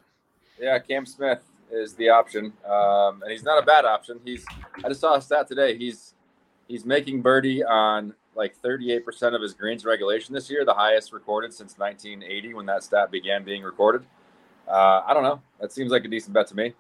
Yeah, 0.60 0.80
Cam 0.80 1.06
Smith 1.06 1.42
is 1.72 1.94
the 1.96 2.10
option, 2.10 2.54
um, 2.70 3.22
and 3.24 3.32
he's 3.32 3.44
not 3.44 3.62
a 3.62 3.66
bad 3.66 3.84
option. 3.86 4.20
He's 4.24 4.46
I 4.84 4.90
just 4.90 5.02
saw 5.02 5.16
a 5.16 5.22
stat 5.22 5.48
today. 5.48 5.78
He's 5.78 6.14
he's 6.68 6.86
making 6.86 7.22
birdie 7.22 7.64
on 7.64 8.14
like 8.36 8.56
38% 8.62 9.36
of 9.36 9.42
his 9.42 9.54
greens 9.54 9.84
regulation 9.84 10.34
this 10.34 10.50
year, 10.50 10.64
the 10.64 10.74
highest 10.74 11.12
recorded 11.12 11.54
since 11.54 11.78
1980 11.78 12.54
when 12.54 12.66
that 12.66 12.82
stat 12.84 13.12
began 13.12 13.44
being 13.44 13.62
recorded. 13.62 14.06
Uh, 14.68 15.02
I 15.06 15.14
don't 15.14 15.24
know. 15.24 15.42
That 15.60 15.74
seems 15.74 15.92
like 15.92 16.06
a 16.06 16.08
decent 16.08 16.34
bet 16.34 16.48
to 16.48 16.56
me. 16.56 16.74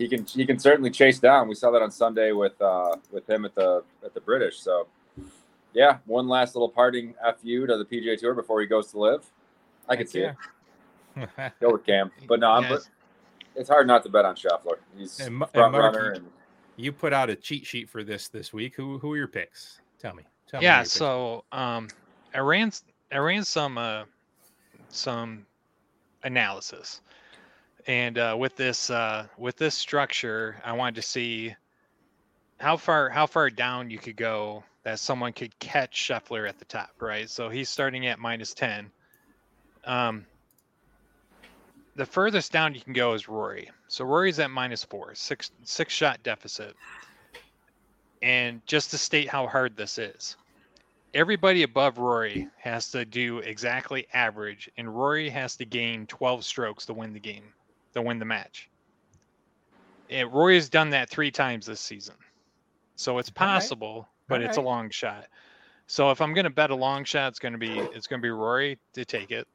He 0.00 0.08
can 0.08 0.24
he 0.24 0.46
can 0.46 0.58
certainly 0.58 0.88
chase 0.88 1.18
down. 1.18 1.46
We 1.46 1.54
saw 1.54 1.70
that 1.72 1.82
on 1.82 1.90
Sunday 1.90 2.32
with 2.32 2.58
uh, 2.62 2.96
with 3.12 3.28
him 3.28 3.44
at 3.44 3.54
the 3.54 3.84
at 4.02 4.14
the 4.14 4.20
British. 4.22 4.58
So 4.58 4.88
yeah, 5.74 5.98
one 6.06 6.26
last 6.26 6.54
little 6.54 6.70
parting 6.70 7.14
fu 7.42 7.66
to 7.66 7.76
the 7.76 7.84
PGA 7.84 8.18
Tour 8.18 8.32
before 8.32 8.62
he 8.62 8.66
goes 8.66 8.90
to 8.92 8.98
LIV. 8.98 9.26
I 9.90 9.96
can 9.96 10.06
see 10.06 10.20
yeah. 10.20 10.32
it. 11.16 11.52
Go 11.60 11.72
with 11.72 11.84
Cam, 11.84 12.10
but 12.28 12.40
no, 12.40 12.60
yes. 12.60 12.88
it's 13.54 13.68
hard 13.68 13.86
not 13.86 14.02
to 14.04 14.08
bet 14.08 14.24
on 14.24 14.36
Scheffler. 14.36 14.78
He's 14.96 15.20
and, 15.20 15.36
front 15.36 15.52
and 15.54 15.74
runner 15.74 16.12
and 16.12 16.26
you 16.76 16.92
put 16.92 17.12
out 17.12 17.28
a 17.28 17.36
cheat 17.36 17.66
sheet 17.66 17.90
for 17.90 18.02
this 18.02 18.28
this 18.28 18.54
week. 18.54 18.74
Who 18.76 18.98
who 19.00 19.12
are 19.12 19.18
your 19.18 19.28
picks? 19.28 19.82
Tell 19.98 20.14
me. 20.14 20.22
Tell 20.48 20.62
yeah, 20.62 20.80
me 20.80 20.86
so 20.86 21.44
um, 21.52 21.88
I 22.34 22.38
ran 22.38 22.72
I 23.12 23.18
ran 23.18 23.44
some 23.44 23.76
uh, 23.76 24.04
some 24.88 25.44
analysis, 26.22 27.02
and 27.86 28.18
uh, 28.18 28.36
with 28.38 28.56
this 28.56 28.90
uh, 28.90 29.26
with 29.38 29.56
this 29.56 29.74
structure, 29.74 30.56
I 30.64 30.72
wanted 30.72 30.96
to 30.96 31.02
see 31.02 31.54
how 32.58 32.76
far 32.76 33.08
how 33.08 33.26
far 33.26 33.50
down 33.50 33.90
you 33.90 33.98
could 33.98 34.16
go 34.16 34.64
that 34.82 34.98
someone 34.98 35.32
could 35.32 35.58
catch 35.58 35.96
Scheffler 35.96 36.48
at 36.48 36.58
the 36.58 36.64
top, 36.64 36.90
right? 37.00 37.28
So 37.28 37.48
he's 37.48 37.68
starting 37.68 38.06
at 38.06 38.18
minus 38.18 38.54
10. 38.54 38.90
Um, 39.84 40.26
the 41.96 42.06
furthest 42.06 42.52
down 42.52 42.74
you 42.74 42.80
can 42.80 42.92
go 42.92 43.12
is 43.12 43.28
Rory. 43.28 43.70
So 43.88 44.04
Rory's 44.04 44.38
at 44.38 44.50
minus 44.50 44.84
four, 44.84 45.14
six 45.14 45.50
six 45.64 45.92
shot 45.92 46.22
deficit. 46.22 46.74
And 48.22 48.64
just 48.66 48.90
to 48.90 48.98
state 48.98 49.28
how 49.28 49.46
hard 49.46 49.76
this 49.76 49.98
is, 49.98 50.36
everybody 51.14 51.62
above 51.62 51.98
Rory 51.98 52.48
has 52.58 52.90
to 52.92 53.04
do 53.04 53.38
exactly 53.38 54.06
average, 54.12 54.70
and 54.76 54.94
Rory 54.94 55.30
has 55.30 55.56
to 55.56 55.64
gain 55.64 56.06
12 56.06 56.44
strokes 56.44 56.86
to 56.86 56.94
win 56.94 57.12
the 57.12 57.20
game, 57.20 57.52
to 57.94 58.02
win 58.02 58.18
the 58.18 58.24
match. 58.24 58.70
And 60.08 60.32
Rory 60.32 60.56
has 60.56 60.68
done 60.68 60.90
that 60.90 61.08
three 61.08 61.30
times 61.30 61.66
this 61.66 61.80
season. 61.80 62.16
So 62.96 63.18
it's 63.18 63.30
possible, 63.30 64.08
but 64.28 64.42
it's 64.42 64.56
a 64.56 64.62
long 64.62 64.90
shot. 64.90 65.26
So 65.86 66.10
if 66.10 66.20
I'm 66.20 66.34
going 66.34 66.44
to 66.44 66.50
bet 66.50 66.70
a 66.70 66.74
long 66.74 67.04
shot, 67.04 67.28
it's 67.28 67.38
going 67.38 67.52
to 67.52 67.58
be 67.58 67.78
it's 67.78 68.06
going 68.06 68.20
to 68.20 68.22
be 68.22 68.30
Rory 68.30 68.78
to 68.94 69.04
take 69.04 69.30
it. 69.30 69.46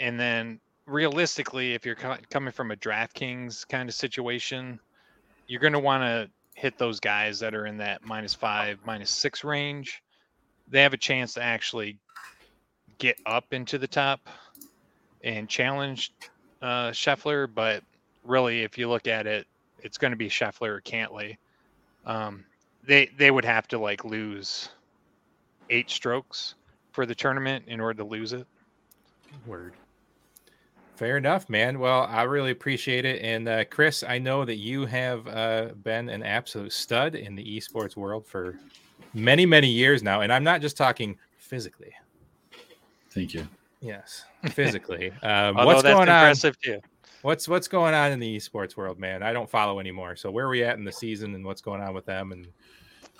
And 0.00 0.18
then 0.18 0.60
realistically, 0.86 1.74
if 1.74 1.86
you're 1.86 1.94
co- 1.96 2.16
coming 2.30 2.52
from 2.52 2.70
a 2.70 2.76
DraftKings 2.76 3.66
kind 3.68 3.88
of 3.88 3.94
situation, 3.94 4.78
you're 5.46 5.60
going 5.60 5.72
to 5.72 5.78
want 5.78 6.02
to 6.02 6.30
hit 6.54 6.78
those 6.78 7.00
guys 7.00 7.40
that 7.40 7.54
are 7.54 7.66
in 7.66 7.78
that 7.78 8.04
minus 8.04 8.34
five, 8.34 8.78
minus 8.84 9.10
six 9.10 9.44
range. 9.44 10.02
They 10.68 10.82
have 10.82 10.92
a 10.92 10.98
chance 10.98 11.34
to 11.34 11.42
actually 11.42 11.98
get 12.98 13.16
up 13.26 13.52
into 13.52 13.78
the 13.78 13.88
top 13.88 14.28
and 15.22 15.48
challenge 15.48 16.12
uh, 16.62 16.90
Scheffler. 16.90 17.48
But 17.52 17.82
really, 18.24 18.62
if 18.62 18.78
you 18.78 18.88
look 18.88 19.06
at 19.06 19.26
it, 19.26 19.46
it's 19.80 19.98
going 19.98 20.10
to 20.10 20.16
be 20.16 20.28
Scheffler 20.28 20.68
or 20.68 20.80
Cantlay. 20.80 21.36
Um, 22.06 22.44
they 22.84 23.10
they 23.18 23.30
would 23.30 23.44
have 23.44 23.68
to 23.68 23.78
like 23.78 24.04
lose 24.04 24.70
eight 25.70 25.90
strokes 25.90 26.54
for 26.92 27.06
the 27.06 27.14
tournament 27.14 27.64
in 27.68 27.80
order 27.80 27.98
to 27.98 28.08
lose 28.08 28.32
it. 28.32 28.46
Word. 29.46 29.74
Fair 30.96 31.16
enough, 31.16 31.48
man. 31.48 31.78
Well, 31.78 32.08
I 32.10 32.22
really 32.22 32.50
appreciate 32.50 33.04
it. 33.04 33.22
And 33.22 33.48
uh, 33.48 33.64
Chris, 33.66 34.02
I 34.02 34.18
know 34.18 34.44
that 34.44 34.56
you 34.56 34.84
have 34.86 35.28
uh, 35.28 35.66
been 35.84 36.08
an 36.08 36.24
absolute 36.24 36.72
stud 36.72 37.14
in 37.14 37.36
the 37.36 37.44
esports 37.44 37.94
world 37.94 38.26
for 38.26 38.58
many, 39.14 39.46
many 39.46 39.68
years 39.68 40.02
now. 40.02 40.22
And 40.22 40.32
I'm 40.32 40.42
not 40.42 40.60
just 40.60 40.76
talking 40.76 41.16
physically. 41.38 41.92
Thank 43.10 43.32
you. 43.32 43.46
Yes, 43.80 44.24
physically. 44.50 45.12
Um, 45.22 45.56
what's 45.56 45.82
that's 45.82 45.94
going 45.94 46.08
on? 46.08 46.34
too. 46.62 46.80
What's 47.22 47.48
what's 47.48 47.68
going 47.68 47.94
on 47.94 48.12
in 48.12 48.20
the 48.20 48.36
esports 48.36 48.76
world, 48.76 48.98
man? 48.98 49.22
I 49.22 49.32
don't 49.32 49.48
follow 49.50 49.80
anymore. 49.80 50.16
So 50.16 50.30
where 50.30 50.46
are 50.46 50.50
we 50.50 50.62
at 50.64 50.76
in 50.76 50.84
the 50.84 50.92
season, 50.92 51.34
and 51.34 51.44
what's 51.44 51.60
going 51.60 51.80
on 51.80 51.94
with 51.94 52.06
them? 52.06 52.32
And 52.32 52.48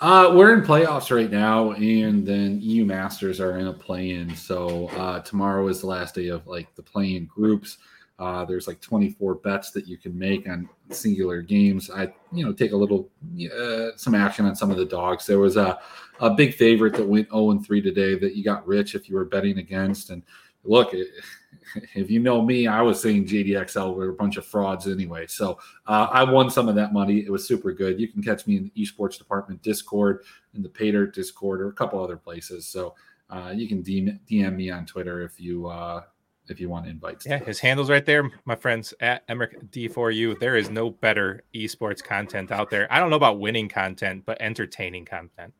Uh, 0.01 0.33
we're 0.35 0.55
in 0.57 0.63
playoffs 0.65 1.15
right 1.15 1.31
now, 1.31 1.73
and 1.73 2.25
then 2.25 2.61
EU 2.61 2.85
Masters 2.85 3.41
are 3.41 3.59
in 3.59 3.67
a 3.67 3.73
play-in. 3.73 4.35
So 4.37 4.87
uh, 4.91 5.21
tomorrow 5.21 5.67
is 5.67 5.81
the 5.81 5.89
last 5.89 6.15
day 6.15 6.29
of 6.29 6.47
like 6.47 6.73
the 6.77 6.83
play-in 6.83 7.27
groups. 7.27 7.79
Uh, 8.21 8.45
there's 8.45 8.67
like 8.67 8.81
24 8.81 9.37
bets 9.37 9.71
that 9.71 9.87
you 9.87 9.97
can 9.97 10.17
make 10.17 10.49
on 10.49 10.69
singular 10.91 11.41
games. 11.41 11.89
I, 11.89 12.13
you 12.33 12.45
know, 12.45 12.53
take 12.53 12.73
a 12.73 12.77
little 12.77 13.09
uh, 13.57 13.97
some 13.97 14.15
action 14.15 14.45
on 14.45 14.57
some 14.57 14.71
of 14.73 14.77
the 14.77 14.85
dogs. 14.85 15.27
There 15.27 15.39
was 15.39 15.57
a 15.57 15.79
a 16.21 16.31
big 16.31 16.55
favorite 16.55 16.95
that 16.95 17.07
went 17.07 17.31
0 17.31 17.53
and 17.53 17.65
3 17.65 17.81
today 17.81 18.19
that 18.19 18.35
you 18.35 18.43
got 18.43 18.67
rich 18.67 18.95
if 18.95 19.09
you 19.09 19.15
were 19.15 19.25
betting 19.25 19.59
against. 19.59 20.11
And 20.11 20.23
look, 20.65 20.95
if 21.95 22.11
you 22.11 22.21
know 22.21 22.43
me, 22.43 22.67
I 22.67 22.83
was 22.83 23.01
saying 23.01 23.27
JDXL 23.27 23.95
were 23.95 24.11
a 24.11 24.15
bunch 24.15 24.37
of 24.37 24.47
frauds 24.47 24.87
anyway. 24.87 25.27
So 25.27 25.59
uh, 25.87 26.09
I 26.11 26.25
won 26.25 26.51
some 26.51 26.69
of 26.69 26.75
that 26.77 26.93
money. 26.93 27.19
It 27.19 27.31
was 27.31 27.47
super 27.47 27.73
good. 27.73 28.01
You 28.01 28.09
can 28.09 28.23
catch 28.23 28.47
me 28.47 28.57
in 28.57 28.71
the 28.75 28.85
esports 28.85 29.19
department 29.19 29.63
Discord, 29.63 30.25
in 30.55 30.63
the 30.63 30.69
Pater 30.69 31.07
Discord, 31.07 31.61
or 31.61 31.69
a 31.69 31.73
couple 31.73 32.03
other 32.03 32.17
places. 32.17 32.67
So 32.67 32.95
uh, 33.31 33.53
you 33.55 33.69
can 33.69 33.83
DM, 33.83 34.19
DM 34.31 34.57
me 34.57 34.71
on 34.71 34.87
Twitter 34.87 35.23
if 35.23 35.41
you 35.41 35.67
uh, 35.67 36.03
if 36.49 36.59
you 36.59 36.69
want 36.69 36.87
invites. 36.87 37.27
yeah, 37.27 37.39
his 37.39 37.61
handle's 37.61 37.91
right 37.91 38.07
there, 38.07 38.31
my 38.47 38.57
friends 38.57 38.95
at 39.01 39.23
Emmerich 39.29 39.71
D4U. 39.71 40.39
There 40.39 40.57
is 40.57 40.71
no 40.71 40.91
better 40.91 41.43
esports 41.55 42.03
content 42.03 42.51
out 42.51 42.71
there. 42.71 42.91
I 42.91 43.01
don't 43.01 43.11
know 43.11 43.17
about 43.17 43.39
winning 43.39 43.69
content, 43.69 44.23
but 44.25 44.41
entertaining 44.41 45.05
content. 45.05 45.53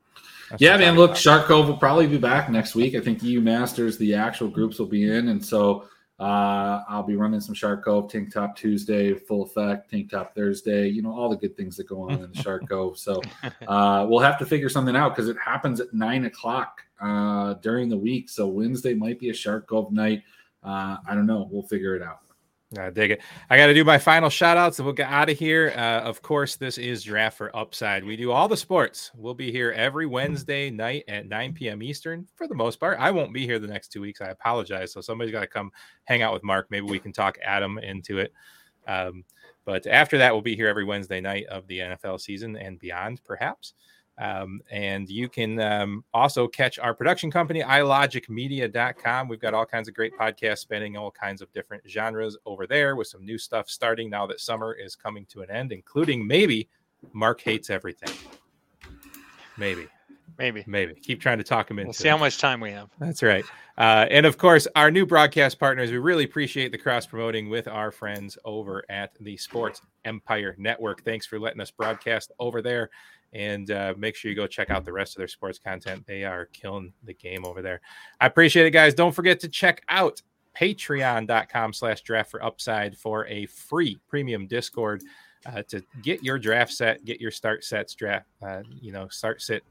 That's 0.51 0.63
Yeah, 0.63 0.77
man. 0.77 0.97
Look, 0.97 1.11
about. 1.11 1.19
Shark 1.19 1.47
Cove 1.47 1.69
will 1.69 1.77
probably 1.77 2.07
be 2.07 2.19
back 2.19 2.51
next 2.51 2.75
week. 2.75 2.95
I 2.95 3.01
think 3.01 3.23
EU 3.23 3.41
Masters, 3.41 3.99
the 3.99 4.15
actual 4.15 4.49
groups 4.49 4.79
will 4.79 4.87
be 4.87 5.11
in, 5.11 5.29
and 5.29 5.45
so 5.45 5.89
uh, 6.19 6.83
I'll 6.89 7.05
be 7.05 7.17
running 7.17 7.41
some 7.41 7.55
Shark 7.55 7.85
Cove 7.85 8.11
Tank 8.11 8.33
Top 8.33 8.57
Tuesday, 8.57 9.15
full 9.15 9.45
effect 9.45 9.91
Tank 9.91 10.11
Top 10.11 10.35
Thursday. 10.35 10.89
You 10.89 11.03
know 11.03 11.13
all 11.13 11.29
the 11.29 11.37
good 11.37 11.57
things 11.57 11.77
that 11.77 11.89
go 11.89 12.03
on 12.03 12.23
in 12.23 12.33
the 12.33 12.43
Shark 12.43 12.67
Cove. 12.69 12.99
So 12.99 13.23
uh, 13.67 14.07
we'll 14.09 14.21
have 14.21 14.39
to 14.39 14.47
figure 14.47 14.69
something 14.69 14.97
out 14.97 15.15
because 15.15 15.29
it 15.29 15.37
happens 15.39 15.81
at 15.81 15.93
nine 15.93 16.25
o'clock 16.25 16.83
uh, 17.01 17.55
during 17.55 17.89
the 17.89 17.97
week. 17.97 18.31
So 18.31 18.49
Wednesday 18.49 18.95
might 18.95 19.21
be 19.21 19.31
a 19.31 19.35
Shark 19.35 19.69
Cove 19.69 19.93
night. 19.93 20.23
Uh, 20.65 20.97
I 21.07 21.15
don't 21.15 21.27
know. 21.27 21.49
We'll 21.51 21.63
figure 21.63 21.95
it 21.95 22.03
out. 22.03 22.21
I 22.77 22.91
dig 22.91 23.13
it. 23.13 23.23
I 23.49 23.57
got 23.57 23.67
to 23.67 23.75
do 23.75 23.83
my 23.83 23.97
final 23.97 24.29
shout 24.29 24.59
outs 24.59 24.79
and 24.79 24.85
we'll 24.85 24.95
get 24.95 25.11
out 25.11 25.31
of 25.31 25.39
here. 25.39 25.73
Uh, 25.75 26.01
of 26.01 26.21
course, 26.21 26.57
this 26.57 26.77
is 26.77 27.03
Draft 27.03 27.39
for 27.39 27.55
Upside. 27.57 28.05
We 28.05 28.15
do 28.15 28.31
all 28.31 28.47
the 28.47 28.59
sports. 28.59 29.11
We'll 29.15 29.33
be 29.33 29.51
here 29.51 29.73
every 29.73 30.05
Wednesday 30.05 30.69
night 30.69 31.05
at 31.09 31.27
9 31.27 31.55
p.m. 31.55 31.83
Eastern 31.83 32.27
for 32.37 32.47
the 32.47 32.55
most 32.55 32.79
part. 32.79 32.99
I 33.01 33.11
won't 33.11 33.33
be 33.33 33.47
here 33.47 33.59
the 33.59 33.67
next 33.67 33.89
two 33.89 34.03
weeks. 34.03 34.21
I 34.21 34.29
apologize. 34.29 34.93
So 34.93 35.01
somebody's 35.01 35.33
got 35.33 35.41
to 35.41 35.47
come 35.47 35.71
hang 36.05 36.21
out 36.21 36.35
with 36.35 36.45
Mark. 36.45 36.67
Maybe 36.71 36.87
we 36.87 36.99
can 36.99 37.13
talk 37.13 37.39
Adam 37.43 37.79
into 37.79 38.19
it. 38.19 38.35
Um, 38.87 39.25
but 39.65 39.87
after 39.87 40.19
that, 40.19 40.33
we'll 40.33 40.43
be 40.43 40.57
here 40.57 40.69
every 40.69 40.85
Wednesday 40.85 41.23
night 41.23 41.47
of 41.47 41.67
the 41.69 41.79
NFL 41.79 42.21
season 42.21 42.55
and 42.57 42.79
beyond, 42.79 43.25
perhaps. 43.25 43.73
Um, 44.19 44.61
and 44.71 45.09
you 45.09 45.29
can 45.29 45.61
um, 45.61 46.05
also 46.13 46.49
catch 46.49 46.79
our 46.79 46.93
production 46.93 47.31
company, 47.31 47.63
ilogicmedia.com. 47.63 49.29
We've 49.29 49.41
got 49.41 49.55
all 49.55 49.65
kinds 49.67 49.89
of 49.89 49.95
great 49.95 50.13
podcasts 50.19 50.59
spanning 50.59 50.97
all 50.97 51.11
kinds 51.11 51.41
of 51.41 51.53
different 51.53 51.85
genres 51.89 52.37
over 52.45 52.67
there 52.67 52.97
with 52.97 53.07
some 53.07 53.25
new 53.25 53.39
stuff 53.39 53.69
starting 53.71 54.11
now 54.11 54.27
that 54.27 54.41
summer 54.41 54.73
is 54.75 54.97
coming 54.97 55.25
to 55.27 55.43
an 55.43 55.51
end, 55.51 55.73
including 55.73 56.27
maybe 56.27 56.69
Mark 57.13 57.41
Hates 57.41 57.71
Everything. 57.71 58.13
Maybe, 59.57 59.89
Maybe. 60.39 60.63
maybe. 60.67 60.95
Keep 60.95 61.21
trying 61.21 61.39
to 61.39 61.45
talk 61.45 61.71
him 61.71 61.79
into 61.79 61.89
We'll 61.89 61.93
see 61.95 62.07
it. 62.09 62.13
how 62.13 62.19
much 62.19 62.39
time 62.39 62.61
we 62.61 62.71
have. 62.71 62.91
That's 63.01 63.23
right. 63.25 63.45
Uh, 63.77 64.07
and 64.11 64.25
of 64.27 64.39
course, 64.39 64.69
our 64.77 64.91
new 64.91 65.05
broadcast 65.07 65.59
partners, 65.59 65.91
we 65.91 65.99
really 65.99 66.25
appreciate 66.25 66.71
the 66.73 66.79
cross 66.79 67.07
promoting 67.07 67.49
with 67.49 67.67
our 67.69 67.91
friends 67.91 68.39
over 68.45 68.85
at 68.89 69.13
the 69.21 69.37
Sports 69.37 69.81
Empire 70.05 70.55
Network. 70.59 71.05
Thanks 71.05 71.27
for 71.27 71.39
letting 71.41 71.61
us 71.61 71.71
broadcast 71.73 72.31
over 72.39 72.63
there. 72.63 72.91
And 73.33 73.71
uh, 73.71 73.95
make 73.97 74.17
sure 74.17 74.31
you 74.31 74.37
go 74.37 74.47
check 74.47 74.71
out 74.71 74.85
the 74.85 74.93
rest 74.93 75.15
of 75.15 75.19
their 75.19 75.29
sports 75.29 75.59
content. 75.59 76.07
They 76.07 76.25
are 76.25 76.47
killing 76.47 76.93
the 77.05 77.15
game 77.15 77.45
over 77.45 77.61
there. 77.61 77.81
I 78.21 78.27
appreciate 78.27 78.67
it, 78.67 78.71
guys. 78.71 78.95
Don't 78.95 79.15
forget 79.15 79.39
to 79.41 79.49
check 79.49 79.83
out 79.89 80.23
patreon.com 80.59 81.73
slash 81.73 82.01
draft 82.03 82.31
for 82.31 82.43
upside 82.43 82.97
for 82.97 83.27
a 83.27 83.47
free 83.47 83.99
premium 84.09 84.47
discord 84.47 85.03
uh, 85.47 85.63
to 85.69 85.83
get 86.03 86.23
your 86.23 86.39
draft 86.39 86.73
set, 86.73 87.05
get 87.05 87.21
your 87.21 87.31
start 87.31 87.65
sets 87.65 87.95
draft, 87.95 88.27
uh, 88.43 88.63
you 88.81 88.93
know, 88.93 89.09
start 89.09 89.41
sit, 89.41 89.63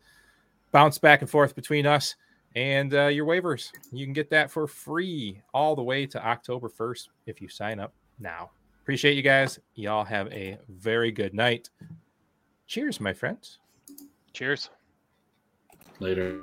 bounce 0.72 0.98
back 0.98 1.22
and 1.22 1.30
forth 1.30 1.56
between 1.56 1.86
us 1.86 2.16
and 2.56 2.94
uh, 2.94 3.08
your 3.08 3.26
waivers. 3.26 3.72
You 3.92 4.06
can 4.06 4.14
get 4.14 4.30
that 4.30 4.50
for 4.50 4.68
free 4.68 5.42
all 5.54 5.76
the 5.76 5.84
way 5.84 6.06
to 6.08 6.26
October 6.26 6.70
1st 6.70 7.10
if 7.26 7.42
you 7.42 7.50
sign 7.50 7.80
up 7.80 7.94
now. 8.20 8.52
Appreciate 8.82 9.18
you 9.18 9.22
guys. 9.22 9.60
Y'all 9.76 10.06
have 10.06 10.32
a 10.32 10.58
very 10.70 11.12
good 11.12 11.34
night. 11.34 11.70
Cheers, 12.68 13.00
my 13.00 13.14
friends. 13.14 13.60
Cheers. 14.34 14.70
Later. 16.00 16.42